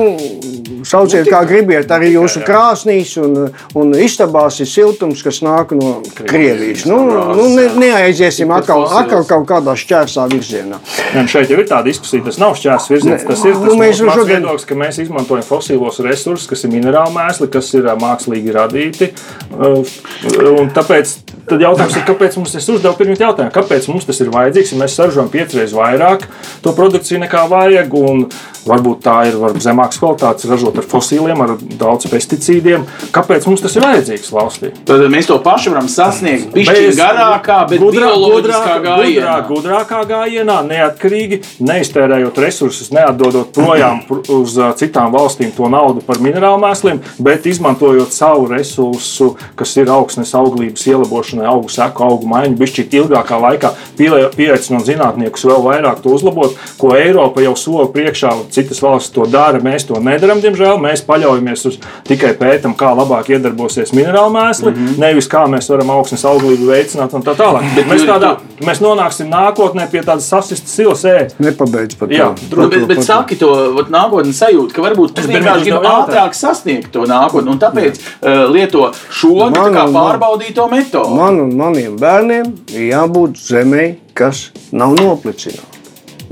sauciet, 0.87 1.27
kā 1.31 1.43
gribiet, 1.47 1.91
arī 1.93 2.13
jūsu 2.13 2.43
krāsnīs 2.45 3.15
un, 3.21 3.37
un 3.79 3.93
istabās 3.97 4.59
ir 4.63 4.69
siltums, 4.69 5.23
kas 5.25 5.41
nāk 5.45 5.73
no 5.77 5.95
Krievijas. 6.19 6.85
Nu, 6.89 6.99
nu, 7.35 7.47
ne, 7.55 7.67
neaiziesim 7.79 8.51
atkal, 8.55 8.85
atkal 9.01 9.25
kaut 9.29 9.47
kādā 9.49 9.75
šķērsā 9.79 10.27
virzienā. 10.31 10.79
Ja, 11.13 11.25
šeit 11.29 11.51
jau 11.53 11.59
ir 11.61 11.67
tā 11.69 11.81
diskusija, 11.85 12.23
tas 12.27 12.39
nav 12.41 12.57
šķērs 12.59 12.89
virziens. 12.93 13.27
Tas 13.27 13.43
ir 13.45 13.57
tas 13.57 13.67
nu, 13.67 13.77
mēs 13.79 13.99
šodien... 14.01 14.31
viedoklis, 14.35 14.67
ka 14.69 14.77
mēs 14.79 15.01
izmantojam 15.03 15.47
fosilos 15.47 15.99
resursus, 16.05 16.47
kas 16.49 16.65
ir 16.65 16.73
minerāli 16.73 17.15
mēsli, 17.17 17.49
kas 17.53 17.73
ir 17.77 17.89
mākslīgi 18.01 18.55
radīti. 18.55 19.11
Un 19.53 20.71
tāpēc 20.73 21.17
jautājums 21.51 21.97
ir, 21.97 22.05
kāpēc 22.07 22.39
mums 22.39 22.55
tas 22.55 22.69
uzdev 22.71 22.95
pirmie 22.99 23.17
jautājumu? 23.19 23.53
Kāpēc 23.53 23.89
mums 23.91 24.07
tas 24.07 24.21
ir 24.23 24.31
vajadzīgs, 24.33 24.73
ja 24.73 24.81
mēs 24.81 24.97
saražojam 24.97 25.31
piecreiz 25.33 25.75
vairāk 25.75 26.27
to 26.63 26.73
produkciju 26.75 27.23
nekā 27.25 27.45
vajag? 27.51 27.93
Un, 27.99 28.27
Varbūt 28.63 29.01
tā 29.03 29.15
ir 29.27 29.35
varbūt 29.41 29.65
zemākas 29.65 29.99
kvalitātes, 29.99 30.47
ražot 30.47 30.77
ar 30.79 30.85
fosiliem, 30.87 31.41
ar 31.43 31.55
daudz 31.79 32.07
pesticīdiem. 32.11 32.85
Kāpēc 33.15 33.47
mums 33.49 33.63
tas 33.63 33.75
ir 33.75 33.83
vajadzīgs 33.83 34.31
valstī? 34.31 34.71
Tad 34.87 35.03
mēs 35.11 35.27
to 35.27 35.35
pašu 35.43 35.73
varam 35.73 35.89
sasniegt 35.91 36.53
bišķiņ 36.55 36.95
garākā, 36.95 37.57
bet 37.71 37.83
gudrā, 37.83 38.13
gājienā. 38.85 39.03
Gudrā, 39.03 39.35
gudrākā 39.49 39.99
gājienā, 40.07 40.59
neatkarīgi, 40.69 41.41
neiztērējot 41.63 42.39
resursus, 42.43 42.91
neatdodot 42.95 43.51
projām 43.55 43.99
uz 44.31 44.55
citām 44.79 45.11
valstīm 45.15 45.51
to 45.55 45.67
naudu 45.71 46.03
par 46.05 46.21
minerālu 46.23 46.61
mēsliem, 46.63 47.01
bet 47.23 47.47
izmantojot 47.49 48.15
savu 48.15 48.47
resursu, 48.53 49.33
kas 49.59 49.75
ir 49.81 49.91
augsnes 49.91 50.31
auglības 50.39 50.87
ielabošanai, 50.87 51.47
augu 51.51 51.71
seku, 51.73 52.07
augu 52.07 52.31
maiņu, 52.31 52.57
bišķīt 52.59 52.97
ilgākā 53.01 53.39
laikā, 53.43 53.73
pieaicinot 53.99 54.87
zinātniekus 54.87 55.47
vēl 55.49 55.63
vairāk 55.67 56.01
to 56.03 56.15
uzlabot, 56.15 56.55
ko 56.79 56.95
Eiropa 56.97 57.43
jau 57.43 57.55
sola 57.59 57.89
priekšā 57.91 58.33
citas 58.53 58.81
valstis 58.83 59.13
to 59.15 59.25
dara, 59.29 59.59
mēs 59.63 59.87
to 59.89 59.99
nedarām, 60.03 60.41
diemžēl. 60.43 60.79
Mēs 60.83 61.03
paļaujamies 61.07 61.65
uz 61.69 61.79
tikai 62.07 62.33
pētam, 62.39 62.75
kā 62.77 62.91
labāk 62.95 63.31
iedarbosies 63.33 63.93
minerālu 63.97 64.33
mēsli, 64.35 64.71
mm 64.71 64.75
-hmm. 64.79 64.99
nevis 65.01 65.29
kā 65.31 65.45
mēs 65.49 65.69
varam 65.71 65.89
augsnes 65.97 66.25
auglību 66.25 66.69
veicināt 66.69 67.13
un 67.13 67.25
tā 67.25 67.35
tālāk. 67.39 67.67
Bet 67.75 67.89
mēs, 67.89 68.05
tādā, 68.07 68.35
mēs 68.61 68.81
nonāksim 68.83 69.29
nākotnē 69.31 69.89
pie 69.91 70.01
tādas 70.01 70.29
sasistas 70.29 70.75
silas 70.75 71.03
ēst. 71.05 71.35
Nepabeidz 71.39 71.97
pat 71.99 72.13
Jā, 72.13 72.29
nu, 72.55 72.69
bet, 72.69 72.87
bet 72.87 73.03
saki 73.03 73.35
to 73.41 73.49
nākotnes 73.89 74.39
sajūtu, 74.43 74.73
ka 74.75 74.85
varbūt 74.85 75.15
tas 75.17 75.27
vienkārši 75.29 75.69
grib 75.69 75.89
ātrāk 75.89 76.37
sasniegt 76.37 76.91
to 76.91 77.07
nākotni 77.09 77.53
un 77.55 77.59
tāpēc 77.59 77.99
uh, 77.99 78.45
lieto 78.53 78.91
šo 79.09 79.49
man, 79.49 79.73
kā 79.73 79.87
pārbaudīto 79.93 80.69
metodu. 80.71 81.17
Man 81.17 81.41
un 81.47 81.53
maniem 81.57 81.97
bērniem 81.99 82.55
jābūt 82.69 83.37
zemē, 83.49 83.85
kas 84.17 84.49
nav 84.71 84.97
noplicināta. 84.99 85.72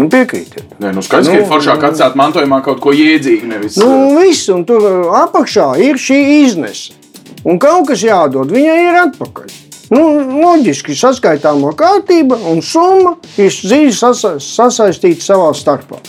Nu, 0.02 0.08
piekrītiet. 0.10 0.78
Nē, 0.82 0.96
nu 0.96 1.04
skaidrs, 1.06 1.30
nu, 1.30 1.36
ka 1.36 1.44
ir 1.44 1.50
foršāk 1.50 1.84
atstāt 1.92 2.16
mantojumā 2.18 2.62
kaut 2.66 2.80
ko 2.82 2.94
jēdzīgu. 2.96 3.50
Nevis, 3.52 3.78
nu, 3.78 4.16
viss, 4.18 4.48
un 4.50 4.64
tur 4.66 5.12
apakšā 5.20 5.76
ir 5.86 6.02
šī 6.02 6.18
iznese. 6.42 6.98
Un 7.46 7.60
kaut 7.62 7.92
kas 7.92 8.02
jādod, 8.06 8.50
viņai 8.54 8.80
ir 8.88 8.98
atpakaļ. 9.04 9.54
Nu, 9.92 10.02
loģiski 10.42 10.96
saskaitāmā 10.96 11.74
kārtība 11.78 12.38
un 12.50 12.62
summa 12.66 13.18
ir 13.36 13.52
dziļi 13.52 13.94
sasa, 13.94 14.38
sasaistīta 14.42 15.26
savā 15.26 15.52
starpā. 15.58 16.00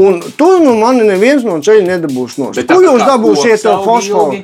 Un 0.00 0.18
tur 0.36 0.58
nu, 0.60 0.74
man 0.80 0.98
neviens 1.00 1.46
no 1.46 1.60
ceļa 1.64 1.86
nedabūs 1.92 2.36
no 2.42 2.50
stūra. 2.52 2.66
Kur 2.74 2.88
jūs 2.90 3.06
dabūsiet 3.06 3.64
to 3.64 3.76
fosforu? 3.86 4.42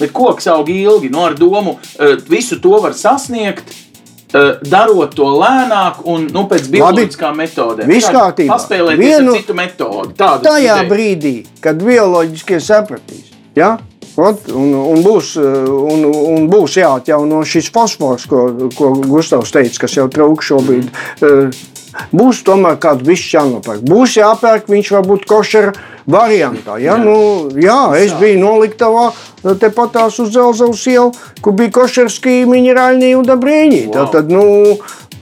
Bet 0.00 0.12
koks 0.16 0.46
aug 0.52 0.68
ilgi, 0.70 1.10
no 1.10 1.18
nu, 1.18 1.28
ar 1.28 1.38
domu, 1.38 1.78
visu 2.28 2.60
to 2.62 2.78
var 2.80 2.94
sasniegt 2.96 3.72
Eh, 3.72 3.79
darot 4.32 5.14
to 5.16 5.28
lēnāk 5.40 6.02
un 6.10 6.26
nu, 6.32 6.46
pēc 6.50 6.68
bioloģiskām 6.72 7.38
metodēm. 7.42 7.90
Viss 7.90 8.10
kārtībā. 8.12 8.54
Paspēlēt 8.54 9.00
vienu 9.00 9.36
citu 9.38 9.56
metodi. 9.58 10.16
Tajā 10.20 10.58
ideja. 10.60 10.88
brīdī, 10.90 11.34
kad 11.64 11.80
bioloģiskie 11.82 12.60
sapratīs, 12.64 13.32
ja? 13.58 13.76
Ot, 14.20 14.48
un, 14.52 14.72
un, 14.74 15.02
būs, 15.04 15.36
un, 15.40 16.02
un 16.04 16.48
būs 16.50 16.76
jāatjauno 16.80 17.44
šis 17.46 17.70
fosfors, 17.72 18.26
ko, 18.28 18.48
ko 18.76 18.90
Gustavs 19.04 19.54
teica, 19.54 19.84
kas 19.84 19.94
jau 19.96 20.08
trūk 20.12 20.42
šobrīd. 20.44 20.90
Mm. 21.22 21.52
Būs 22.14 22.42
tomēr 22.46 22.78
kāds 22.82 23.02
bišķi 23.06 23.36
jānopērk. 23.36 23.82
Būs 23.86 24.16
jāpērk, 24.18 24.68
viņš 24.70 24.92
varbūt 24.96 25.26
košera 25.30 25.74
variantā. 26.10 26.78
Ja? 26.78 26.94
Jā. 26.94 26.98
Nu, 27.02 27.50
jā, 27.58 27.80
es 27.98 28.14
biju 28.20 28.40
noliktavā 28.42 29.10
tepatās 29.60 30.18
uz 30.22 30.32
Zelzavas 30.34 30.84
ielu, 30.90 31.10
kur 31.42 31.56
bija 31.58 31.74
košerskī, 31.80 32.42
minerāļnī 32.50 33.14
un 33.18 33.28
dabrēņī. 33.28 33.84
Wow. 33.90 34.10
Tad, 34.14 34.30
nu, 34.32 34.78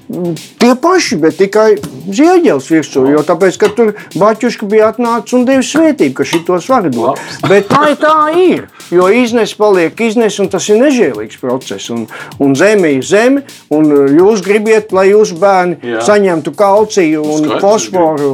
Tie 0.09 0.71
paši, 0.81 1.19
bet 1.21 1.37
tikai 1.37 1.75
zieģelis 2.09 2.69
virsū. 2.73 3.03
Jo 3.13 3.21
tāpēc, 3.29 3.59
ka 3.61 3.69
tur 3.77 3.91
Baķuška 4.17 4.65
bija 4.71 4.89
atnācis 4.95 5.37
un 5.37 5.45
devis 5.45 5.69
svētību, 5.75 6.15
ka 6.17 6.25
šitos 6.29 6.69
var 6.73 6.89
dot. 6.89 7.21
Bet 7.45 7.69
tā, 7.69 7.93
tā 8.01 8.15
ir. 8.33 8.65
Jo 8.89 9.11
iznes 9.13 9.53
paliek 9.59 10.01
iznes, 10.01 10.39
un 10.41 10.49
tas 10.49 10.65
ir 10.73 10.81
nežēlīgs 10.81 11.37
process. 11.43 11.91
Un, 11.93 12.07
un 12.41 12.57
zeme 12.57 12.95
ir 12.97 13.05
zeme, 13.05 13.45
un 13.69 13.93
jūs 14.17 14.41
gribat, 14.47 14.95
lai 14.97 15.11
jūsu 15.11 15.37
bērni 15.43 15.77
Jā. 15.85 16.01
saņemtu 16.09 16.55
kalciju 16.57 17.27
un 17.27 17.45
Skaidrs, 17.45 17.67
fosforu 17.67 18.33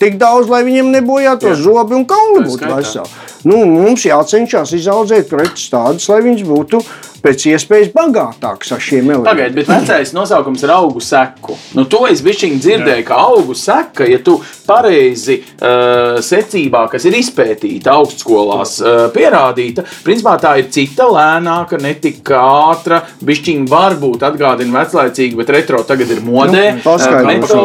tik 0.00 0.16
daudz, 0.20 0.48
lai 0.48 0.62
viņiem 0.64 0.88
nebojātos 0.96 1.60
zobi 1.60 2.00
un 2.00 2.08
kauli 2.08 2.46
būtu 2.48 2.72
veseli. 2.72 3.20
Nu, 3.44 3.60
mums 3.68 4.04
jācenšas 4.08 4.72
izaudzēt 4.76 5.28
preces 5.28 5.68
tādas, 5.72 6.08
lai 6.08 6.20
viņas 6.24 6.48
būtu 6.48 6.80
pēc 7.24 7.46
iespējas 7.52 7.90
bagātākas 7.94 8.72
ar 8.76 8.80
šiem 8.82 9.10
elementiem. 9.10 9.26
Pagaidiet, 9.30 9.56
bet 9.58 9.68
vecais 9.70 10.12
nosaukums 10.16 10.64
ir 10.64 10.72
augu 10.74 11.02
seku. 11.04 11.56
Nu, 11.76 11.84
to 11.90 12.04
es 12.10 12.22
bišķiņi 12.24 12.60
dzirdēju, 12.64 13.04
ka 13.08 13.18
augu 13.28 13.56
seka, 13.58 14.06
ja 14.08 14.18
tu 14.24 14.38
pareizi 14.66 15.40
uh, 15.42 16.18
secībā, 16.24 16.84
kas 16.92 17.06
ir 17.10 17.16
izpētīta 17.20 17.94
augstskolās, 17.98 18.76
uh, 18.84 19.02
pierādīta, 19.14 19.84
principā 20.06 20.36
tā 20.42 20.56
ir 20.62 20.70
cita 20.72 21.08
lēnāka, 21.10 21.80
ne 21.82 21.94
tik 22.00 22.32
ātra, 22.40 23.02
bišķiņi 23.26 23.66
varbūt 23.70 24.26
atgādina 24.30 24.80
veclaicīgi, 24.80 25.38
bet 25.40 25.54
retro 25.56 25.82
tagad 25.88 26.10
ir 26.14 26.22
modē. 26.26 26.66
Nu, 26.78 26.84
paskaidrošu. 26.86 27.60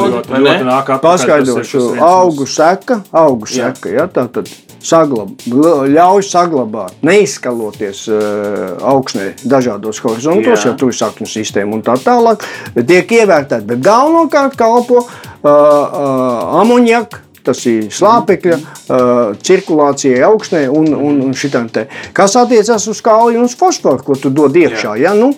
uh, 0.99 1.01
Paskaidrošu, 1.05 1.83
augu 2.05 2.47
seka, 2.49 3.01
augu 3.15 3.49
seka. 3.49 3.91
Ja, 3.95 4.07
tā 4.11 4.27
tad 4.31 4.49
saglab, 4.85 5.33
ļauj 5.49 6.23
saglabāt, 6.27 6.95
neizskaloties 7.05 8.05
uh, 8.11 8.77
augsnē, 8.93 9.31
dažādos 9.43 10.01
horizontos, 10.05 10.63
Jā. 10.63 10.71
ja 10.71 10.77
tur 10.79 10.93
ir 10.93 10.99
sakņu 10.99 11.29
sistēma 11.29 11.77
un 11.77 11.83
tā 11.85 11.97
tālāk. 12.01 12.45
Tiek 12.75 13.15
ievērtēta, 13.19 13.63
bet 13.67 13.83
galvenokārt 13.85 14.57
kalpo 14.59 15.03
uh, 15.03 15.09
uh, 15.49 16.59
amoniaka. 16.61 17.23
Tas 17.45 17.59
ir 17.69 17.91
slāpekļa 17.93 18.55
uh, 18.57 19.35
cirkulācijai 19.45 20.23
augstnē 20.25 20.63
un, 20.73 20.87
un, 20.97 21.19
un 21.27 21.35
šitam 21.37 21.67
te. 21.69 21.83
Kas 22.17 22.33
attiecas 22.41 22.87
uz 22.89 23.03
kauju 23.05 23.37
un 23.37 23.45
uz 23.45 23.53
fosforu, 23.59 24.01
ko 24.01 24.17
tu 24.17 24.31
dod 24.33 24.57
iekšā. 24.57 24.95
Ja? 24.97 25.13
Nu, 25.13 25.29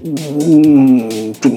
mm, 0.00 1.34
tu, 1.36 1.52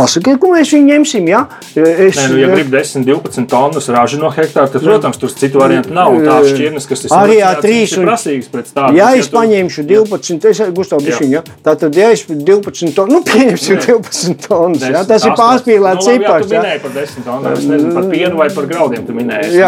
Pasakiet, 0.00 0.38
ko 0.40 0.50
mēs 0.54 0.70
viņu 0.72 0.88
ņemsim. 0.94 1.26
Ja? 1.28 1.42
Es, 1.76 2.16
Nē, 2.16 2.24
nu, 2.32 2.38
ja 2.40 2.48
grib 2.54 2.70
10, 2.72 3.04
12 3.04 3.46
tonnas 3.50 3.88
ražu 3.92 4.20
no 4.20 4.30
hektāra, 4.32 4.70
tad, 4.72 4.80
protams, 4.84 5.20
tur 5.20 5.32
citu 5.34 5.60
variantu 5.60 5.92
nav. 5.96 6.16
Tās 6.24 6.48
šķirnes, 6.54 6.88
kas 6.88 7.04
ir 7.04 7.14
Arī 7.18 7.36
selekcionētas, 7.36 7.60
A3 7.60 7.74
viņas 7.76 7.92
ir 7.92 8.00
un- 8.00 8.08
prasīgas 8.08 8.50
pēc 8.54 8.72
tādas. 8.76 8.96
Ja 8.96 9.10
es 9.20 9.28
paņemšu 9.34 9.86
12, 9.90 10.48
es 10.50 10.62
Gustav, 10.80 11.04
bišķiņ, 11.04 11.32
ja? 11.36 11.42
tātad, 11.66 11.96
ja 12.00 12.10
es 12.16 12.24
12 12.26 12.94
tonnas, 12.96 13.14
nu, 13.14 13.22
pieņemsim 13.28 13.80
12 13.86 14.46
tonnas, 14.48 14.86
ja? 14.88 15.04
tas 15.04 15.24
ir 15.26 15.30
Desmit, 15.30 15.40
pārspīlēts 15.42 16.06
nu, 16.06 16.12
labi, 16.12 16.24
jā, 16.24 16.28
cipars. 16.30 16.46
Tu 16.46 16.56
minēji 16.56 16.84
par 16.86 16.94
10 16.96 17.26
tonnām. 17.28 17.52
Es 17.52 17.66
nezinu 17.68 17.94
par 17.98 18.08
pienu 18.14 18.40
vai 18.40 18.48
par 18.56 18.70
graudiem. 18.70 19.04
Tu 19.06 19.18
minēji. 19.20 19.60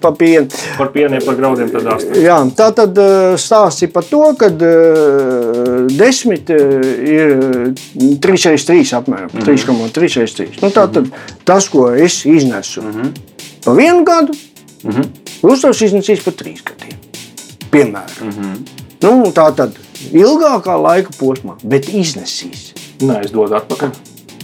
Es 0.00 0.16
Jā, 0.16 0.44
nezinu. 0.44 0.48
pa 0.48 0.56
pienu. 0.56 0.76
Par 0.78 0.88
pieniem, 0.92 1.24
par 1.24 1.36
graudiem 1.36 1.70
tad 1.70 1.84
8. 1.84 2.16
Jā, 2.24 2.36
tā 2.56 2.72
tad 2.74 2.98
eh, 2.98 3.36
stāsts 3.36 3.82
ir 3.82 3.90
par 3.92 4.04
to, 4.08 4.20
ka 4.40 4.46
uh, 4.48 5.86
10 5.92 6.50
ir 7.04 7.34
3,3 8.20 8.94
apmēram. 8.96 9.30
Mhm. 9.32 9.44
3,3. 9.44 10.60
Nu, 10.62 10.70
tā 10.70 10.86
tad 10.92 11.10
tas, 11.44 11.68
ko 11.68 11.90
es 11.92 12.24
iznesu 12.24 12.82
Mhm. 12.82 13.12
pa 13.64 13.72
vienu 13.76 14.04
gadu, 14.04 14.32
Gustavs 15.42 15.80
iznesīs 15.84 16.22
pa 16.24 16.30
trīs 16.32 16.62
gadiem. 16.64 16.96
Piemēram. 17.70 18.28
Mhm. 18.28 18.54
Nu, 19.02 19.30
tā 19.32 19.54
tad 19.56 19.76
ilgākā 20.12 20.74
laika 20.80 21.10
posmā, 21.18 21.56
bet 21.64 21.86
iznesīs. 21.88 22.72
Nē, 23.00 23.24
es 23.24 23.30
dodu 23.32 23.54
atpakaļ. 23.56 23.90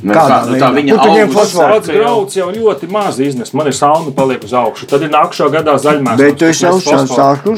Nu, 0.03 0.13
Kādā 0.13 0.41
kā, 0.43 0.51
nu, 0.51 0.57
tā 0.61 0.69
viņa 0.77 0.93
Nu, 0.93 0.99
augus 1.01 1.35
fosforu. 1.35 1.77
Pats 1.77 1.89
grauds 1.89 2.37
jau 2.37 2.47
ļoti 2.53 2.89
maz 2.93 3.21
iznes. 3.23 3.53
Man 3.57 3.71
ir 3.71 3.77
sauna, 3.77 4.13
paliek 4.17 4.43
uz 4.45 4.53
augšu. 4.57 4.89
Tad 4.91 5.05
ir 5.07 5.13
nākamā 5.13 5.49
gadā 5.55 5.77
zaļmās. 5.81 6.19
Bet 6.21 6.37
tu 6.41 6.49
esi 6.51 6.67
Ja, 6.67 6.73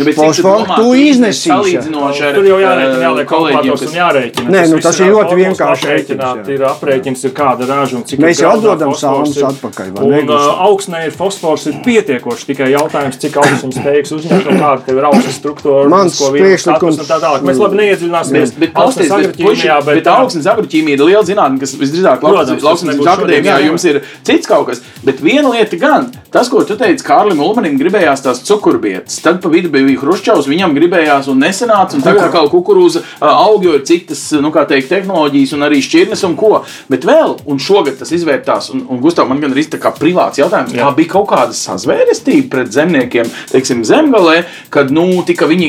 bet 0.06 0.18
cik 0.18 0.42
tu 0.76 0.92
iznesīsi. 0.94 1.50
Salīdzinoši 1.50 2.26
ar 2.28 2.38
Tur 2.38 2.46
jau 2.46 2.58
jāliek, 2.62 2.92
eh, 2.94 3.02
jāliek 3.06 3.28
kolēģiem, 3.32 3.74
un 3.88 3.96
jārēķina. 3.98 4.52
Nē, 4.54 4.62
nu, 4.70 4.80
tas 4.84 5.00
ir 5.00 5.10
ļoti 5.14 5.38
vienkārši 5.42 5.90
jā. 5.94 6.30
Ir 6.54 6.64
aprēķins, 6.68 7.24
ir 7.26 7.34
kāda 7.36 7.68
raža 7.68 7.98
un 7.98 8.04
cik 8.08 8.22
Mēs 8.22 8.38
ir 8.38 8.46
jau 8.46 8.52
atdodam 8.56 8.94
ir. 8.94 9.44
atpakaļ, 9.50 9.92
Un 10.08 10.30
uh, 10.30 10.46
augsnē 10.68 11.04
ir 11.08 11.12
fosfors 11.16 11.66
ir 11.66 11.80
pietiekoši. 11.84 12.46
Tikai 12.52 12.70
jautājums, 12.72 13.18
cik 13.18 13.36
augsts 13.42 13.82
teiks 13.82 14.14
uzņemt 14.14 14.46
un 14.52 14.62
kāda 14.62 14.84
tev 14.86 15.00
ir 15.02 15.08
augsta 15.10 15.34
struktūra. 15.34 15.88
Mans 15.90 16.18
priekšlikums-. 16.22 17.02
Mēs 17.42 17.60
labi 17.60 17.82
neiedziļināsimies. 17.82 18.54
Bet, 18.54 18.60
bet, 18.62 18.78
Augsnes 18.78 19.08
pausties, 19.08 19.26
bet, 19.26 19.36
puiši, 19.36 19.68
agroķīmijā, 19.68 19.76
bet, 19.84 19.98
bet 19.98 20.08
jā. 20.08 20.16
augsnes 20.22 20.48
agroķīmija 20.52 20.98
ir 20.98 21.04
liela 21.04 21.24
zinātne, 21.26 21.60
kas 21.62 21.74
visdrīzāk 21.78 22.24
Protams, 22.28 22.64
tas 22.64 22.84
nebūs 22.88 23.10
akadēmijā 23.14 23.54
jā, 23.54 23.58
jā. 23.62 23.68
jums 23.70 23.86
ir 23.88 24.00
cits 24.26 24.50
kaut 24.50 24.68
kas. 24.70 24.82
Bet 25.06 25.22
viena 25.24 25.50
lieta 25.52 25.78
gan, 25.80 26.08
tas, 26.32 26.48
ko 26.52 26.62
tu 26.66 26.76
teici, 26.78 27.04
Kārlim 27.06 27.40
Ulmanim 27.42 27.78
gribējās 27.80 28.22
tās 28.24 28.42
cukurbietas, 28.46 29.18
tad 29.24 29.40
pa 29.42 29.50
vidu 29.52 29.70
bija 29.72 29.98
Hruščovs, 30.00 30.48
viņam 30.50 30.74
gribējās 30.76 31.30
un 31.32 31.40
nesanāca, 31.42 31.96
un 31.96 32.04
tagad 32.04 32.28
atkal 32.28 32.50
kukurūza 32.52 33.02
aug, 33.24 33.64
jo 33.64 33.76
ir 33.78 33.84
citas, 33.88 34.22
nu 34.42 34.52
kā 34.54 34.64
teikt, 34.68 34.90
tehnoloģijas 34.92 35.54
un 35.56 35.66
arī 35.68 35.80
šķirnes 35.84 36.24
un 36.28 36.36
ko. 36.38 36.52
Bet 36.92 37.06
vēl, 37.08 37.36
un 37.48 37.60
šogad 37.62 37.98
tas 38.00 38.12
izvērtās, 38.14 38.70
un, 38.74 38.84
un 38.88 39.02
Gustav, 39.02 39.28
man 39.30 39.42
gan 39.42 39.54
arī 39.54 39.64
tā 39.72 39.80
kā 39.82 39.92
privāts 39.96 40.40
jautājums, 40.40 40.74
Jā. 40.76 40.86
tā 40.86 40.96
bija 40.98 41.12
kaut 41.16 41.28
kāda 41.32 41.56
sazvērestība 41.56 42.50
pret 42.52 42.72
zemniekiem, 42.74 43.30
teiksim, 43.52 43.84
zemgalē, 43.88 44.42
kad, 44.74 44.92
nu, 44.94 45.06
tika 45.28 45.48
viņi 45.48 45.68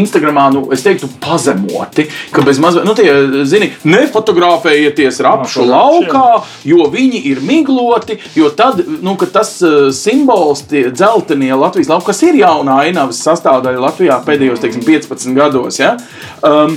Instagramā, 0.00 0.48
nu, 0.54 0.66
es 0.74 0.84
teiktu, 0.84 1.08
pazemoti, 1.22 2.08
ka 2.34 2.44
bez 2.46 2.60
mazliet, 2.62 2.86
nu, 2.88 2.96
tie, 2.98 3.44
zini, 3.48 3.70
nefotografējieties 3.88 5.20
rapšu 5.24 5.66
laukā, 5.68 6.28
jo 6.68 6.88
viņi 6.92 7.24
ir 7.32 7.42
migloti, 7.44 8.18
jo 8.36 8.50
tad, 8.54 8.82
nu, 9.04 9.16
kad 9.20 9.34
tas 9.34 9.56
simbols, 9.96 10.64
tie 10.70 10.88
dzeltenie 10.90 11.54
Latvijas 11.56 11.92
lauka, 11.92 12.12
kas 12.12 12.22
ir 12.26 12.40
jaunā 12.40 12.80
ainavas 12.86 13.22
sastāvdaļa 13.24 13.86
Latvijā 13.86 14.18
pēdējos, 14.26 14.62
teiksim, 14.64 14.84
15 14.86 15.38
gados, 15.38 15.80
ja? 15.82 15.94
um, 16.42 16.76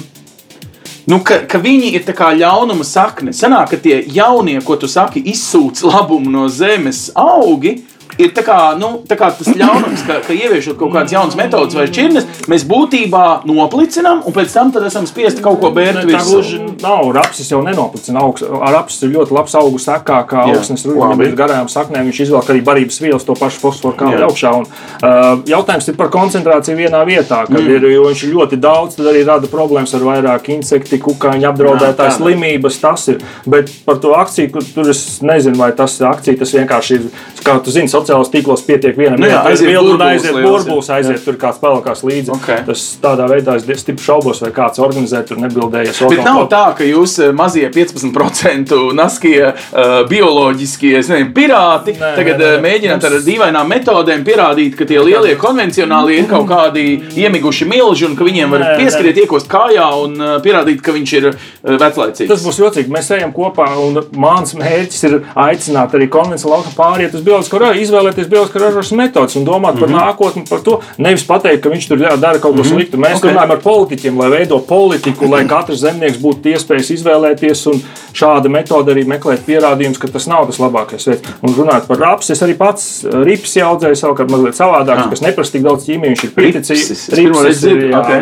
Nu, 1.08 1.22
ka, 1.24 1.38
ka 1.48 1.60
viņi 1.64 1.94
ir 1.96 2.04
tā 2.04 2.34
ļaunuma 2.36 2.84
sakne. 2.84 3.32
Sanāk, 3.32 3.70
ka 3.72 3.78
tie 3.80 4.02
jaunie, 4.12 4.58
ko 4.60 4.76
tu 4.76 4.90
saki, 4.92 5.22
izsūc 5.32 5.80
labumu 5.88 6.28
no 6.34 6.50
zemes 6.52 7.06
augi. 7.16 7.78
Ir 8.18 8.32
tā 8.34 8.42
kā, 8.46 8.58
nu, 8.80 8.90
tā 9.08 9.18
kā 9.20 9.30
tas 9.38 9.50
ļaunums, 9.54 10.04
ka, 10.08 10.20
ka 10.26 10.34
ieviešot 10.34 10.78
kaut 10.80 10.94
kādas 10.96 11.14
jaunas 11.14 11.38
metodas 11.38 11.78
vai 11.78 11.86
šķirnes, 11.90 12.26
mēs 12.50 12.66
būtībā 12.70 13.26
noplicinām 13.46 14.24
un 14.26 14.34
pēc 14.34 14.56
tam 14.56 14.72
esam 14.88 15.06
spiesti 15.10 15.44
kaut 15.46 15.60
ko 15.62 15.70
bērt 15.76 16.02
Tā 16.02 16.06
virsū. 16.10 16.32
gluži 16.32 16.62
nav. 16.82 17.12
Rapsis 17.18 17.52
jau 17.52 17.62
nenoplicina 17.66 18.24
augstu. 18.26 18.50
Rapsis 18.50 19.06
ir 19.06 19.14
ļoti 19.14 19.36
labs 19.38 19.54
augu 19.58 19.82
sakā, 19.82 20.22
kā 20.30 20.48
augsnes 20.50 20.86
rudenī 20.90 21.30
ir 21.30 21.38
garām 21.38 21.70
saknēm. 21.72 22.10
Viņš 22.10 22.22
izvelk 22.26 22.50
arī 22.54 22.64
barības 22.66 23.00
vielas, 23.04 23.26
to 23.28 23.36
pašu 23.38 23.62
fosforu 23.62 23.98
kā 24.00 24.10
augšā. 24.28 24.54
Un, 24.62 24.66
uh, 24.68 25.28
jautājums 25.50 25.90
ir 25.92 25.98
par 26.00 26.12
koncentrāciju 26.14 26.78
vienā 26.80 27.04
vietā. 27.08 27.44
Kad 27.48 27.60
mm. 27.60 27.70
ir, 27.76 27.88
jo 27.94 28.08
viņš 28.10 28.26
ir 28.26 28.34
ļoti 28.34 28.62
daudz, 28.62 28.98
tad 28.98 29.12
arī 29.14 29.24
rada 29.28 29.50
problēmas 29.52 29.94
ar 29.98 30.06
vairāk 30.08 30.50
insekti, 30.56 31.00
kukaiņu 31.06 31.54
tā. 31.98 32.10
slimības. 32.18 32.82
Tas 32.82 33.08
ir. 33.14 33.22
Bet 33.46 33.72
par 33.86 34.02
to 34.04 34.14
akciju, 34.18 34.52
kur 34.56 34.66
tur 34.74 34.92
es 34.92 35.04
nezinu, 35.26 35.58
vai 35.60 35.72
tas 35.78 36.00
ir 36.02 36.10
akcija, 36.10 36.42
tas 36.42 36.54
vienkārši 36.58 36.98
ir, 36.98 37.08
kā 37.46 37.58
tu 37.64 37.74
zini, 37.74 37.90
sociālos 38.08 38.32
tīklos 38.32 38.64
pietiek 38.68 38.98
vienam. 38.98 39.20
Nu 39.20 39.28
jā, 39.30 39.42
aiziet 39.50 39.70
bildi 39.72 39.92
un 39.92 40.00
burbulis 40.00 40.24
aiziet 40.24 40.38
burbulis, 40.46 40.90
jā. 40.90 41.00
aiziet 41.00 41.24
tur 41.26 41.38
kāds 41.40 41.60
pelnās 41.62 42.04
līdzi. 42.08 42.32
Ok. 42.36 42.50
Tas 42.68 42.86
tādā 43.04 43.28
veidā 43.30 43.58
es 43.60 43.82
stipri 43.82 44.04
šaubos, 44.06 44.42
vai 44.44 44.52
kāds 44.56 44.82
organizē 44.84 45.24
tur 45.28 45.42
nebildējies. 45.44 46.02
Bet 46.12 46.24
nav 46.26 46.46
tā, 46.52 46.64
ka 46.78 46.88
jūs 46.88 47.18
eh, 47.24 47.34
mazie 47.36 47.68
15% 47.74 48.76
naskie 49.02 49.36
uh, 49.44 49.98
bioloģiskie 50.10 50.94
es 51.02 51.12
nezinu, 51.12 51.34
pirāti 51.36 51.96
Nē, 51.98 52.14
tagad 52.18 52.40
nē, 52.40 52.46
nē. 52.46 52.54
nē, 52.58 52.64
mēģināt 52.66 53.08
ar 53.08 53.16
Mums- 53.18 53.28
dīvainām 53.28 53.72
metodēm 53.74 54.26
pierādīt, 54.28 54.78
ka 54.80 54.88
tie 54.90 55.00
lielie 55.04 55.36
konvencionāli 55.40 56.22
ir 56.22 56.30
kaut 56.32 56.48
kādi 56.50 56.86
iemiguši 57.18 57.68
milži 57.70 58.08
un 58.08 58.16
ka 58.18 58.28
viņiem 58.28 58.54
var 58.56 58.64
Nē, 58.64 58.72
nē. 58.74 58.82
pieskriet, 58.82 59.22
iekost 59.24 59.50
kājā 59.52 59.88
un 60.04 60.18
uh, 60.22 60.36
pierādīt, 60.44 60.82
ka 60.86 60.96
viņš 60.96 61.16
ir 61.20 61.30
veclaicīgs. 61.68 62.30
Tas 62.32 62.46
būs 62.46 62.62
jocīgi. 62.62 62.94
Mēs 62.94 63.12
ejam 63.18 63.34
kopā, 63.36 63.68
un 63.82 64.00
mans 64.18 64.54
mērķis 64.58 65.08
ir 65.10 65.18
aicināt 65.48 65.96
arī 65.98 66.10
konvencionālu 66.12 66.58
lauku 66.58 66.74
pāriet 66.78 67.16
uz 67.18 67.24
bioloģisko 67.26 67.62
ražu, 67.62 67.84
izvēlēties 67.98 68.30
bioloģisko 68.30 68.60
ražošanas 68.62 68.98
metodas 68.98 69.36
un 69.36 69.46
domāt 69.46 69.76
Mhm. 69.76 69.80
par 69.80 69.90
nākotni, 69.90 70.50
par 70.50 70.60
to. 70.60 70.80
Nevis 70.98 71.24
pateikt, 71.28 71.62
ka 71.64 71.70
viņš 71.70 71.88
tur 71.88 71.98
dara 71.98 72.40
kaut 72.40 72.56
ko 72.56 72.64
sliktu. 72.64 72.98
Mēs 72.98 73.18
Ok. 73.18 73.30
runājam 73.32 73.52
ar 73.52 73.58
politiķiem, 73.58 74.18
lai 74.18 74.30
veido 74.30 74.60
politiku, 74.60 75.30
lai 75.30 75.46
katrs 75.46 75.82
zemnieks 75.82 76.18
būtu 76.22 76.54
iespējas 76.54 76.92
izvēlēties 76.98 77.68
un 77.68 77.82
šāda 78.14 78.50
metode 78.50 78.94
arī 78.94 79.06
meklēt 79.06 79.40
pierādījumus, 79.46 80.00
ka 80.00 80.08
tas 80.08 80.28
nav 80.28 80.46
tas 80.48 80.58
labākais 80.58 81.06
veids. 81.08 81.22
Un 81.44 81.54
runāt 81.54 81.88
par 81.88 81.98
rapsi, 81.98 82.32
es 82.32 82.42
arī 82.42 82.58
pats 82.58 83.04
uh, 83.06 83.24
rips 83.24 83.56
audzēju 83.58 83.96
savukārt 83.96 84.30
mazliet 84.30 84.56
savādāk, 84.56 84.98
Ah. 84.98 85.10
kas 85.10 85.22
neprasa 85.22 85.52
tik 85.52 85.64
daudz 85.64 85.86
ķīmiju. 85.86 86.14
Viņš 86.16 86.24
ir 86.24 86.32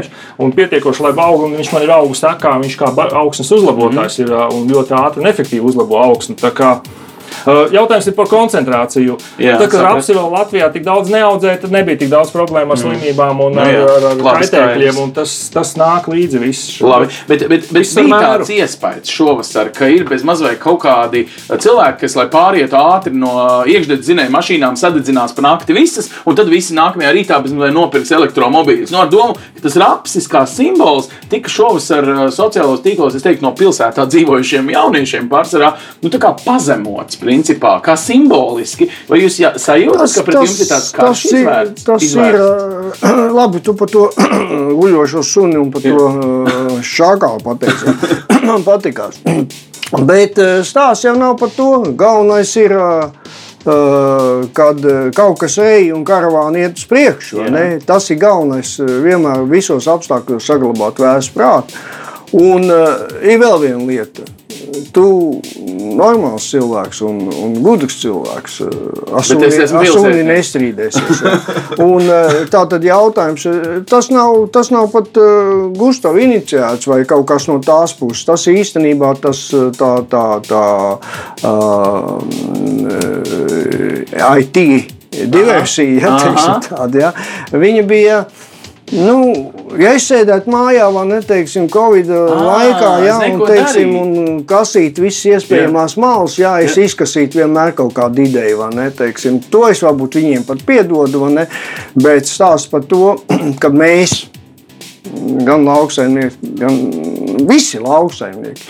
viņš- 0.01 0.09
un 0.39 0.51
pietiekoši 0.51 1.01
labi 1.01 1.19
aug, 1.21 1.43
un 1.43 1.51
viņš 1.57 1.73
man 1.73 1.82
ir 1.84 1.89
augs 1.89 2.19
tā 2.21 2.39
kā 2.39 2.61
viņš 2.61 2.78
kā 2.78 2.95
augsnes 3.13 3.51
uzlabotājs 3.51 4.19
ir 4.19 4.32
uh, 4.32 4.47
un 4.53 4.67
ļoti 4.67 4.91
ātri 4.91 5.17
un 5.17 5.26
efektīvi 5.26 5.61
uzlabo 5.61 5.95
augsni. 5.95 6.36
Tā 7.45 7.55
kā, 7.55 7.65
jautājums 7.75 8.09
ir 8.09 8.15
par 8.17 8.29
koncentrāciju. 8.31 9.17
Jā, 9.41 9.57
kad 9.59 9.71
saprat. 9.71 9.97
rapsi 9.97 10.15
vēl 10.17 10.31
Latvijā 10.33 10.69
tik 10.73 10.86
daudz 10.86 11.11
neaudzēja, 11.13 11.61
tad 11.65 11.75
nebija 11.75 11.99
tik 12.01 12.11
daudz 12.13 12.33
problēmu 12.36 12.75
ar 12.75 12.81
slimībām 12.81 13.41
un 13.45 13.55
Nu 13.55 13.63
ar, 13.63 14.05
ar, 14.11 14.19
ar 14.19 14.41
kaitēkļiem. 14.41 14.97
Tas, 15.15 15.33
tas 15.53 15.73
nāk 15.79 16.09
līdzi 16.11 16.41
viss. 16.41 16.73
Labi, 16.83 17.07
bet, 17.29 17.45
bet, 17.47 17.67
bet 17.69 17.81
Viss 17.83 17.97
ar 17.97 18.07
bija 18.07 18.19
tāds 18.23 18.51
iespējas 18.55 19.11
šovasar, 19.11 19.71
ka 19.75 19.88
ir 19.91 20.05
bez 20.09 20.25
mazliet 20.27 20.59
kaut 20.61 20.81
kādi 20.83 21.25
cilvēki, 21.49 22.01
kas, 22.03 22.17
lai 22.19 22.27
pārietu 22.31 22.77
ātri 22.79 23.15
no 23.15 23.33
iekšzemes 23.69 24.05
zinēju 24.09 24.33
mašīnām, 24.36 24.77
sadedzinās 24.79 25.36
pa 25.38 25.45
nakti 25.45 25.75
visas, 25.77 26.11
un 26.27 26.38
tad 26.38 26.51
visi 26.51 26.75
nākamajā 26.77 27.13
rītā 27.15 27.39
bez 27.43 27.55
mazliet 27.55 27.75
nopirks 27.77 28.13
elektromobīļus. 28.17 28.93
No 28.93 29.05
ar 29.05 29.11
domu, 29.13 29.38
ka 29.55 29.65
tas 29.65 29.79
rapsis 29.81 30.27
kā 30.31 30.43
simbols 30.49 31.09
tika 31.31 31.51
šovasar 31.51 32.09
sociālos 32.36 32.83
tīklos, 32.86 33.17
es 33.17 33.25
teiktu, 33.25 33.45
no 33.45 33.53
pilsētā 33.57 34.07
dzīvojušiem 34.11 34.73
jauniešiem 34.75 35.29
pārsvarā, 35.31 35.73
nu 36.03 36.11
tā 36.13 36.21
kā 36.21 36.33
pazemots, 36.43 37.19
principā, 37.26 37.73
kā 37.84 37.95
simboliski. 37.99 38.88
Vai 39.09 39.19
jūs 39.23 39.39
jā- 39.41 39.53
sajūtat, 39.59 40.13
ka 40.15 40.23
pret 40.28 40.38
jums 40.43 40.59
ir 40.61 40.69
tāds 40.69 40.91
tas 40.91 40.95
karš 40.95 41.23
ir, 41.32 41.38
izvērts? 41.41 41.86
tas 41.89 42.03
ir 42.05 42.07
izvērts? 42.07 43.01
ā, 43.01 43.15
labi. 43.39 43.63
Tu 43.65 43.73
par 43.82 43.91
to 43.91 44.05
guļošo 44.82 45.23
suni 45.26 45.57
un 45.59 45.71
par 45.73 45.84
to 45.86 45.95
ā, 46.05 46.78
šākālu 46.86 47.41
pateici. 47.43 47.95
Man 48.45 48.63
patīkās. 48.67 49.17
Bet 50.05 50.39
ā, 50.41 50.51
stāsts 50.65 51.09
jau 51.09 51.15
nav 51.17 51.36
par 51.41 51.51
to. 51.57 51.71
Galvenais 51.97 52.55
ir. 52.61 52.78
ā, 52.78 52.93
Kad 53.65 54.84
kaut 55.17 55.39
kas 55.41 55.55
ej 55.57 55.88
un 55.95 56.03
karavāna 56.05 56.59
iet 56.67 56.78
uz 56.78 56.84
priekšu, 56.86 57.47
tas 57.89 58.11
ir 58.13 58.19
galvenais. 58.21 58.76
Vienmēr 58.78 59.41
visos 59.49 59.88
apstākļos 59.89 60.45
saglabāt 60.45 61.01
vēstu 61.01 61.34
prātu. 61.34 61.80
Un 62.38 62.69
uh, 62.69 63.07
ir 63.26 63.39
vēl 63.41 63.57
viena 63.63 63.82
lieta. 63.89 64.28
Tu 64.95 65.05
normāls 65.95 66.45
cilvēks 66.51 67.01
un, 67.07 67.19
un 67.32 67.53
gudrs 67.63 67.95
cilvēks. 68.01 68.57
uh, 68.65 68.71
Bet 69.15 69.45
es 69.47 69.59
esmu 69.67 69.80
Ar 69.82 69.88
suni 69.89 70.23
pilsētnieks. 70.23 70.30
nestrīdēsies. 70.32 71.21
Un, 71.86 72.01
uh, 72.07 72.41
tā 72.51 72.63
tad 72.71 72.86
jautājums, 72.86 73.45
uh, 73.49 73.78
tas 73.89 74.09
nav, 74.13 74.47
tas 74.55 74.71
nav 74.73 74.89
pat 74.93 75.19
uh, 75.21 75.67
Gustavs 75.76 76.21
iniciēts 76.26 76.89
vai 76.91 77.01
kaut 77.09 77.28
kas 77.30 77.47
no 77.51 77.59
tās 77.63 77.95
puses. 77.99 78.26
Tas 78.28 78.47
īstenībā 78.51 79.13
tas 79.23 79.45
tā, 79.80 79.93
tā, 80.11 80.26
tā 80.49 80.65
uh, 81.45 82.19
IT 84.39 84.57
diversija, 85.32 86.17
ja, 86.17 86.59
tāda. 86.65 86.99
Ja. 86.99 87.13
Viņa 87.55 87.88
bija. 87.88 88.26
Nu, 88.93 89.15
ja 89.81 89.95
es 89.97 90.05
sēdētu 90.05 90.51
mājā, 90.53 90.86
vai 90.93 91.05
ne, 91.09 91.17
teiksim, 91.25 91.65
Covid 91.73 92.09
laikā, 92.11 92.89
jā, 93.01 93.15
un, 93.31 93.39
teiksim, 93.41 93.95
darīt? 93.95 94.19
un 94.27 94.43
kasīt 94.45 94.99
visas 95.01 95.39
iespējamās 95.39 95.95
malas, 96.01 96.36
jā, 96.38 96.51
es 96.61 96.77
izkasītu 96.77 97.41
vienmēr 97.41 97.73
kaut 97.77 97.95
kādu 97.97 98.21
ideju, 98.27 98.59
vai 98.61 98.69
ne, 98.77 98.86
teiksim, 98.93 99.39
to 99.49 99.63
es 99.71 99.81
varbūt 99.86 100.19
viņiem 100.19 100.45
pat 100.45 100.61
piedodu, 100.67 101.23
vai 101.23 101.31
ne, 101.39 101.47
bet 101.97 102.29
stāsts 102.29 102.69
par 102.69 102.86
to, 102.86 103.15
ka 103.63 103.73
mēs, 103.73 104.27
gan 105.47 105.65
lauksaimnieki, 105.65 106.53
gan 106.61 106.77
visi 107.49 107.81
lauksaimnieki, 107.81 108.69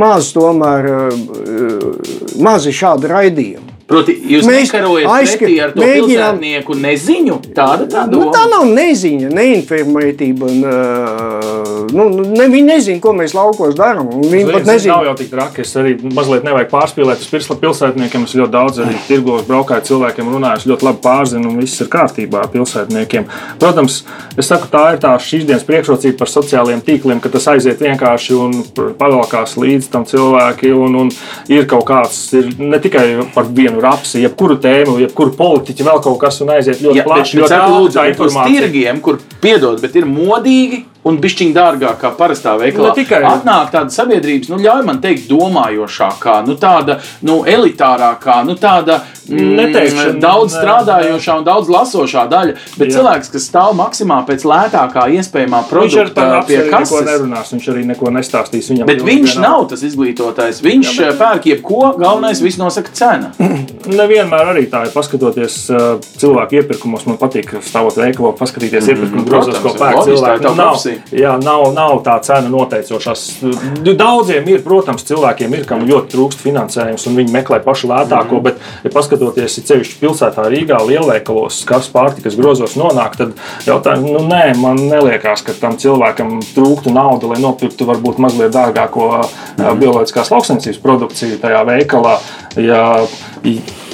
maz 0.00 0.32
tomēr, 0.32 0.88
eh, 0.88 2.40
mazi 2.40 2.72
šādi 2.72 3.12
raidījumi. 3.12 3.71
Proti, 3.86 4.14
jūs 4.30 4.46
Mēs 4.46 4.70
nekarojat 4.70 5.08
pretī 5.10 5.56
ar 5.62 5.72
to 5.74 5.80
mēģinām- 5.82 6.38
pilsētnieku 6.38 6.74
neziņu. 6.80 7.36
Tāda 7.56 7.86
tā 7.90 8.04
Nu, 8.10 8.20
doma. 8.20 8.32
tā 8.32 8.44
nav 8.50 8.64
neziņa, 8.70 9.28
neinformētība. 9.32 10.48
Un, 10.48 10.64
uh, 10.64 11.86
nu, 11.92 12.06
ne, 12.24 12.46
viņi 12.48 12.62
nezina, 12.68 13.00
ko 13.00 13.12
mēs 13.16 13.34
laukos 13.36 13.74
darām. 13.78 14.08
Viņi 14.22 14.46
pat 14.52 14.62
Zini, 14.62 14.66
Nav 14.66 14.74
nezina, 14.74 14.98
jau 15.08 15.14
tik 15.18 15.30
traki. 15.30 15.60
Es 15.66 15.74
arī 15.76 15.96
mazliet 16.14 16.44
nevajag 16.46 16.70
pārspīlēt 16.70 17.20
uz 17.24 17.48
pilsētniekiem. 17.62 18.24
Es 18.28 18.34
ļoti 18.38 18.52
daudz 18.54 18.78
arī 18.84 18.96
tirgos 19.08 19.42
braukāju 19.48 19.86
cilvēkiem, 19.90 20.30
runāju, 20.36 20.56
es 20.62 20.68
ļoti 20.70 20.82
labi 20.88 21.02
pārzinu, 21.04 21.50
un 21.52 21.58
viss 21.60 21.80
ir 21.80 21.88
kārtībā 21.92 22.42
ar 22.44 22.48
pilsētniekiem. 22.54 23.26
Protams, 23.58 24.02
es 24.38 24.46
saku, 24.46 24.68
tā 24.72 24.94
ir 24.94 24.98
tā 25.02 25.14
šīs 25.18 25.44
dienas 25.48 25.64
priekšrocība 25.68 26.18
par 26.22 26.28
sociālajiem 26.32 26.82
tīkliem, 26.86 27.20
ka 27.20 27.28
tas 27.28 27.46
aiziet 27.52 27.78
vienkārši 27.82 28.38
un 28.38 28.52
pavalkās 28.98 29.56
līdz 29.56 29.90
tam 29.90 30.04
cilvēki. 30.08 30.72
Un, 30.72 30.94
un 31.02 31.10
ir 31.48 31.66
kaut 31.66 31.84
kāds, 31.88 32.32
ir 32.38 32.50
ne 32.58 32.78
tikai 32.78 33.06
par 33.34 33.44
vienu 33.44 33.71
rapsi, 33.80 34.20
jebkuru 34.22 34.56
tēmu, 34.60 34.98
jebkuru 35.00 35.32
politiķu, 35.36 35.84
vēl 35.84 36.02
kaut 36.02 36.18
kas, 36.20 36.40
un 36.44 36.48
aiziet 36.50 36.80
ļoti 36.82 36.96
Ja, 36.96 37.02
bet, 37.04 37.12
plaši. 37.12 37.36
bet 37.36 37.42
ļoti 37.42 37.48
saku, 37.48 37.62
ātri 37.62 37.82
lūdzu, 37.82 37.94
tā 37.98 38.02
bet 38.04 38.20
uz 38.20 38.32
informācija. 38.32 38.60
tirgiem, 38.60 39.00
kur 39.00 39.18
piedod, 39.40 39.80
bet 39.80 39.96
ir 39.96 40.04
modīgi. 40.06 40.84
Un 41.02 41.16
bišķiņ 41.18 41.48
dārgāk 41.50 41.96
kā 41.98 42.12
parastā 42.14 42.52
veikalā. 42.60 42.92
Ne 42.92 43.02
tikai. 43.02 43.18
Atnāk 43.26 43.72
tāda 43.74 43.90
sabiedrības, 43.90 44.52
nu, 44.52 44.60
ļauj 44.62 44.84
man 44.86 45.00
teikt, 45.02 45.24
domājošākā, 45.26 46.36
nu, 46.46 46.54
tāda 46.62 47.00
nu, 47.26 47.40
elitārākā, 47.42 48.36
nu, 48.46 48.54
tāda 48.60 49.00
mm, 49.26 49.48
Neteikšu, 49.58 50.04
daudz 50.22 50.54
strādājošā 50.54 51.40
un 51.40 51.46
daudz 51.48 51.72
lasošā 51.74 52.22
daļa. 52.30 52.54
Bet 52.78 52.92
Jā. 52.92 53.00
cilvēks, 53.00 53.32
kas 53.34 53.48
stāv 53.50 53.74
maksimā 53.80 54.20
pēc 54.28 54.44
lētākā 54.46 55.08
iespējamā 55.18 55.64
produkta 55.70 56.28
pie 56.46 56.60
kases. 56.70 57.02
nerunās, 57.08 57.50
viņš 57.56 57.66
arī 57.74 57.82
neko 57.90 58.14
nestāstīs. 58.14 58.70
Viņam 58.70 58.92
Bet 58.92 59.02
viņš 59.02 59.34
vienalga. 59.34 59.48
nav 59.48 59.66
tas 59.74 59.82
izglītotājs. 59.90 60.62
Viņš 60.62 60.92
jā, 61.00 61.10
bet... 61.10 61.18
pērk 61.18 61.50
jebko, 61.50 61.82
galvenais 61.98 62.44
viss 62.46 62.62
nosaka 62.62 62.94
cena. 62.94 63.32
Nevienmēr 64.02 64.54
arī 64.54 64.68
tā 64.70 64.86
ir. 64.86 64.94
Paskatoties 64.94 65.58
uh, 65.74 65.98
cilvēku 66.22 66.60
iepirkumos, 66.60 67.08
man 67.10 67.18
patīk 67.18 67.56
stāvot 67.64 67.98
veikalā, 67.98 68.34
paskatīties 68.38 68.92
iepirkumu 68.94 69.26
grozos, 69.26 69.58
ko 69.64 69.74
pērk 69.74 70.06
cilvēki. 70.06 70.91
Profesija. 70.96 71.22
jā, 71.22 71.32
nav, 71.44 71.72
nav 71.74 72.02
tā 72.04 72.16
cena 72.22 72.48
noteicošās. 72.48 73.24
Nu, 73.42 73.94
Daudziem 73.94 74.48
ir, 74.48 74.62
protams, 74.64 75.04
cilvēkiem 75.08 75.54
ir, 75.58 75.64
kam 75.68 75.86
ļoti 75.88 76.12
trūkst 76.14 76.42
finansējums, 76.42 77.06
un 77.06 77.16
viņi 77.16 77.32
meklē 77.32 77.60
pašu 77.64 77.88
lētāko, 77.88 78.38
Mhm. 78.38 78.42
bet, 78.42 78.56
ja 78.84 78.90
paskatoties 78.90 79.58
ir 79.58 79.64
ceļš 79.64 79.92
pilsētā, 80.00 80.46
Rīgā, 80.52 80.78
lielveikalos, 80.86 81.64
kas 81.66 81.88
pārtikas 81.88 82.36
grozos 82.36 82.74
nonāk, 82.76 83.16
tad 83.16 83.32
jautājums, 83.66 84.10
nu 84.12 84.18
nē, 84.28 84.56
man 84.56 84.76
neliekas, 84.76 85.42
ka 85.44 85.52
tam 85.60 85.76
cilvēkam 85.76 86.40
trūktu 86.54 86.92
naudu, 86.92 87.28
lai 87.28 87.40
nopirktu 87.40 87.86
varbūt 87.86 88.18
mazliet 88.18 88.52
dārgāko 88.52 89.24
Mhm. 89.58 89.66
uh, 89.66 89.74
bioloģiskās 89.74 90.30
lauksaimniecības 90.30 90.78
produkciju 90.82 91.38
tajā 91.38 91.64
veikalā. 91.66 92.18
Ja, 92.56 93.06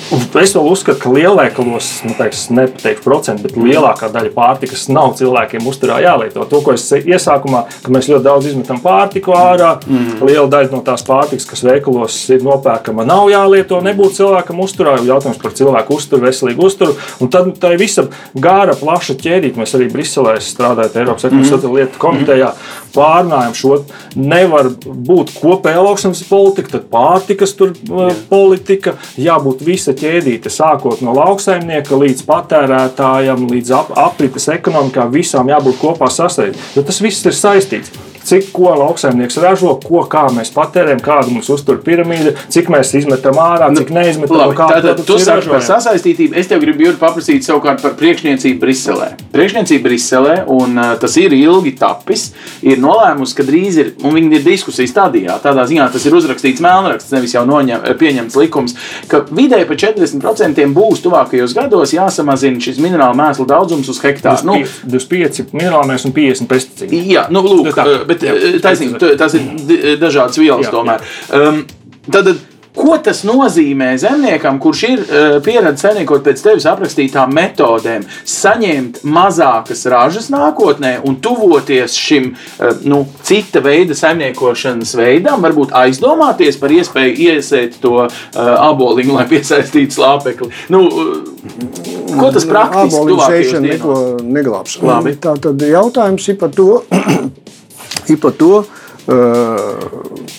Es 0.08 0.54
vēl 0.56 0.64
uzskatu, 0.70 1.00
ka 1.02 1.10
lielveikalos, 1.12 1.88
nu, 2.06 2.14
teiks, 2.16 2.46
nepateikšu 2.54 3.04
procentu, 3.04 3.44
bet 3.44 3.56
lielākā 3.60 4.08
daļa 4.12 4.30
pārtikas 4.32 4.86
nav 4.88 5.12
cilvēkiem 5.18 5.66
uzturā 5.68 5.98
jālieto. 6.00 6.46
To, 6.48 6.60
ko 6.64 6.72
es 6.76 6.86
iesākumā, 6.96 7.64
ka 7.84 7.92
mēs 7.92 8.08
ļoti 8.08 8.24
daudz 8.24 8.48
izmetam 8.48 8.80
pārtiku 8.80 9.34
ārā, 9.36 9.74
mm. 9.84 10.22
liela 10.24 10.46
daļa 10.52 10.72
no 10.72 10.80
tās 10.86 11.04
pārtikas, 11.04 11.44
kas 11.50 11.64
veikalos 11.66 12.16
ir 12.32 12.44
nopērkama, 12.46 13.04
nav 13.08 13.28
jālieto, 13.32 13.82
nebūtu 13.84 14.22
cilvēkam 14.22 14.62
uzturā. 14.64 14.96
Jautājums 15.08 15.42
par 15.42 15.56
cilvēku 15.60 15.98
uzturu, 16.00 16.24
veselīgu 16.24 16.66
uzturu. 16.70 16.96
Un 17.20 17.32
tad 17.34 17.52
tā 17.60 17.74
ir 17.74 17.82
visa 17.82 18.06
gara, 18.32 18.76
plaša 18.78 19.18
ķēdīte. 19.20 19.60
Mēs 19.60 19.76
arī 19.76 19.90
Briselē 19.92 20.38
strādājam 20.44 21.02
Eiropas 21.02 21.28
ekonomikas 21.28 21.60
mm. 21.60 21.76
lietu 21.76 22.00
komitejā. 22.00 22.54
Pārnājam 22.96 23.56
šo. 23.56 23.82
Nevar 24.16 24.70
būt 24.84 25.34
kopēja 25.36 25.84
lauksaimniecības 25.84 26.30
politika, 26.32 26.74
tad 26.78 26.88
pārtikas 26.92 27.52
tur, 27.58 27.74
uh, 27.92 28.10
politika, 28.30 28.96
jābūt 29.20 29.62
visa 29.66 29.97
ķēdīte, 30.00 30.52
sākot 30.52 31.02
no 31.04 31.14
lauksaimnieka 31.16 31.98
līdz 31.98 32.24
patērētājam, 32.28 33.48
līdz 33.50 33.74
ap, 33.76 33.94
aprites 34.08 34.48
ekonomikā, 34.54 35.08
visām 35.12 35.50
jābūt 35.52 35.80
kopā 35.82 36.10
sasaistītām. 36.12 36.76
Jo 36.76 36.86
tas 36.88 37.02
viss 37.04 37.26
ir 37.28 37.36
saistīts. 37.36 38.07
Cik 38.28 38.50
ko 38.52 38.74
lauksaimnieks 38.76 39.38
ražo, 39.40 39.70
ko 39.80 40.02
kā 40.10 40.26
mēs 40.34 40.50
patērējam, 40.52 41.00
kāda 41.04 41.32
mums 41.32 41.48
uztur 41.52 41.78
piramīda, 41.84 42.34
cik 42.52 42.66
mēs 42.72 42.90
izmetam 42.98 43.38
ārā, 43.40 43.70
cik 43.78 43.88
neizmetam 43.94 44.42
Labi, 44.42 44.56
tātad 44.58 45.00
tu 45.08 45.16
saki 45.22 45.48
par 45.48 45.62
sasaistītību. 45.64 46.36
Es 46.36 46.50
tev 46.50 46.60
gribu 46.60 46.84
Juri, 46.84 46.98
paprasīt 47.00 47.46
savukārt 47.46 47.80
par 47.80 47.94
priekšniecību 47.96 48.60
Briselē. 48.60 49.08
Priekšniecība 49.32 49.86
Briselē, 49.86 50.34
un 50.52 50.76
uh, 50.76 50.90
tas 51.00 51.16
ir 51.20 51.32
ilgi 51.38 51.72
tapis, 51.80 52.26
ir 52.60 52.82
nolēmusi, 52.82 53.36
ka 53.38 53.46
drīz 53.48 53.78
ir, 53.80 53.92
un 54.04 54.16
viņi 54.18 54.40
ir 54.40 54.44
diskusijas 54.44 54.92
stadijā. 54.92 55.38
Tādā 55.44 55.64
ziņā 55.70 55.88
tas 55.94 56.04
ir 56.04 56.18
uzrakstīts 56.18 56.60
melnraksts, 56.64 57.14
nevis 57.16 57.32
jau 57.36 57.46
noņem, 57.48 57.88
pieņemts 58.02 58.36
likums, 58.42 58.76
ka 59.08 59.22
vidēji 59.30 59.68
par 59.70 59.80
40% 59.84 60.68
būs 60.76 61.02
tuvākajos 61.06 61.56
gados 61.56 61.96
jāsamazina 61.96 62.60
šis 62.60 62.82
minerālu 62.84 63.16
mēslu 63.22 63.48
daudzums 63.48 63.88
uz 63.88 64.02
hektāru. 64.04 64.44
Nu, 64.48 64.60
25 64.84 65.56
minerālais 65.56 66.04
un 66.04 66.14
50 66.16 66.50
pesticīdi. 66.50 67.02
Jā, 67.14 67.26
nu, 67.32 67.42
lūk, 67.46 67.68
Nu, 67.68 67.74
tā. 67.74 67.84
tā, 67.84 68.04
bet 68.18 68.28
Jā. 68.28 68.60
taisnība, 68.68 69.14
tas 69.18 69.34
ir 69.38 69.48
di- 69.68 69.96
dažādas 70.02 70.38
vielas 70.40 70.68
Jā, 70.68 70.74
tomēr. 70.74 71.10
Um, 71.34 71.64
tad, 72.12 72.30
ko 72.78 72.94
tas 73.02 73.24
nozīmē 73.26 73.88
zemniekam, 73.98 74.60
kurš 74.62 74.82
ir 74.86 75.00
uh, 75.02 75.38
pieredzējis 75.42 75.82
saimniekot 75.82 76.22
pēc 76.22 76.42
tevis 76.44 76.66
aprakstītām 76.70 77.32
metodēm, 77.34 78.04
saņemt 78.28 79.00
mazākas 79.02 79.82
ražas 79.90 80.28
nākotnē 80.30 80.92
un 81.08 81.16
tuvoties 81.24 81.96
šim 81.98 82.28
uh, 82.36 82.76
nu, 82.86 83.00
cita 83.26 83.62
veida 83.64 83.96
saimniekošanas 83.98 84.94
veidam, 85.00 85.42
varbūt 85.42 85.74
aizdomāties 85.74 86.60
par 86.62 86.76
iespēju 86.76 87.18
iesēt 87.26 87.80
to 87.82 87.96
uh, 88.04 88.10
aboliņu, 88.38 89.16
lai 89.18 89.26
piesaistītu 89.32 89.98
slāpekli. 89.98 90.52
Nu, 90.70 90.84
ko 92.18 92.30
tas 92.34 92.46
praktiski 92.46 92.94
Aboliņu 92.94 93.16
tuvākajos 93.16 93.50
sēšana 93.50 93.74
neko 93.74 93.98
neglābs. 94.22 94.78
Labi. 94.86 95.16
Tā 95.22 95.34
tad 95.42 95.66
jautājums 95.66 96.30
ir 96.30 96.38
par 96.40 96.54
to, 96.54 96.70
ir 98.08 98.20
par 98.20 98.32
to 98.38 98.62
uh, 98.62 98.66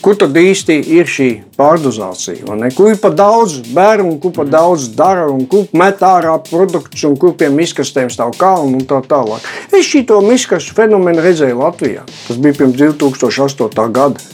kur 0.01 0.17
tad 0.19 0.35
īsti 0.37 0.77
ir 0.95 1.09
šī 1.09 1.29
pārdozācija? 1.57 2.57
Kur 2.77 2.91
ir 2.93 2.99
par 3.01 3.15
daudz 3.17 3.59
bērnu, 3.73 4.17
kur 4.23 4.33
par 4.35 4.49
daudz 4.49 4.89
dara, 4.97 5.27
un 5.31 5.45
kur 5.49 5.67
met 5.77 6.01
ārā 6.05 6.35
produktus, 6.49 7.03
un 7.09 7.17
kur 7.19 7.35
pie 7.39 7.49
miskastēm 7.53 8.11
stāv 8.13 8.35
kalnu 8.39 8.81
un 8.81 8.89
tā 8.89 9.01
tālāk. 9.09 9.45
Es 9.73 9.89
šito 9.89 10.21
miskastu 10.25 10.77
fenomenu 10.77 11.23
redzēju 11.25 11.61
Latvijā. 11.61 12.05
Tas 12.27 12.37
bija 12.37 12.61
pirms 12.61 12.77
2008. 12.79 13.89
gada. 13.95 14.27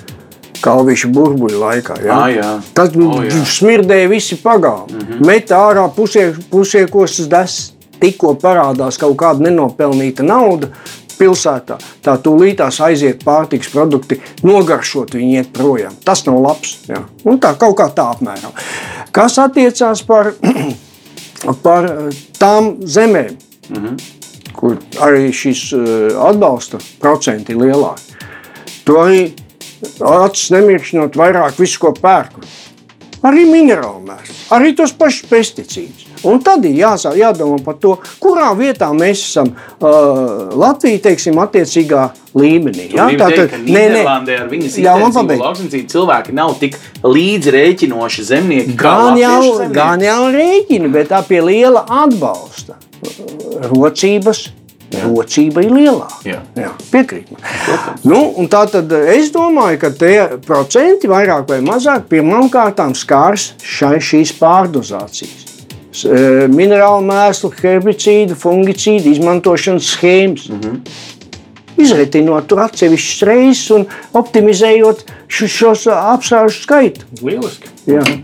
Kalvīša 0.65 1.09
burbuļu 1.13 1.59
laikā. 1.61 1.99
Ja? 2.01 2.15
Ah, 2.15 2.29
jā. 2.31 2.51
Tad 2.73 2.95
O, 2.97 3.19
jā. 3.21 3.43
smirdēja 3.45 4.07
visi 4.09 4.37
pagāli. 4.41 4.95
Mm 4.95 4.99
-hmm. 4.99 5.25
Met 5.27 5.51
ārā 5.51 5.83
pusie, 5.93 6.33
pusiekos 6.49 7.19
des, 7.29 7.75
tikko 7.99 8.33
parādās 8.41 8.97
kaut 8.97 9.17
kāda 9.17 9.45
nenopelnīta 9.49 10.23
nauda. 10.23 10.67
Pilsētā 11.19 11.77
tā 12.05 12.17
tūlītās 12.21 12.81
aiziet 12.83 13.23
pārtiks 13.25 13.71
produkti, 13.73 14.19
nogaršot, 14.43 15.15
viņi 15.15 15.39
iet 15.39 15.53
projām. 15.55 15.95
Tas 16.05 16.25
nav 16.27 16.41
labs. 16.43 16.77
Jā. 16.89 17.03
Un 17.25 17.39
tā 17.43 17.55
kaut 17.59 17.77
kā 17.79 17.89
tā 17.95 18.09
apmēram. 18.15 18.53
Kas 19.15 19.39
attiecās 19.39 20.03
par, 20.07 20.33
par 21.65 21.89
eh, 21.91 22.21
tām 22.39 22.75
zemēm, 22.81 23.37
-hmm. 23.69 23.97
kur 24.53 24.77
arī 24.99 25.31
šis 25.33 25.71
eh, 25.73 25.79
atbalsta 26.29 26.79
procenti 26.99 27.55
ir 27.55 27.63
lielāki. 27.63 28.15
To 28.85 28.99
arī 29.01 29.21
acis 29.99 30.51
nemirkšķinot 30.53 31.17
vairāk 31.17 31.59
visu, 31.59 31.79
ko 31.81 31.93
pērku. 31.93 32.43
Arī 33.25 33.45
minerālu 33.49 34.03
mēslu, 34.05 34.35
arī 34.53 34.75
tos 34.77 34.93
pašus 34.93 35.29
pesticīdus. 35.29 36.05
Un 36.25 36.41
tad 36.43 36.65
ir 36.65 36.75
jāsā, 36.79 37.13
jādomā 37.17 37.59
par 37.65 37.77
to, 37.81 37.95
kurā 38.21 38.51
vietā 38.57 38.89
mēs 38.95 39.21
esam 39.29 39.51
uh, 39.53 40.55
Latvijā, 40.57 41.01
teiksim, 41.09 41.37
attiecīgā 41.43 42.07
līmenī. 42.35 42.89
Ja? 42.95 43.07
Ja? 43.11 43.19
Tātad, 43.25 43.55
Nīderlandē 43.65 44.39
ar 44.41 44.49
viņas 44.51 44.79
Jā, 44.81 44.97
lauksaimniecību 44.99 45.87
cilvēki 45.93 46.35
nav 46.35 46.55
tik 46.61 46.77
līdzi 47.05 47.55
rēķinoši 47.55 48.27
zemnieki. 48.31 48.75
Gan 48.79 49.19
jau, 49.21 49.39
zemnieki. 49.45 49.73
gan 49.77 50.03
jau 50.03 50.19
rēķini, 50.35 50.91
bet 50.93 51.11
tā 51.13 51.21
pie 51.27 51.41
liela 51.45 51.85
atbalsta. 52.03 52.79
Rocības, 53.69 54.47
rocība 55.03 55.63
ir 55.65 55.73
lielāka. 55.73 56.19
Jā. 56.27 56.41
Jā, 56.57 56.71
piekrīt. 56.91 57.31
Nu, 58.07 58.21
tā 58.51 58.65
tad 58.71 58.91
es 59.13 59.31
domāju, 59.35 59.79
ka 59.81 59.91
tie 59.95 60.17
procenti 60.45 61.09
vairāk 61.11 61.47
vai 61.49 61.61
mazāk 61.65 62.09
pirmkārt 62.11 62.81
skārs 62.97 63.53
šai, 63.63 63.97
šīs 64.03 64.35
pārdozācijas. 64.39 65.44
S- 65.95 66.03
e, 66.05 66.47
Minerālu 66.51 67.03
mēslu, 67.07 67.51
herbicīdu, 67.61 68.35
fungicīdu 68.35 69.13
izmantošanas 69.15 69.93
schēmas. 69.95 70.49
-hmm. 70.49 70.79
Izretinot 71.77 72.47
tur 72.47 72.61
atsevišķas 72.63 73.23
reizes 73.27 73.69
un 73.75 73.85
optimizējot 74.15 75.01
šo- 75.27 75.49
šos 75.51 75.85
apstākļu 75.91 76.53
skaitu. 76.55 77.05
Lieliski. 77.21 77.71
Jā, 77.85 78.01
jā. 78.01 78.15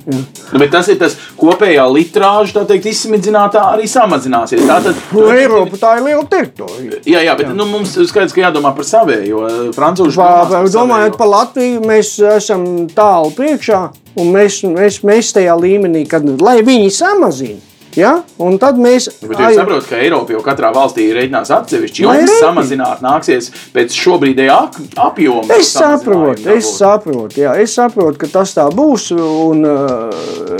Nu, 0.51 0.57
bet 0.59 0.71
tas 0.73 0.87
ir 0.89 0.97
tas 0.97 1.13
kopējā 1.37 1.83
litrāža, 1.93 2.53
tā 2.55 2.63
teikt, 2.71 2.87
izsmidzinātā 2.89 3.61
arī 3.75 3.85
samazināsies. 3.91 4.63
Tātad, 4.65 4.95
Nu, 5.13 5.27
Eiropa 5.35 5.77
tā 5.77 5.97
ir 5.99 6.03
liela 6.07 6.23
teritorija. 6.25 7.01
Jā, 7.05 7.21
jā, 7.27 7.35
bet 7.37 7.45
jā. 7.47 7.53
Nu, 7.55 7.65
mums 7.69 7.95
ir 7.97 8.07
skaidrs, 8.09 8.33
ka 8.33 8.41
jādomā 8.41 8.71
par 8.75 8.87
savējo. 8.87 9.73
Frančūžu 9.75 10.15
Pa- 10.15 10.45
pa- 10.49 10.63
Domājot 10.63 11.17
par 11.17 11.27
Latviju, 11.27 11.81
mēs 11.85 12.15
esam 12.37 12.87
tālu 12.89 13.29
priekšā, 13.37 13.91
un 14.17 14.33
mēs, 14.33 14.63
mēs, 14.65 15.01
mēs 15.05 15.33
tajā 15.35 15.53
līmenī, 15.59 16.07
kad 16.09 16.25
lai 16.41 16.61
viņi 16.63 16.89
samazina. 16.91 17.59
Ja? 17.99 18.13
Un 18.39 18.57
tad 18.61 18.77
mēs 18.79 19.09
Bet 19.21 19.35
jūs 19.35 19.57
saprotat, 19.59 19.87
ka 19.89 19.99
Eiropa 19.99 20.31
jau 20.35 20.41
katrā 20.45 20.69
valstī 20.75 21.09
rēķinās 21.15 21.51
atsevišķi. 21.57 22.05
Jums 22.05 22.35
samazināt 22.39 23.01
nāksies 23.03 23.49
pēc 23.75 23.95
šobrīdējā 23.97 24.55
ap- 24.55 24.79
apjoma. 25.09 25.57
Es 25.57 25.73
saprotu, 25.75 26.47
es 26.55 26.71
saprotu, 26.77 27.41
jā, 27.43 27.57
es 27.61 27.75
saprotu, 27.75 28.17
ka 28.23 28.27
tas 28.39 28.55
tā 28.55 28.69
būs. 28.71 29.11
Un, 29.17 29.65
uh, 29.67 30.09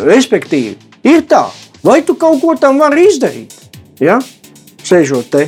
respektīvi, 0.04 0.76
ir 1.08 1.24
tā, 1.30 1.46
vai 1.84 2.02
tu 2.06 2.16
kaut 2.20 2.42
ko 2.42 2.56
tam 2.60 2.80
vari 2.82 3.08
izdarīt? 3.08 3.56
Ja? 4.02 4.20
Sēžot 4.84 5.30
te 5.32 5.48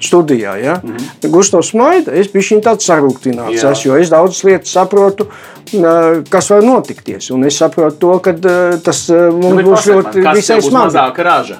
studijā, 0.00 0.56
ja? 0.56 0.80
mm 0.82 0.96
-hmm. 0.96 1.30
Gustavs 1.30 1.68
Smaida, 1.68 2.12
es 2.12 2.32
biju 2.32 2.60
tāds 2.60 2.86
sarūktināts, 2.88 3.72
es, 3.72 3.84
jo 3.84 3.96
es 3.96 4.10
daudzas 4.10 4.44
lietas 4.44 4.72
saprotu, 4.72 5.24
uh, 5.24 6.22
kas 6.30 6.50
var 6.50 6.62
notikties. 6.64 7.30
Un 7.30 7.44
es 7.44 7.56
saprotu 7.56 7.96
to, 7.98 8.18
ka 8.18 8.30
uh, 8.30 8.80
tas 8.82 9.08
uh, 9.08 9.16
Nu, 9.16 9.38
mums 9.40 9.56
bet 9.56 9.66
būs 9.66 9.86
ļoti 9.86 10.34
visai 10.34 10.62
smagi. 10.62 10.86
mazāka 10.86 11.22
raža. 11.22 11.56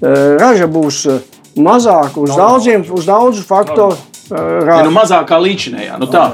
Uh, 0.00 0.08
Raža 0.40 0.66
būs 0.66 1.06
uh, 1.08 1.20
mazāka 1.56 2.20
uz 2.20 2.30
daudziem, 2.36 2.84
uz 2.92 3.06
daudzu 3.06 3.42
faktoru. 3.42 3.92
uh, 3.92 4.10
Ja, 4.30 4.36
rā- 4.36 4.84
nu, 4.84 4.90
mazākā 4.90 5.38
līdzinējā. 5.42 5.98
Nu, 5.98 6.06
tā. 6.06 6.30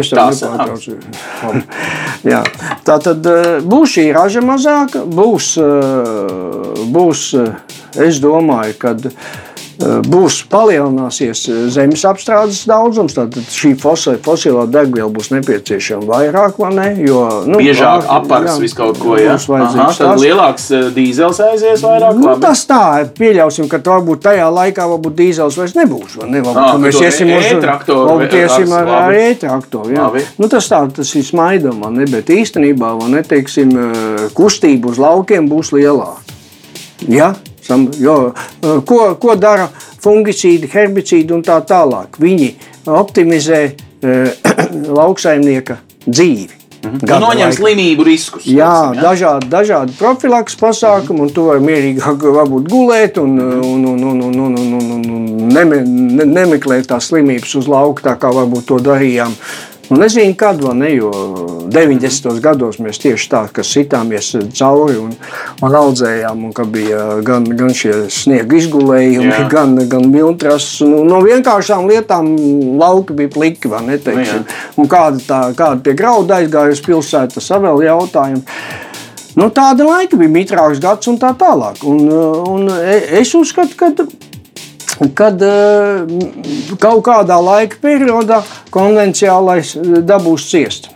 Es 0.00 0.10
tev 0.10 0.18
nepārtraucu. 0.18 0.96
Tā 2.84 2.96
tad 3.04 3.26
eh, 3.26 3.60
būs 3.62 3.94
šī 3.94 4.06
raža 4.16 4.40
mazāka, 4.44 5.04
būs, 5.06 5.54
būs 6.94 7.24
es 8.00 8.18
domāju, 8.22 8.74
ka 8.80 8.94
būs 9.80 10.42
palielināsies 10.52 11.44
eh, 11.50 11.60
zemes 11.74 12.04
apstrādes 12.06 12.62
daudzums. 12.68 13.16
Tad 13.16 13.34
šī 13.34 13.74
fosilā, 13.80 14.18
fosilā 14.24 14.66
degviela 14.70 15.10
būs 15.12 15.32
nepieciešama 15.34 16.06
vairāk, 16.08 16.58
vai 16.62 16.70
ne? 16.76 16.88
Jo, 17.04 17.24
nu, 17.48 17.58
Biežāk 17.62 18.04
ā, 18.06 18.18
apars 18.20 18.52
jā, 18.52 18.56
visu 18.62 18.78
kaut 18.78 19.00
ko. 19.02 19.14
Vajadzīgs 19.14 20.00
tad 20.00 20.22
lielāks 20.22 20.68
eh, 20.74 20.86
dīzels 20.94 21.40
aizies 21.48 21.84
vairāk. 21.84 22.18
Nu, 22.20 22.30
labi. 22.30 22.44
tas 22.44 22.64
tā, 22.70 22.82
pieļausim, 23.18 23.68
ka 23.72 23.80
varbūt 23.84 24.24
tajā 24.28 24.50
laikā 24.60 24.86
varbūt 24.94 25.16
dīzels 25.18 25.58
vairs 25.60 25.76
nebūs. 25.78 26.18
vai 26.20 26.30
Ne? 26.34 26.42
Varbūt, 26.44 26.60
ka 26.60 26.74
ka 26.74 26.82
mēs 26.82 27.00
iesim 27.04 27.32
uz 27.34 27.48
e-traktoru 27.52 28.28
iesim 28.34 28.72
ar- 28.74 28.92
ar, 28.98 29.12
e-traktoru. 29.12 29.94
Nu, 30.38 30.48
tas 30.50 30.68
tā, 30.70 30.80
tas 30.94 31.14
ir 31.14 31.26
smaidām, 31.26 31.82
vai 31.84 31.92
ne? 31.98 32.06
bet 32.10 32.30
īstenībā 32.32 32.94
vai 33.00 33.10
ne, 33.16 33.22
teiksim, 33.26 33.74
eh, 33.78 34.28
kustība 34.36 34.90
uz 34.92 35.00
laukiem 35.02 35.48
būs 35.50 35.72
lielāka. 35.76 36.22
Ja? 37.08 37.34
Sam, 37.64 37.88
jo, 37.96 38.32
e, 38.60 38.74
ko, 38.84 39.14
ko 39.20 39.36
dara 39.40 39.70
fungicīdi, 40.04 40.68
herbicīdi 40.72 41.32
un 41.32 41.44
tā 41.44 41.56
tālāk? 41.64 42.18
Viņi 42.20 42.50
optimizē 42.92 43.62
e, 43.64 44.18
lauksaimnieka 45.00 45.78
dzīvi. 46.04 46.60
Mhm. 46.84 46.98
Gan 47.08 47.22
noņem 47.24 47.48
laika. 47.48 47.56
slimību 47.56 48.04
riskus. 48.04 48.44
Jā, 48.44 48.92
jā? 48.92 49.00
dažādi, 49.00 49.48
dažādi 49.48 49.96
profilaks 49.96 50.58
pasākumi, 50.60 51.24
un 51.24 51.30
to 51.32 51.46
var 51.48 51.62
mierīgāk 51.64 52.26
varbūt 52.38 52.68
gulēt 52.68 53.16
e, 53.16 53.24
un, 53.24 53.38
un, 53.40 53.86
un, 53.94 54.08
un, 54.12 54.24
un, 54.28 54.58
un, 54.60 54.82
un, 54.98 55.06
un 55.16 55.54
neme, 55.54 55.80
ne, 55.88 56.28
nemeklēt 56.28 56.90
tās 56.92 57.08
slimības 57.08 57.56
uz 57.62 57.70
lauka, 57.70 58.10
tā 58.10 58.18
kā 58.20 58.32
varbūt 58.34 58.68
to 58.68 58.82
darījām 58.84 59.32
Nu, 59.94 60.00
nezinu, 60.00 60.34
kad 60.34 60.62
vai 60.62 60.74
ne, 60.74 60.88
jo 60.96 61.10
90. 61.70 62.40
gados 62.42 62.80
mēs 62.82 62.98
tieši 62.98 63.28
tā, 63.30 63.42
sitāmies 63.62 64.32
cauri 64.58 64.96
un, 64.98 65.12
un 65.62 65.76
audzējām, 65.78 66.40
un 66.48 66.54
ka 66.56 66.64
bija 66.66 67.20
gan, 67.22 67.46
gan 67.46 67.70
šie 67.70 68.08
sniega 68.10 68.58
izgulējumi, 68.58 69.30
Jā. 69.30 69.44
gan, 69.52 69.76
gan 69.90 70.08
miltras. 70.10 70.66
Nu, 70.82 71.04
no 71.06 71.20
vienkāršām 71.22 71.86
lietām 71.92 72.32
lauki 72.80 73.14
bija 73.20 73.30
pliki, 73.36 73.70
vai 73.70 73.84
ne, 73.86 74.00
teiksim. 74.02 74.42
Un 74.82 74.90
kāda, 74.90 75.22
tā, 75.28 75.40
kāda 75.54 75.78
tie 75.86 75.94
graudi 75.94 76.34
aizgāja 76.40 76.74
uz 76.74 76.82
pilsētu, 76.82 77.38
tas 77.38 77.54
vēl 77.54 77.86
jautājums. 77.86 78.58
Nu, 79.38 79.46
tāda 79.54 79.86
laika 79.86 80.18
bija 80.18 80.34
mitrāks 80.40 80.82
gads 80.82 81.06
un 81.10 81.22
tā 81.22 81.30
tālāk. 81.38 81.86
Un, 81.86 82.02
un 82.50 82.66
e- 82.82 83.20
es 83.22 83.30
uzskatu, 83.38 83.78
ka 83.78 83.94
kad 85.14 85.42
eh, 85.42 86.04
kaut 86.80 87.04
kādā 87.06 87.38
laika 87.42 87.76
periodā 87.82 88.42
konvencionālais 88.74 89.74
eh, 89.76 90.02
dabūs 90.06 90.48
ciest. 90.50 90.90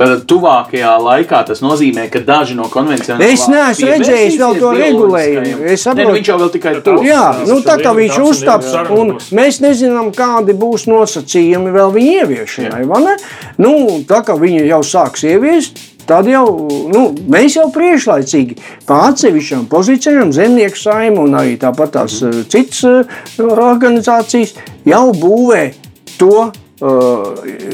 Tad 0.00 0.22
tuvākajā 0.24 0.94
laikā 1.04 1.42
tas 1.44 1.58
nozīmē, 1.60 2.06
ka 2.08 2.22
daži 2.24 2.54
no 2.56 2.70
konvencionālajiem 2.72 3.34
Es 3.36 3.42
neesmu 3.52 3.88
redzējis 3.90 4.36
vēl 4.40 4.54
to 4.62 4.70
regulējumu. 4.78 5.66
Es 5.74 5.84
saprotu- 5.84 5.98
Ne, 5.98 6.04
nu, 6.06 6.14
viņš 6.16 6.30
jau 6.30 6.38
vēl 6.40 6.52
tikai 6.54 6.72
tur. 6.86 7.02
Jā, 7.04 7.24
nu, 7.50 7.58
tā 7.60 7.74
kā 7.82 7.92
viņš 7.98 8.16
uztaps, 8.30 8.70
un 8.96 9.12
mēs 9.36 9.60
nezinām, 9.60 10.08
kādi 10.16 10.56
būs 10.56 10.86
nosacījumi 10.88 11.74
vēl 11.76 11.92
viņa 11.98 12.14
ieviešanai. 12.22 12.86
Nu, 13.58 13.74
tā 14.08 14.22
kā 14.24 14.38
viņi 14.40 14.64
jau 14.70 14.80
sāks 14.80 15.20
ieviest, 15.28 15.76
tad 16.10 16.26
jau 16.30 16.44
nu, 16.90 17.04
mēs 17.30 17.54
jau 17.58 17.68
priekšlaicīgi 17.74 18.58
pa 18.88 19.04
atsevišķām 19.10 19.68
pozīcijām, 19.70 20.32
zemnieku 20.34 20.80
saimu 20.80 21.26
un 21.28 21.38
arī 21.38 21.54
tāpat 21.60 21.94
tās 21.98 22.18
eh, 22.26 22.42
citas 22.50 22.82
eh, 22.88 23.20
organizācijas 23.46 24.56
jau 24.88 25.06
būvē 25.14 25.62
to. 26.18 26.50
Uh, 26.80 27.70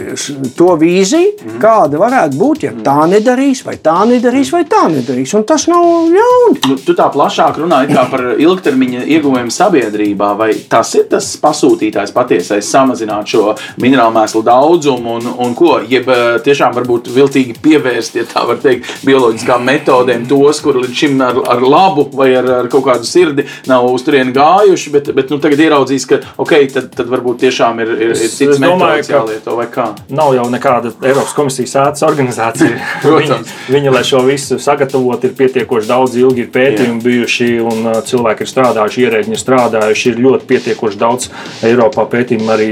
To 0.56 0.74
vīziju, 0.80 1.32
mm. 1.36 1.56
kāda 1.60 1.98
varētu 2.00 2.38
būt, 2.40 2.64
ja 2.64 2.72
tā 2.84 3.04
nedarīs, 3.10 3.62
vai 3.66 3.76
tā 3.82 3.98
nedarīs, 4.08 4.50
vai 4.54 4.62
tā 4.68 4.86
nedarīs. 4.92 5.34
Un 5.36 5.44
tas 5.48 5.66
nav 5.68 5.84
ļauni. 6.12 6.60
Nu, 6.70 6.76
tu 6.80 6.94
tā 6.96 7.08
plašāk 7.12 7.60
runā 7.60 7.82
par 8.10 8.22
ilgtermiņa 8.40 9.04
ieguvumiem 9.04 9.50
sabiedrībā, 9.52 10.32
vai 10.38 10.52
tas 10.70 10.94
ir 10.96 11.06
tas 11.10 11.28
pasūtītājs 11.42 12.14
patiesais, 12.16 12.70
samazināt 12.70 13.28
šo 13.32 13.54
minerālu 13.82 14.14
mēslu 14.16 14.42
daudzumu 14.46 15.16
un, 15.18 15.28
un 15.46 15.54
ko, 15.58 15.76
jeb 15.88 16.08
eh, 16.12 16.24
tiešām 16.46 16.74
varbūt 16.76 17.10
viltīgi 17.12 17.58
pievērst, 17.62 18.16
ja 18.20 18.26
tā 18.30 18.46
var 18.48 18.60
teikt, 18.62 18.88
bioloģiskām 19.06 19.66
metodēm 19.66 20.26
tos, 20.30 20.62
kur 20.64 20.80
līdz 20.80 20.96
šim 21.02 21.20
ar, 21.26 21.42
ar 21.56 21.64
labu 21.64 22.06
vai 22.16 22.30
ar, 22.38 22.50
ar 22.62 22.70
kaut 22.72 22.86
kādu 22.88 23.08
sirdi 23.08 23.46
nav 23.68 23.88
uz 23.90 24.06
turieni 24.06 24.34
gājuši, 24.36 24.94
bet, 24.94 25.12
bet 25.16 25.34
nu, 25.34 25.40
tagad 25.42 25.60
ieraudzīs, 25.66 26.08
ka 26.08 26.22
ok, 26.40 26.56
tad, 26.72 26.90
tad 26.96 27.12
varbūt 27.12 27.44
tiešām 27.44 27.84
ir, 27.84 27.94
ir, 27.96 28.16
ir 28.16 28.32
cits 28.32 28.56
es 28.56 28.62
domāju, 28.96 29.06
ka 29.06 29.16
jālieto 29.16 29.56
vai 29.58 29.66
kā. 29.72 29.86
nav 30.08 30.34
jau 30.36 30.46
nekāda 30.52 30.92
Eiropas 31.04 31.34
komisijas 31.36 31.74
ētas 31.82 32.04
organizācija. 32.06 32.76
Viņi, 33.16 33.38
viņi, 33.72 33.92
lai 33.92 34.02
šo 34.06 34.22
visu 34.26 34.58
sagatavotu, 34.62 35.28
ir 35.28 35.36
pietiekoši 35.38 35.88
daudz 35.88 36.16
ilgi 36.20 36.44
ir 36.44 36.50
pētījumi 36.54 37.02
bijuši, 37.04 37.48
un 37.64 37.90
uh, 37.90 37.98
cilvēki 38.06 38.44
ir 38.44 38.50
strādājuši, 38.50 39.04
ierēģi 39.06 39.34
ir 39.34 39.40
strādājuši. 39.40 40.12
Ir 40.12 40.22
ļoti 40.26 40.48
pietiekoši 40.50 41.00
daudz 41.00 41.30
Eiropā 41.66 42.06
pētījumu 42.12 42.52
arī 42.54 42.70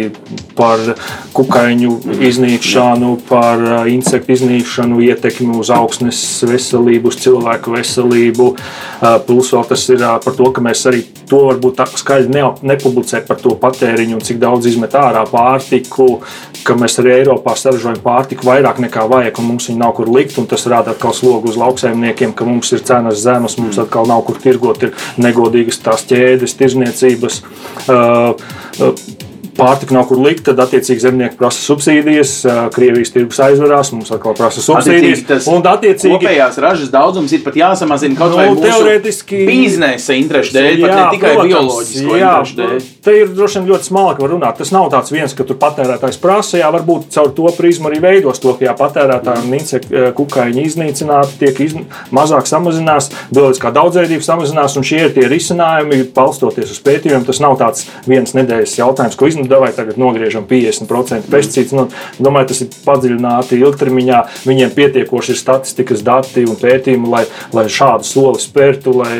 par 0.59 0.83
kukaiņu 1.35 1.95
iznīkšanu, 2.29 3.15
par 3.29 3.63
uh, 3.63 3.75
insektu 3.91 4.37
iznīkšanu, 4.37 5.01
ietekmi 5.09 5.59
uz 5.61 5.73
augsnes 5.75 6.21
veselību, 6.49 7.13
uz 7.13 7.21
cilvēku 7.25 7.75
veselību. 7.75 8.51
Uh, 8.55 9.19
Plus 9.27 9.53
vēl 9.55 9.67
tas 9.69 9.89
ir 9.93 10.03
par 10.25 10.37
to, 10.37 10.51
ka 10.55 10.63
mēs 10.65 10.85
arī 10.91 11.03
to 11.29 11.41
varbūt 11.49 11.79
tā 11.79 11.87
skaļi 11.89 12.31
ne, 12.33 12.45
nepublicējam 12.71 13.27
par 13.29 13.41
to 13.43 13.55
patēriņu 13.61 14.19
un 14.19 14.25
cik 14.25 14.41
daudz 14.43 14.69
izmet 14.71 14.95
ārā 14.99 15.25
pārtiku, 15.31 16.14
ka 16.67 16.77
mēs 16.79 16.99
arī 17.03 17.15
Eiropā 17.19 17.55
saražojam 17.59 18.01
pārtiku 18.05 18.49
vairāk 18.49 18.81
nekā 18.85 19.07
vajag, 19.11 19.41
un 19.41 19.51
mums 19.53 19.69
viņa 19.71 19.81
nav 19.81 19.95
kur 19.99 20.11
likt. 20.13 20.39
Tas 20.51 20.67
rada 20.71 20.95
atkal 20.95 21.15
slogu 21.17 21.53
uz 21.53 21.59
lauksaimniekiem, 21.61 22.35
ka 22.37 22.47
mums 22.49 22.73
ir 22.75 22.85
cenas 22.87 23.23
zemes, 23.25 23.59
mums 23.61 23.79
atkal 23.83 24.09
nav 24.11 24.25
kur 24.29 24.41
tirgot, 24.43 24.83
ir 24.83 24.95
negodīgas 25.21 25.81
tās 25.85 26.07
ķēdes, 26.11 26.57
tirzniecības. 26.61 27.41
Uh, 27.85 28.35
uh, 28.81 29.14
Pārtika 29.55 29.95
nav 29.95 30.09
kur 30.09 30.19
likt, 30.19 30.45
tad 30.49 30.59
attiecīgi 30.65 31.05
zemnieki 31.05 31.39
prasa 31.39 31.61
subsīdijas, 31.63 32.33
Krievijas 32.75 33.13
tirgus 33.15 33.39
aizvarās, 33.45 33.93
mums 33.95 34.11
atkal 34.15 34.35
prasa 34.39 34.63
subsīdijas. 34.65 35.23
Attiecīgi 35.25 35.55
Un 35.55 35.69
attiecīgi 35.71 36.17
kopējās 36.17 36.59
ražas 36.65 36.91
daudzums 36.93 37.33
ir 37.37 37.45
pat 37.45 37.59
jāsamazina 37.61 38.19
kaut 38.19 38.35
Nu, 38.35 38.41
vai 38.41 38.49
teorētiski- 38.65 39.45
biznesa 39.47 40.17
interešu 40.19 40.57
dēļ, 40.57 40.81
pat 40.83 40.95
ne 40.95 41.05
tikai 41.15 41.33
protams, 41.35 41.53
bioloģisko 41.53 42.19
jā, 42.19 42.33
interešu 42.33 42.59
dēļ. 42.61 42.89
Te 43.05 43.17
ir 43.21 43.33
droši 43.37 43.61
vien 43.61 43.69
ļoti 43.71 43.89
smalki 43.91 44.25
var 44.25 44.31
runāt. 44.35 44.59
Tas 44.59 44.73
nav 44.75 44.89
tāds 44.91 45.13
viens, 45.15 45.35
ka 45.37 45.45
tur 45.45 45.59
patērētājs 45.61 46.19
prasa, 46.23 46.59
jā, 46.59 46.71
varbūt 46.75 47.11
caur 47.15 47.31
to 47.37 47.51
prizmu 47.57 47.91
arī 47.91 48.01
veidos 48.03 48.41
to, 48.43 48.55
ka 48.59 48.67
jā, 48.67 48.75
patērētājiem 48.79 49.55
insektu 49.61 50.05
kukaiņi 50.19 50.65
iznīcināti, 50.65 51.39
tiek 51.45 51.61
izn... 51.61 51.87
mazāk 52.15 52.49
samazinās, 52.51 53.11
bioloģiskā 53.35 53.73
daudzveidība 53.75 54.25
samazinās, 54.25 54.77
un 54.81 54.87
šie 54.87 55.01
ir 55.05 55.15
tie 55.15 55.29
risinājumi, 55.31 56.03
balstoties 56.17 56.73
uz 56.75 56.81
pētījumiem. 56.85 57.27
Tas 57.29 57.41
nav 57.45 57.59
tāds 57.61 57.87
viens 58.09 58.35
nedēļas 58.37 58.79
jautājums, 58.81 59.19
ko 59.21 59.29
iznudavai 59.45 59.71
tagad 59.77 59.99
nogriežam 60.01 60.47
50% 60.49 61.29
pesticīdus. 61.31 61.73
Nu, 61.77 61.87
domāju, 62.19 62.49
tas 62.53 62.63
ir 62.65 62.73
padziļināti 62.87 63.59
ilgtermiņā. 63.61 64.23
Viņiem 64.49 64.73
pietiekoši 64.75 65.35
ir 65.35 65.39
statistikas 65.41 66.03
dati 66.07 66.45
un 66.49 66.57
pētījumi, 66.61 67.09
lai, 67.13 67.25
lai 67.53 67.67
šādu 67.69 68.09
soli 68.09 68.41
spērtu, 68.43 68.97
lai, 69.03 69.15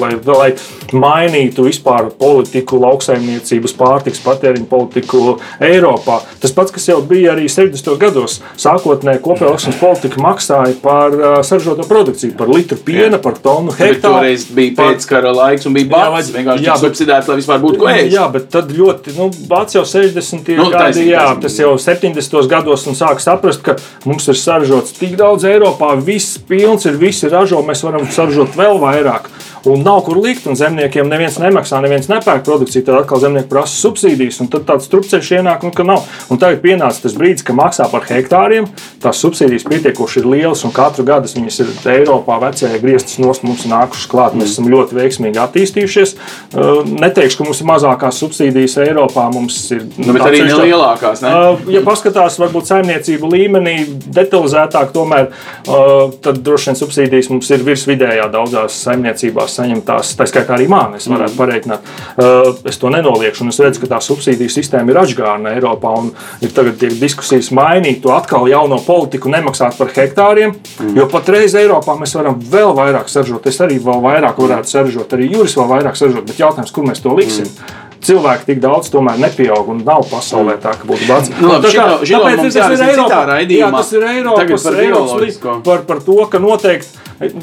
lai, 0.00 0.12
lai 0.28 0.50
mainītu 0.92 1.64
vispār 1.68 2.10
politiku, 2.20 2.78
lauksaimniecības, 2.82 3.74
pārtiks 3.78 4.22
patēriņu 4.24 4.66
politiku 4.70 5.22
Eiropā. 5.64 6.20
Tas 6.42 6.52
pats, 6.56 6.72
kas 6.74 6.88
jau 6.90 7.00
bija 7.06 7.34
arī 7.34 7.46
70. 7.50 7.94
gados, 8.00 8.40
sākotnēji 8.60 9.22
kopējā 9.24 9.50
lauksaimniecības 9.52 9.80
politika 9.80 10.22
maksāja 10.24 10.76
par 10.82 11.14
uh, 11.16 11.38
saražoto 11.46 11.86
produkciju, 11.88 12.34
par 12.38 12.50
litru 12.52 12.78
piena, 12.84 13.18
par 13.22 13.38
tonu 13.42 13.72
hektāru. 13.76 14.20
toreiz 14.20 14.46
bija 14.54 14.74
pēckara 14.80 15.32
laiks 15.36 15.66
un 15.68 15.76
bija 15.76 15.88
Jā, 15.90 16.10
vajag- 16.14 16.36
Vienkārši 16.40 16.64
jā, 16.66 16.74
bet- 16.74 16.84
subsidēts, 16.84 17.28
lai 17.30 17.36
vispār 17.40 17.60
būtu 17.62 17.78
ko 17.80 17.88
ēst. 17.90 18.12
Jā, 18.14 18.26
bet 18.32 18.48
tad 18.52 18.70
ļoti, 18.74 19.14
nu, 19.16 19.30
Bācis 19.70 19.78
jau 19.78 19.84
60. 19.86 20.48
Nu, 20.58 20.64
gadi, 20.70 20.82
taisnība, 20.82 21.10
jā, 21.12 21.20
taisnība. 21.20 21.42
tas 21.44 21.58
jau 21.60 21.74
70. 21.78 22.48
gados 22.50 22.86
un 22.90 22.96
sāk 22.98 23.20
saprast, 23.22 23.62
ka 23.62 23.76
mums 24.08 24.26
ir 24.26 24.38
saražots 24.38 24.96
tik 24.98 25.14
daudz 25.18 25.46
Eiropā, 25.46 25.92
viss 26.02 26.38
pilns 26.48 26.88
ir, 26.90 26.98
visi 26.98 27.30
ražo, 27.30 27.62
mēs 27.62 27.84
varam 27.86 28.08
saražot 28.10 28.56
vēl 28.58 28.80
vairāk. 28.82 29.30
Un 29.68 29.82
nav 29.84 30.00
kur 30.06 30.16
likt, 30.22 30.46
un 30.48 30.56
zemniekiem 30.56 31.08
neviens 31.10 31.36
nemaksā, 31.42 31.80
neviens 31.84 32.08
nepērk 32.08 32.44
produkciju. 32.46 32.84
Tad 32.86 33.02
atkal 33.02 33.20
zemnieki 33.20 33.48
prasa 33.50 33.76
subsīdijas, 33.76 34.38
un 34.40 34.48
tad 34.52 34.64
tāds 34.68 34.86
strupceļš 34.88 35.30
ienāk, 35.36 35.66
nu, 35.66 35.72
ka 35.76 35.84
nav. 35.84 36.06
Un 36.32 36.38
tagad 36.40 36.62
pienāca 36.62 37.02
tas 37.04 37.12
brīdis, 37.18 37.44
ka 37.44 37.52
maksā 37.56 37.88
par 37.92 38.06
hektāriem. 38.08 38.68
Tās 39.02 39.20
subsīdijas 39.20 39.66
pietiekoši 39.68 40.22
ir 40.22 40.28
lielas, 40.32 40.64
un 40.64 40.72
katru 40.72 41.04
gadu 41.08 41.28
viņas 41.28 41.60
ir 41.60 41.74
Eiropā 41.92 42.38
vecajā 42.40 42.78
grieztas 42.80 43.18
nos 43.20 43.42
mums 43.44 43.66
nākušas 43.68 44.08
klāt. 44.10 44.36
Mēs 44.38 44.54
esam 44.54 44.70
ļoti 44.72 44.96
veiksmīgi 44.96 45.40
attīstījušies. 45.44 46.14
Uh, 46.54 46.80
Neteikšu, 47.00 47.40
ka 47.42 47.48
mums 47.50 47.60
ir 47.60 47.68
mazākās 47.68 48.22
subsīdijas 48.24 48.78
Eiropā. 48.86 49.26
Mums 49.34 49.58
ir 49.76 49.84
Nu, 50.00 50.14
arī 50.14 50.40
atsevišķā- 50.40 50.56
nelielākās. 50.64 51.22
Ne? 51.26 51.34
Uh, 51.36 51.70
Ja 51.76 51.84
paskatās, 51.86 52.38
varbūt 52.40 52.66
saimniecību 52.70 53.28
līmenī 53.30 53.76
detalizētāk, 54.16 54.90
tomēr 54.94 55.28
uh, 55.68 56.10
tad 56.24 56.40
droši 56.44 56.70
vien 56.70 56.78
subsīdijas 56.80 57.30
mums 57.30 57.50
ir 57.50 57.62
virs 57.66 57.84
vidējā 57.88 58.26
daudzās 58.32 58.80
saimniecībās 58.86 59.49
saņemtās. 59.52 60.14
Tā 60.18 60.26
skaitā 60.30 60.56
arī 60.56 60.68
man, 60.70 60.94
es 60.98 61.08
varētu 61.10 61.38
pareiķināt. 61.38 61.92
Uh, 62.16 62.56
Es 62.70 62.78
to 62.78 62.90
nenoliekšu, 62.92 63.44
un 63.44 63.52
es 63.52 63.58
redzu, 63.62 63.80
ka 63.82 63.88
tā 63.94 63.98
subsīdiju 64.04 64.52
sistēma 64.52 64.92
ir 64.92 65.00
atgādna 65.00 65.54
Eiropā. 65.56 65.94
un 65.98 66.12
Ir 66.40 66.52
tagad 66.56 66.78
tiek 66.80 66.94
diskusijas 67.00 67.50
mainīt 67.56 68.02
to 68.02 68.12
atkal 68.14 68.46
jauno 68.48 68.78
politiku, 68.86 69.28
nemaksāt 69.28 69.76
par 69.78 69.88
hektāriem. 69.94 70.54
Jo 70.96 71.06
patreiz 71.10 71.54
Eiropā 71.54 71.96
mēs 71.98 72.14
varam 72.16 72.40
vēl 72.40 72.74
vairāk 72.76 73.08
saražot. 73.08 73.46
Es 73.46 73.60
arī 73.60 73.78
vēl 73.82 74.00
vairāk 74.04 74.38
varētu 74.40 74.70
saražot, 74.70 75.12
arī 75.12 75.30
Juris 75.32 75.56
vēl 75.56 75.68
vairāk 75.68 75.96
saražot. 75.96 76.26
Bet 76.26 76.38
jautājums, 76.40 76.72
kur 76.72 76.84
mēs 76.84 77.02
to 77.02 77.14
liksim? 77.16 77.48
Cilvēki 78.00 78.46
tik 78.46 78.60
daudz 78.62 78.88
tomēr 78.92 79.18
nepieaug 79.20 79.68
un 79.68 79.82
nav 79.84 80.06
pasaulē 80.08 80.56
tā, 80.62 80.72
ka 80.78 80.88
būtu 80.88 81.04
bats. 81.08 81.28
Nu, 81.40 81.48
labi, 81.52 81.68
Tā 81.68 81.72
kā- 81.74 81.84
šito- 82.00 82.06
šito 82.08 82.20
tāpēc 82.24 82.40
tas 82.40 82.56
ir 82.56 83.26
raidījumā. 83.28 83.68
Jā, 83.68 83.70
tas 83.76 83.92
ir 83.92 84.02
Eiropas, 84.14 84.62
par 84.64 84.74
Eiropas 84.80 85.64
par, 85.64 85.78
par 85.90 86.00
to, 86.00 86.16
ka 86.32 86.38
noteikti 86.38 86.88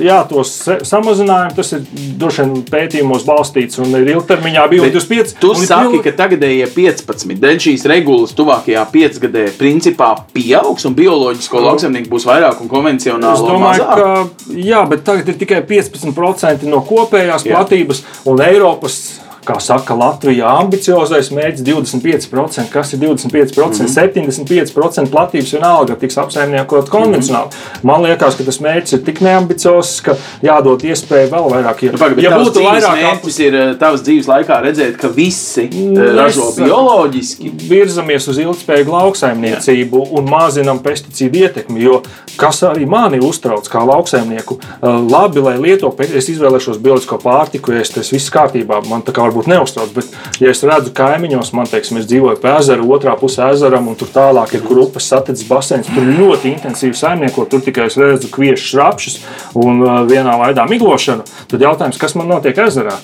jā, 0.01 0.18
tos 0.28 0.49
samazinājumi, 0.89 1.53
tas 1.55 1.72
ir 1.78 1.84
droši 2.18 2.41
vien 2.45 2.64
pētījumos 2.72 3.26
balstīts 3.28 3.78
un 3.84 3.93
ir 3.99 4.10
ilgtermiņā 4.16 4.64
bija 4.72 4.88
Bet 4.88 4.93
25. 4.97 5.36
Tu 5.39 5.53
saki, 5.68 5.99
ka 6.01 6.12
tagadējie 6.24 6.66
15 6.74 7.38
dēļ 7.43 7.62
šīs 7.68 7.86
regulas 7.91 8.34
tuvākajā 8.34 8.88
piecgadē 8.95 9.45
principā 9.60 10.10
pieaugs 10.34 10.86
un 10.89 10.95
bioloģisko 10.97 11.62
lauksaimnieku 11.68 12.10
būs 12.10 12.26
vairāk 12.26 12.58
un 12.62 12.66
Es 12.66 12.74
konvencionālo 12.74 13.45
domāju, 13.51 13.86
mazāk. 13.86 13.95
ka 13.95 14.55
jā, 14.58 14.82
bet 14.89 15.03
tagad 15.05 15.30
ir 15.30 15.38
tikai 15.45 15.62
15% 15.70 16.64
no 16.64 16.82
kopējās 16.82 17.45
Jā. 17.45 17.53
platības 17.53 18.01
un 18.26 18.41
Eiropas. 18.41 19.20
Kā 19.48 19.62
saka 19.64 19.95
Latvijā, 19.95 20.50
ambiciozais 20.60 21.30
mērķis 21.32 21.64
25%. 21.64 22.68
Kas 22.72 22.93
ir 22.93 23.00
25%? 23.00 23.80
Mm 23.80 23.86
-hmm. 23.86 24.74
75% 24.76 25.08
platības 25.12 25.54
vienalga 25.54 25.95
tiks 25.95 26.18
apsaimniekot 26.18 26.89
konvencionāli. 26.89 27.45
Mm 27.45 27.52
-hmm. 27.52 27.80
Man 27.84 28.02
liekas, 28.04 28.36
ka 28.36 28.43
tas 28.43 28.60
mērķis 28.60 28.93
ir 28.93 29.04
tik 29.06 29.22
neambiciozs, 29.22 30.02
ka 30.02 30.16
jādod 30.41 30.84
iespēju 30.84 31.30
vēl 31.30 31.50
vairāk. 31.54 31.91
Nu, 31.91 31.98
Pagaid, 31.98 32.24
ja 32.24 32.39
būtu 32.39 32.64
vairāk 32.64 32.98
mērķis, 33.02 33.39
ir 33.39 33.56
eh, 33.56 33.76
tavas 33.80 34.02
dzīves 34.02 34.28
laikā 34.28 34.62
redzēt, 34.64 34.98
ka 34.98 35.08
visi 35.08 35.64
eh, 35.64 35.70
Mēs- 35.70 36.16
ražo 36.16 36.52
bioloģiski. 36.58 37.52
virzamies 37.70 38.28
uz 38.28 38.38
ilgspējīgu 38.38 38.91
lauksaimniecību 38.91 40.08
un 40.12 40.30
mazinām 40.30 40.80
pesticīdu 40.80 41.38
ietekmi. 41.38 41.82
Jo 41.84 42.02
kas 42.38 42.64
arī 42.64 42.86
mani 42.86 43.20
uztrauc, 43.20 43.68
kā 43.70 43.82
lauksaimnieku, 43.88 44.60
eh, 44.62 44.88
labi, 45.12 45.39
lai 45.39 45.58
lieto, 45.58 45.95
es 46.00 46.30
izvēlēšos 46.30 46.78
bioloģisko 46.78 47.18
pārtiku, 47.24 47.74
ja 47.74 47.80
es 47.80 47.89
tas 47.89 48.12
viss 48.12 48.30
kārtībā, 48.30 48.88
man 48.89 49.02
tā 49.02 49.12
kā 49.12 49.22
varbūt 49.26 49.37
neuztrauc. 49.46 49.94
Bet, 49.94 50.10
ja 50.42 50.50
es 50.50 50.64
redzu 50.66 50.90
kaimiņos, 50.98 51.54
man 51.54 51.70
teiksim, 51.70 52.02
es 52.02 52.10
dzīvoju 52.10 52.42
pie 52.42 52.56
ezera, 52.58 52.82
otrā 52.98 53.14
pusē 53.20 53.52
ezeram, 53.54 53.92
un 53.92 54.00
tur 54.00 54.10
tālāk 54.14 54.58
ir 54.58 54.66
kur 54.66 54.82
upes 54.88 55.12
saticis 55.14 55.46
basēns, 55.48 55.94
tur 55.94 56.10
ļoti 56.18 56.56
intensīvi 56.56 56.98
saimnieko, 56.98 57.46
tur 57.46 57.62
tikai 57.66 57.86
es 57.92 58.00
redzu 58.02 58.34
kviešus, 58.34 58.74
rapšus 58.82 59.20
un 59.62 59.84
eh, 59.86 59.98
vienā 60.10 60.34
veidā 60.42 60.66
miglošanu, 60.70 61.28
tad 61.52 61.68
jautājums, 61.70 62.02
kas 62.02 62.18
man 62.18 62.34
notiek 62.34 62.58
ezerā? 62.66 62.98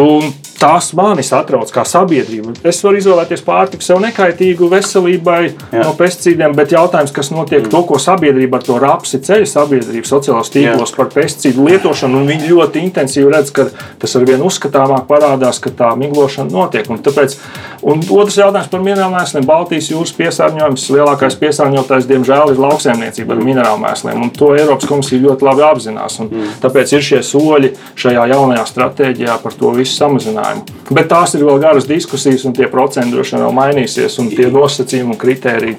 Un 0.00 0.32
tas 0.60 0.90
mani 0.96 1.24
satrauc 1.24 1.70
kā 1.72 1.84
sabiedrība. 1.88 2.52
Es 2.66 2.82
varu 2.84 3.00
izvēlēties 3.00 3.42
pārtiku 3.46 3.84
sev 3.84 4.00
nekaitīgu 4.04 4.68
veselībai 4.70 5.40
Jā. 5.48 5.84
no 5.84 5.94
pesticīdiem, 5.98 6.54
bet 6.58 6.74
jautājums, 6.76 7.14
kas 7.16 7.32
notiek 7.32 7.64
mm. 7.64 7.70
to, 7.72 7.80
ko 7.88 8.00
sabiedrība 8.02 8.60
ar 8.60 8.66
to 8.66 8.76
rapsi 8.82 9.20
ceļ 9.24 9.46
sabiedrību 9.48 10.08
sociālos 10.08 10.52
tīklos 10.52 10.92
Jā. 10.92 10.98
par 10.98 11.10
pesticīdu 11.14 11.64
lietošanu, 11.70 12.20
un 12.20 12.28
viņi 12.28 12.52
ļoti 12.52 12.84
intensīvi 12.84 13.32
redz, 13.32 13.54
ka 13.56 13.68
tas 14.02 14.16
ar 14.18 14.26
vien 14.28 14.44
uzskatāmāk 14.44 15.08
parādās, 15.08 15.62
ka 15.64 15.72
tā 15.74 15.90
miglošana 15.98 16.52
notiek. 16.52 16.90
Un 16.92 17.00
tāpēc, 17.04 17.38
un 17.82 18.04
otrs 18.20 18.38
jautājums 18.42 18.70
par 18.70 18.84
minerālu 18.84 19.16
mēsliem. 19.16 19.48
Baltijas 19.48 19.90
jūras 19.94 20.14
piesārņojums, 20.18 20.86
lielākais 20.94 21.38
piesārņotājs, 21.40 22.08
diemžēl, 22.10 22.54
ir 22.54 22.62
lauksaimniecība 22.66 23.36
ar 23.36 23.44
minerālu 23.48 23.82
mēsliem, 23.86 24.20
un 24.26 24.34
to 24.36 24.52
Eiropas 24.58 24.88
komisija 24.90 25.24
ļoti 25.24 25.48
labi 25.48 25.66
apzinās. 25.70 26.20
Un 26.20 26.32
Tāpēc 26.60 26.94
ir 26.96 27.04
šie 27.04 27.20
soļi 27.24 27.72
šajā 27.98 28.26
jaunajā 28.32 28.64
stratēģijā 28.68 29.36
par 29.42 29.56
to 29.56 29.72
visu 29.76 29.96
jautājumi. 30.50 30.78
Bet 30.90 31.08
tās 31.10 31.34
ir 31.36 31.44
vēl 31.46 31.60
garas 31.62 31.86
diskusijas, 31.86 32.44
un 32.48 32.54
tie 32.56 32.66
procenti 32.70 33.14
droši 33.14 33.36
vien 33.36 33.44
vēl 33.44 33.54
mainīsies, 33.54 34.18
un 34.18 34.30
tie 34.32 34.48
nosacījumi 34.50 35.14
un 35.14 35.18
kritēriji. 35.20 35.76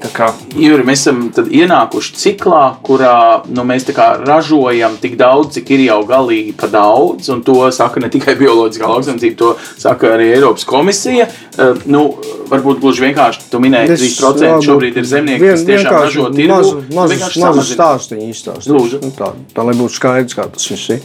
Jūri, 0.61 0.85
mēs 0.87 1.03
esam 1.03 1.23
ienākuši 1.35 2.15
ciklā, 2.15 2.63
kurā 2.85 3.43
nu, 3.51 3.65
mēs 3.67 3.87
ražojam 4.25 4.95
tik 5.01 5.17
daudz, 5.19 5.57
cik 5.57 5.71
ir 5.75 5.85
jau 5.89 6.01
galīgi 6.07 6.53
pa 6.57 6.69
daudz, 6.71 7.29
un 7.33 7.41
to 7.43 7.57
saka 7.75 7.99
ne 8.03 8.09
tikai 8.11 8.37
bioloģiskā 8.39 8.87
lauksaimniecība, 8.87 9.37
to 9.37 9.55
saka 9.81 10.15
arī 10.15 10.31
Eiropas 10.35 10.63
komisija. 10.67 11.27
Eh, 11.27 11.81
nu, 11.91 12.05
varbūt 12.51 12.79
gluži 12.79 13.07
vienkārši 13.09 13.49
tu 13.51 13.59
minēji, 13.63 13.91
ka 13.91 13.99
3% 13.99 14.63
šobrīd 14.67 15.01
ir 15.01 15.07
zemnieki, 15.07 15.43
vien, 15.43 15.57
kas 15.57 15.65
tiešām 15.67 15.97
ražo 15.97 16.29
tirgu. 16.35 16.85
Mazus 16.95 17.35
mazu 17.41 17.65
stāstu 17.67 18.15
viņi 18.15 18.31
izstāsta. 18.31 18.71
Nu, 18.71 19.11
tā, 19.17 19.33
tā 19.51 19.67
lai 19.67 19.75
būtu 19.75 19.97
skaidrs, 19.97 20.37
kā 20.37 20.47
tas 20.51 20.71
viss 20.71 20.95
ir. 20.95 21.03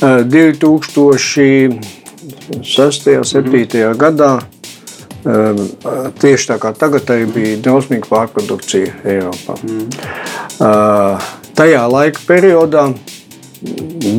Eh, 0.00 0.26
2000 0.26 2.05
6. 2.62 3.06
un 3.18 3.24
7. 3.24 3.50
Mm. 3.50 3.98
gadā. 3.98 4.40
Um, 5.26 5.58
tieši 6.22 6.52
tā 6.52 6.56
kā 6.62 6.70
tagad 6.78 7.08
bija 7.34 7.56
drausmīga 7.58 8.06
pārprodukcija 8.06 8.92
Eiropā. 9.10 9.56
Mm. 9.66 9.88
Uh, 10.62 11.24
tajā 11.58 11.82
laika 11.90 12.22
periodā 12.28 12.84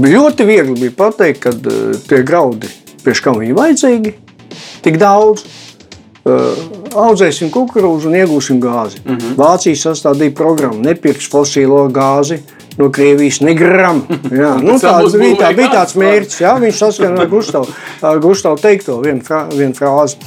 ļoti 0.04 0.48
viegli 0.50 0.76
bija 0.82 0.96
pateikt, 0.98 1.46
ka 1.46 1.54
uh, 1.56 1.70
eh, 1.72 2.02
tie 2.10 2.20
graudi, 2.28 2.68
priekš 3.06 3.24
kam 3.24 3.40
viņi 3.40 3.56
vajadzīgi, 3.56 4.14
tik 4.84 5.00
daudz. 5.00 5.46
Uh, 6.28 6.60
audzēsim 6.92 7.54
kukurūzu 7.54 8.10
un 8.10 8.20
iegūsim 8.20 8.60
gāzi. 8.60 9.00
Mm 9.06 9.16
-hmm. 9.16 9.36
Vācija 9.40 9.80
sastādīja 9.80 10.36
programmu, 10.36 10.84
nepirks 10.84 11.30
fosilo 11.32 11.86
gāzi, 11.88 12.42
uh, 12.42 12.57
no 12.78 12.90
Krievijas 12.94 13.42
negram. 13.46 14.04
Jā, 14.32 14.54
nu, 14.66 14.78
tāds, 14.82 15.18
bija, 15.20 15.40
tā, 15.42 15.54
bija 15.58 15.72
tāds 15.74 15.98
mērķis. 16.00 16.44
Jā, 16.44 16.54
viņš 16.62 16.84
saskana 16.84 17.26
ar 17.26 17.32
Gustavu, 17.36 17.74
Gustavu 18.24 18.62
teikto 18.62 19.00
vienu 19.04 19.26
frā, 19.26 19.46
vien 19.54 19.76
frāzi. 19.78 20.20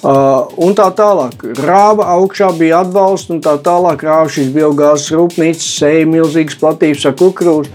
Uh, 0.00 0.48
un 0.64 0.72
tā 0.72 0.86
tālāk. 0.96 1.42
Rāva 1.60 2.06
augšā 2.14 2.54
bija 2.56 2.78
atbalsts, 2.86 3.28
un 3.34 3.42
tā 3.44 3.58
tālāk 3.60 4.00
rāva 4.06 4.30
šīs 4.32 4.48
biogāzes 4.54 5.12
rūpnīcas, 5.12 5.66
sēja 5.76 6.06
milzīgas 6.08 6.56
platības 6.62 7.04
ar 7.10 7.18
kukurūzu. 7.20 7.74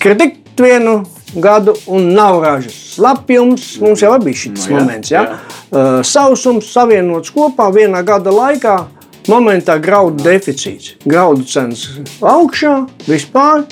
Kritikt 0.00 0.62
vienu 0.64 1.02
gadu 1.36 1.74
un 1.92 2.14
nav 2.16 2.40
ražas. 2.40 2.78
Slapjums, 2.96 3.74
mums 3.84 4.00
jau 4.00 4.14
bija 4.22 4.40
šis 4.40 4.54
no, 4.54 4.56
nu 4.56 4.72
jā, 4.72 4.80
moments. 4.80 5.12
Ja? 5.12 5.22
Jā. 5.26 5.36
Uh, 5.66 6.00
sausums 6.06 6.70
savienots 6.72 7.34
kopā 7.34 7.68
vienā 7.74 8.00
gada 8.08 8.32
laikā. 8.32 8.78
Momentā 9.26 9.78
graudu 9.82 10.22
deficīts, 10.22 10.94
graudu 11.04 11.44
cenas 11.50 11.88
augšā, 12.22 12.86
vispār 13.08 13.64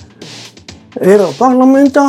Eiropas 1.01 1.39
parlamentā. 1.39 2.09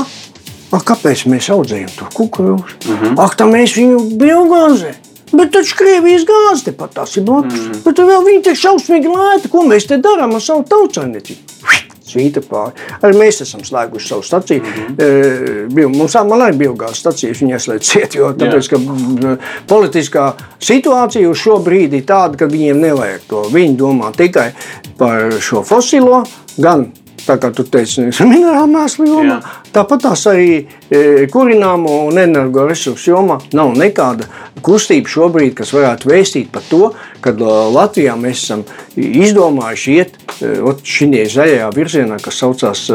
A, 0.74 0.80
kāpēc 0.82 1.28
mēs 1.30 1.50
audzējam 1.54 1.92
to 1.96 2.08
kukurūzu? 2.14 2.78
Mm 2.88 2.96
-hmm. 2.98 3.20
Ak, 3.22 3.38
tā 3.38 3.46
mēs 3.46 3.78
viņu 3.78 4.00
biogāzē. 4.20 4.96
Bet 5.36 5.52
taču 5.52 5.76
Krievijas 5.78 6.26
gāze 6.26 6.66
tepat 6.66 6.94
tās 6.94 7.18
ir 7.18 7.24
blakus. 7.24 7.60
Mm 7.60 7.72
-hmm. 7.72 7.84
Bet 7.86 8.00
vēl 8.00 8.26
viņi 8.26 8.42
te 8.44 8.56
šausmīgi 8.56 9.10
lēti. 9.16 9.50
Ko 9.52 9.64
mēs 9.64 9.88
te 9.88 9.98
darām 9.98 10.36
ar 10.36 10.42
savu 10.42 10.64
tautsājniecību? 10.70 11.85
Svīta 12.06 12.42
pāri. 12.46 12.76
Arī 13.02 13.18
mēs 13.18 13.42
esam 13.42 13.64
slēguši 13.66 14.10
savu 14.12 14.24
staciju. 14.24 14.62
Mm 14.62 14.98
-hmm. 14.98 15.84
e, 15.84 15.88
mums 15.88 16.14
man 16.14 16.42
arī 16.48 16.58
biogāzes 16.58 17.02
stacijas, 17.02 17.42
viņa 17.42 17.56
ieslēdz 17.58 17.92
ciet, 17.92 18.16
jo 18.16 18.34
tāpēc, 18.34 18.70
ka 18.70 19.38
politiskā 19.68 20.34
situācija 20.60 21.30
uz 21.30 21.38
šo 21.38 21.58
brīdi 21.66 22.02
ir 22.02 22.06
tāda, 22.06 22.38
ka 22.38 22.46
viņiem 22.46 22.82
nevajag 22.82 23.22
to. 23.28 23.42
Viņi 23.54 23.78
domā 23.78 24.12
tikai 24.16 24.52
par 24.98 25.34
šo 25.42 25.64
fosilo, 25.64 26.24
gan 26.58 26.92
tā 27.26 27.38
kā 27.42 27.52
tu 27.56 27.66
teici, 27.68 28.06
minerālu 28.26 28.70
mēslu 28.72 29.08
jomā, 29.10 29.40
tāpat 29.74 30.06
tās 30.06 30.26
arī 30.30 30.50
e, 30.90 31.26
kurināmo 31.32 32.06
un 32.10 32.20
energoresursu 32.22 33.12
jomā 33.12 33.40
nav 33.58 33.74
nekāda 33.78 34.28
kustība 34.66 35.10
šobrīd, 35.12 35.56
kas 35.58 35.74
varētu 35.76 36.12
vēstīt 36.12 36.52
par 36.54 36.66
to, 36.70 36.92
ka 37.26 37.34
Latvijā 37.74 38.16
mēs 38.20 38.46
esam 38.46 38.66
izdomājuši 38.96 39.98
iet 40.00 40.20
šajā 40.40 41.26
zaļajā 41.32 41.70
virzienā, 41.76 42.18
kas 42.24 42.40
saucās 42.42 42.86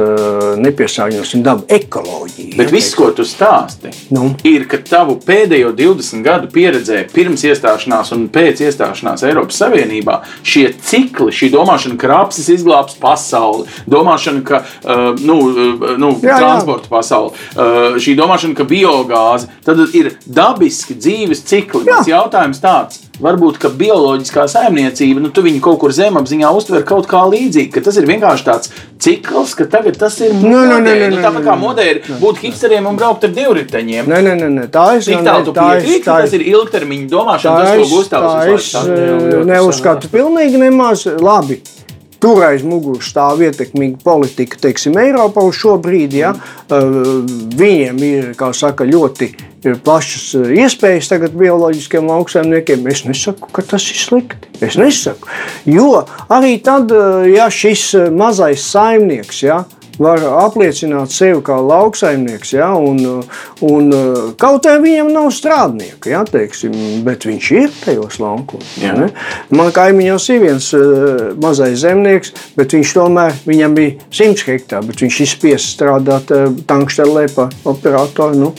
nepiesārņosim 0.61 1.43
dabu 1.45 1.67
ekoloģiju. 1.73 2.57
Bet 2.59 2.71
ja, 2.71 2.75
viss, 2.75 2.95
ko 2.99 3.11
tu 3.17 3.25
stāsti, 3.27 3.93
nu? 4.15 4.33
ir, 4.47 4.67
ka 4.71 4.81
tavu 4.85 5.17
pēdējo 5.25 5.73
20 5.77 6.25
gadu 6.27 6.51
pieredzē 6.53 7.03
pirms 7.13 7.45
iestāšanās 7.49 8.13
un 8.17 8.27
pēc 8.33 8.63
iestāšanās 8.67 9.25
Eiropas 9.29 9.61
Savienībā 9.63 10.21
šie 10.43 10.69
cikli, 10.77 11.33
šī 11.35 11.51
domāšana, 11.55 11.99
ka 12.01 12.11
rapsis 12.11 12.51
izglābs 12.57 12.99
pasauli, 13.01 13.69
domāšana, 13.91 14.45
ka 14.47 14.63
uh, 14.65 15.05
nu, 15.21 15.39
nu, 16.01 16.15
jā, 16.23 16.39
transporta 16.41 16.89
jā. 16.89 16.95
pasauli, 16.97 18.01
šī 18.01 18.17
domāšana, 18.19 18.57
ka 18.59 18.67
biogāze, 18.69 19.51
tad 19.67 19.83
ir 19.97 20.15
dabiski 20.27 20.97
dzīves 20.99 21.45
cikli. 21.49 21.87
Mans 21.89 22.11
jautājums 22.11 22.61
tāds 22.63 23.07
varbūt 23.21 23.61
bioloģiskā 23.81 24.47
saimniecība, 24.51 25.21
nu, 25.23 25.31
tu 25.35 25.45
viņu 25.45 25.61
kaut 25.65 25.81
kur 25.83 25.95
zemapziņā 25.95 26.51
uztver 26.57 26.85
kaut 26.89 27.09
kā 27.11 27.23
līdzīgi, 27.33 27.71
ka 27.75 27.83
tas 27.87 27.99
ir 28.01 28.09
vienkārši 28.11 28.47
tāds 28.47 28.73
cikls, 29.01 29.55
ka 29.59 29.67
tagad 29.71 29.99
tas 30.01 30.19
ir 30.21 30.35
modē. 30.37 30.53
Nu, 30.53 30.63
nu, 30.69 30.79
nu, 30.85 31.11
nu, 31.15 31.21
tāpat 31.25 31.47
kā 31.47 31.57
modē 31.61 31.89
ir 31.95 32.03
būt 32.21 32.43
hipsteriem 32.45 32.89
un 32.91 33.01
braukt 33.01 33.27
ar 33.29 33.35
divriteņiem. 33.37 34.11
Nē, 34.11 34.23
nē, 34.29 34.37
nē, 34.45 34.69
tā 34.73 34.87
ir 34.99 35.05
tik 35.09 35.27
tālu 35.27 35.49
tu 35.49 35.57
piekrīt, 35.57 36.05
ka 36.07 36.21
tas 36.25 36.37
ir 36.39 36.47
ilgtermiņa 36.53 37.11
domāšana, 37.13 37.67
tas, 37.67 37.83
ko 37.83 37.91
Gustavs 37.97 38.55
uzsver. 38.55 39.05
Es 39.41 39.47
neuzskatu 39.51 40.13
pilnīgi 40.13 40.61
nemaz 40.61 41.07
labi 41.21 41.61
tur 42.21 42.45
aiz 42.47 42.65
muguras 42.67 43.11
stāv 43.11 43.43
ietekmīga 43.47 44.01
politika, 44.05 44.59
teiksim, 44.69 44.99
Eiropā 45.01 45.45
uz 45.47 45.59
šo 45.61 45.77
brīdi. 45.83 46.23
Ja? 46.23 46.35
Mm. 46.71 47.27
Viņiem 47.59 48.03
ir, 48.07 48.29
kā 48.39 48.53
saka, 48.57 48.87
ļoti 48.89 49.33
plašas 49.85 50.27
eh, 50.39 50.53
iespējas 50.65 51.11
tagad 51.11 51.35
bioloģiskiem 51.39 52.09
lauksaimniekiem. 52.11 52.87
Es 52.93 53.05
nesaku, 53.09 53.51
ka 53.55 53.65
tas 53.67 53.89
ir 53.93 54.01
slikti. 54.01 54.53
Es 54.65 54.77
nesaku. 54.81 55.29
Jo 55.69 56.05
arī 56.33 56.57
tad, 56.65 56.93
eh, 56.93 57.31
ja 57.35 57.51
šis 57.53 57.93
mazais 58.17 58.65
saimnieks, 58.71 59.45
ja, 59.45 59.65
var 60.01 60.23
apliecināt 60.43 61.13
sevi 61.15 61.43
kā 61.45 61.57
lauksaimnieks, 61.61 62.55
ja, 62.57 62.71
un, 62.77 63.01
un 63.67 63.91
kaut 64.41 64.65
kā 64.67 64.77
viņam 64.83 65.13
nav 65.15 65.29
strādnieku, 65.35 66.11
ja, 66.13 66.23
teiksim, 66.29 66.75
bet 67.07 67.27
viņš 67.29 67.51
ir 67.59 67.75
tajos 67.85 68.21
laukos. 68.23 68.77
Man 69.55 69.73
kaimiņos 69.77 70.29
ir 70.35 70.43
viens 70.45 70.71
uh, 70.77 71.31
mazais 71.43 71.81
zemnieks, 71.85 72.35
bet 72.57 72.77
viņš 72.77 72.95
tomēr 72.97 73.37
viņam 73.49 73.77
bija 73.77 74.09
100 74.09 74.49
hektāri, 74.49 74.91
bet 74.91 75.05
viņš 75.05 75.21
izspiests 75.27 75.77
strādāt 75.77 76.33
uh, 76.35 76.49
tankštelē 76.71 77.29
pa 77.37 77.51
operatoru. 77.69 78.41
Nu, 78.41 78.53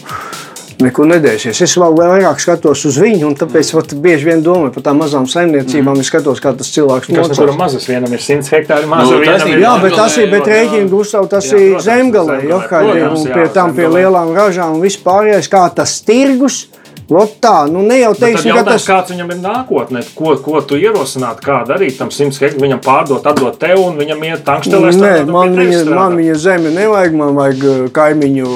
neko 0.85 1.05
nedēsies. 1.09 1.61
Es 1.65 1.75
vēl 1.79 1.95
vairāk 1.97 2.41
skatos 2.43 2.83
uz 2.89 2.97
viņu, 3.01 3.29
un 3.29 3.37
tāpēc 3.39 3.71
mm. 3.73 4.01
bieži 4.03 4.29
vien 4.29 4.43
domāju 4.45 4.73
par 4.75 4.85
tām 4.89 5.01
mazām 5.01 5.27
saimniecībām. 5.29 5.95
Mm. 5.95 6.03
Es 6.03 6.11
skatos, 6.11 6.41
kā 6.43 6.53
tas 6.57 6.71
cilvēks. 6.73 7.11
Tas 7.15 7.41
ir 7.41 7.53
mazs, 7.57 7.87
vienam 7.89 8.13
ir 8.15 8.23
100 8.23 8.53
hektāri, 8.55 8.89
mazs 8.91 9.13
nu, 9.13 9.21
ir. 9.23 9.61
Jā, 9.61 9.73
bet 9.83 9.97
tas 9.97 10.17
ir, 10.21 10.29
bet 10.33 10.49
rēķina 10.51 10.91
gustav, 10.91 11.29
tas 11.31 11.47
jā, 11.51 11.61
ir 11.61 11.81
zemgalē, 11.85 12.41
jo 12.49 12.61
kā 12.71 12.83
ir 12.91 13.17
pie 13.31 13.47
tam 13.55 13.75
pie 13.77 13.89
lielām 13.91 14.35
ražām 14.37 14.77
un 14.77 14.85
vispārējais, 14.85 15.51
kā 15.51 15.65
tas 15.75 15.99
tirgus. 16.07 16.65
Ot 17.11 17.33
tā, 17.43 17.65
nu 17.67 17.81
ne 17.83 17.97
jau 17.99 18.13
teiksim, 18.15 18.53
ka 18.55 18.63
tas... 18.63 18.85
Kāds 18.87 19.11
viņam 19.11 19.33
ir 19.33 19.39
nākotnē, 19.43 20.03
ko, 20.15 20.31
ko 20.39 20.61
tu 20.63 20.77
ierosinātu, 20.79 21.43
kā 21.43 21.57
darīt 21.67 21.97
tam 21.99 22.07
100 22.13 22.39
hektāru, 22.39 22.63
viņam 22.63 22.79
pārdot, 22.85 23.27
atdot 23.27 23.57
tev 23.59 23.81
un 23.83 23.99
viņam 23.99 24.23
iet 24.29 24.45
tankštelēs. 24.47 24.99
Nē, 25.01 25.11
man 25.27 25.51
viņa, 25.57 25.81
man 25.91 26.15
viņa 26.15 26.37
zeme 26.39 26.71
nevajag, 26.71 27.17
man 27.19 27.35
vajag 27.35 27.67
uh, 27.67 27.83
kaimiņu 27.97 28.47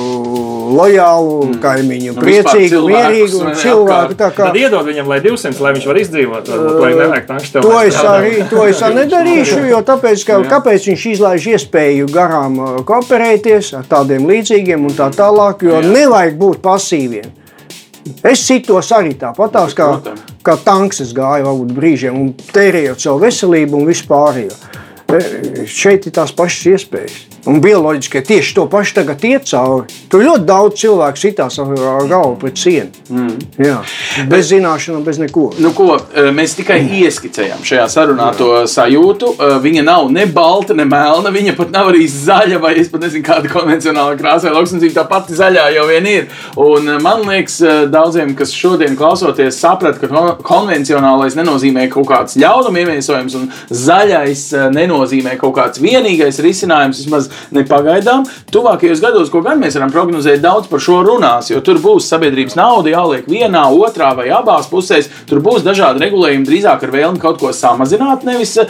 lojālu, 0.76 1.36
mm. 1.50 1.60
kaimiņu 1.66 2.16
nu, 2.16 2.24
priecīgu, 2.24 2.82
mierīgu 2.88 3.44
cilvēku. 3.60 4.20
Tā 4.24 4.32
kā... 4.32 4.50
Tad 4.50 4.60
iedod 4.64 4.88
viņam, 4.88 5.12
lai 5.12 5.20
200, 5.28 5.64
lai 5.68 5.76
viņš 5.76 5.92
var 5.92 6.04
izdzīvot, 6.06 6.52
varbūt, 6.56 6.82
lai 6.86 6.92
nevajag 6.96 7.30
tankštelēs. 7.36 7.68
To 7.68 7.84
es 7.84 8.02
arī, 8.16 8.34
to 8.56 8.68
es 8.72 8.84
arī 8.88 9.02
nedarīšu, 9.04 9.64
jo 9.68 9.84
tāpēc, 9.92 10.28
ka, 10.32 10.44
kāpēc 10.56 10.92
viņš 10.94 11.08
izlaiž 11.18 11.54
iespēju 11.58 12.08
garām 12.14 12.62
uh, 12.64 12.76
kooperēties 12.88 13.76
ar 13.82 13.90
tādiem 13.92 14.30
līdzīgiem 14.32 14.88
un 14.88 14.96
tā 14.96 15.12
tālāk, 15.16 15.68
jo 15.68 15.84
nevajag 15.84 16.40
būt 16.40 16.64
pasīviem. 16.64 17.44
Es 18.26 18.44
citos 18.46 18.92
arī 18.94 19.16
tāpatās, 19.18 19.74
kā, 19.78 19.88
kā 20.46 20.56
tanks 20.62 21.02
gāju 21.16 21.48
varbūt 21.48 21.72
brīžiem 21.74 22.18
un 22.20 22.34
tērējot 22.54 23.02
savu 23.02 23.24
veselību 23.26 23.80
un 23.80 23.88
vispārējo. 23.90 24.58
E, 25.06 25.66
šeit 25.70 26.06
ir 26.06 26.14
tās 26.14 26.34
pašas 26.36 26.76
iespējas. 26.76 27.35
Un 27.46 27.60
bioloģiskie 27.62 28.24
tieši 28.26 28.56
to 28.58 28.64
pašu 28.70 28.96
tagad 28.98 29.22
iet 29.28 29.46
cauri. 29.46 29.86
Tur 30.10 30.24
ļoti 30.26 30.48
daudz 30.50 30.80
cilvēku 30.82 31.22
sitās 31.22 31.60
ar 31.62 32.08
galvu 32.10 32.40
pret 32.42 32.58
sienu. 32.58 33.04
Mm. 33.14 33.36
Jā, 33.62 33.76
bez 34.32 34.50
zināšanām, 34.50 35.04
bez 35.06 35.20
neko. 35.22 35.52
Nu, 35.62 35.70
ko, 35.78 36.00
e, 36.10 36.24
mēs 36.34 36.56
tikai 36.58 36.80
ieskicējām 37.04 37.62
šajā 37.66 37.86
sarunā 37.94 38.32
to 38.38 38.50
sajūtu. 38.70 39.36
E, 39.38 39.50
viņa 39.62 39.84
nav 39.86 40.10
ne 40.14 40.26
balta, 40.26 40.74
ne 40.78 40.88
melna. 40.90 41.30
Viņa 41.36 41.54
pat 41.60 41.74
nav 41.76 41.92
arī 41.92 42.08
zaļa, 42.10 42.58
vai 42.64 42.74
es 42.82 42.90
pat 42.90 43.06
nezinu, 43.06 43.26
kāda 43.28 43.52
konvencionāla 43.54 44.18
krāsa 44.18 44.50
vai 44.50 44.56
lauksniecība. 44.58 44.96
Tā 44.98 45.06
pati 45.12 45.38
zaļā 45.38 45.68
jau 45.78 45.86
vien 45.92 46.10
ir. 46.10 46.28
Un 46.66 46.90
man 47.06 47.28
liekas, 47.30 47.60
daudziem, 47.94 48.34
kas 48.38 48.56
šodien 48.58 48.98
klausoties, 48.98 49.62
saprat, 49.62 50.02
ka 50.02 50.26
konvencionālais 50.46 51.38
nenozīmē 51.38 51.86
kaut 51.94 52.10
kāds 52.10 52.42
ļaunuma 52.42 52.82
ieviesojums 52.82 53.38
un 53.38 53.48
zaļais 53.70 54.48
nenozīmē 54.74 55.38
kaut 55.42 55.58
kāds 55.60 55.84
vienīgais 55.84 56.42
risinājums, 56.42 57.06
vismaz 57.06 57.30
ne 57.56 57.66
pagaidām. 57.68 58.26
Tuvākajos 58.52 59.02
gados, 59.04 59.32
ko 59.34 59.42
gan 59.46 59.60
mēs 59.62 59.78
varam 59.78 59.94
prognozēt, 59.94 60.42
daudz 60.44 60.70
par 60.72 60.84
šo 60.84 61.02
runās, 61.06 61.50
jo 61.52 61.62
tur 61.66 61.80
būs 61.84 62.10
sabiedrības 62.12 62.58
nauda 62.60 62.94
jāliek 62.94 63.28
vienā, 63.30 63.66
otrā 63.74 64.14
vai 64.18 64.28
abās 64.34 64.70
pusēs. 64.72 65.10
Tur 65.30 65.42
būs 65.46 65.66
dažādi 65.66 66.04
regulējumi, 66.06 66.46
drīzāk 66.48 66.86
ar 66.86 66.94
vēlmi 66.94 67.22
kaut 67.22 67.40
ko 67.42 67.52
samazināt, 67.56 68.26
nevis 68.28 68.56
uh, 68.62 68.70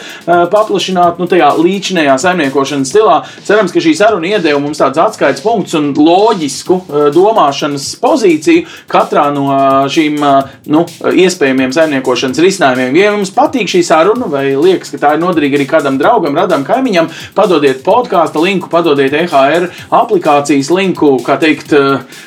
paplašināt 0.52 1.20
nu, 1.22 1.30
tajā 1.32 1.52
līdzinējā 1.60 2.18
saimniekošanas 2.22 2.92
stilā. 2.94 3.20
Cerams, 3.46 3.74
ka 3.76 3.84
šī 3.84 3.96
saruna 3.98 4.32
iedeva 4.36 4.62
mums 4.64 4.82
tāds 4.82 5.02
atskaites 5.02 5.44
punkts 5.46 5.76
un 5.78 5.92
loģisku 5.98 6.80
uh, 6.80 7.08
domāšanas 7.16 7.92
pozīciju 8.04 8.66
katrā 8.92 9.28
no 9.36 9.48
uh, 9.52 9.86
šīm 9.92 10.18
uh, 10.24 10.56
nu, 10.72 10.86
iespējamiem 11.26 11.74
saimniekošanas 11.76 12.42
risinājumiem. 12.46 13.00
Ja 13.00 13.12
jums 13.14 13.34
patīk 13.36 13.70
šī 13.72 13.84
saruna 13.86 14.30
vai 14.32 14.48
liekas, 14.56 14.94
ka 14.94 15.02
tā 15.02 15.14
ir 15.16 15.24
noderīga 15.24 15.60
arī 15.60 15.68
kādam 15.70 16.00
draugam, 16.02 16.38
radam 16.38 16.66
kaimiņam, 16.68 17.10
padodiet 17.36 17.84
podkāstu 17.86 18.44
linku 18.46 18.55
linku, 18.56 18.70
padodiet 18.72 19.14
EHR 19.14 19.68
aplikācijas 19.94 20.72
linku, 20.74 21.16
kā 21.26 21.38
teikt, 21.42 21.74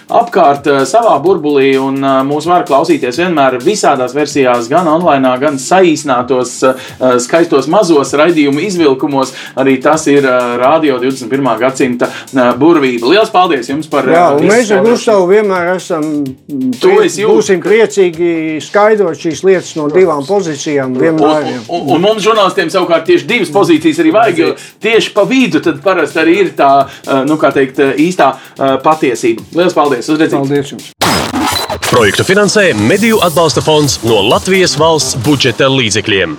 apkārt 0.08 0.68
savā 0.88 1.16
burbulī, 1.24 1.72
un 1.80 2.00
mūs 2.28 2.48
var 2.48 2.66
klausīties 2.68 3.18
vienmēr 3.20 3.58
visādās 3.64 4.14
versijās, 4.16 4.68
gan 4.70 4.88
online, 4.88 5.30
gan 5.40 5.58
saīsinātos, 5.60 6.58
skaistos 7.24 7.68
mazos 7.70 8.12
raidījumu 8.18 8.62
izvilkumos. 8.66 9.34
Arī 9.58 9.78
tas 9.82 10.06
ir 10.10 10.26
Radio 10.58 10.98
21. 11.00 11.48
gadsimta 11.60 12.10
burvība. 12.58 13.08
Lielas 13.08 13.32
paldies 13.32 13.70
jums 13.70 13.88
par 13.90 14.08
un 14.08 14.44
mēs 14.48 14.72
ar 14.74 14.84
Gustavu 14.84 15.28
vienmēr 15.30 15.72
esam 15.76 16.04
priec, 16.80 17.18
būsim 17.28 17.62
priecīgi 17.64 18.58
skaidrot 18.64 19.18
šīs 19.18 19.44
lietas 19.46 19.74
no 19.78 19.88
divām 19.92 20.24
pozīcijām. 20.28 20.96
Un, 20.98 21.22
un, 21.24 21.48
un, 21.68 21.88
un 21.96 22.04
mums 22.04 22.24
žurnālistiem 22.24 22.72
savukārt 22.72 23.08
tieši 23.08 23.28
divas 23.28 23.52
pozīcijas 23.54 24.02
arī 24.02 24.14
vajag, 24.14 24.42
jo 24.42 24.52
tieši 24.84 25.14
pa 25.16 25.24
vidu 25.28 25.62
tad 25.64 25.80
parasti 25.84 26.17
arī 26.20 26.38
ir 26.44 26.52
tā, 26.58 26.72
nu 27.28 27.38
kā 27.40 27.52
teikt, 27.54 27.80
īstā 28.00 28.32
patiesība. 28.84 29.46
Lielas 29.56 29.76
paldies! 29.76 30.08
Uz 30.08 30.20
redzēšanos! 30.20 30.48
Paldies 30.48 30.74
jums! 30.74 30.92
Projektu 31.88 32.24
finansē 32.24 32.70
Mediju 32.76 33.22
atbalsta 33.24 33.64
fonds 33.64 33.98
no 34.04 34.20
Latvijas 34.28 34.76
valsts 34.80 35.16
budžeta 35.24 35.70
līdzekļiem. 35.72 36.36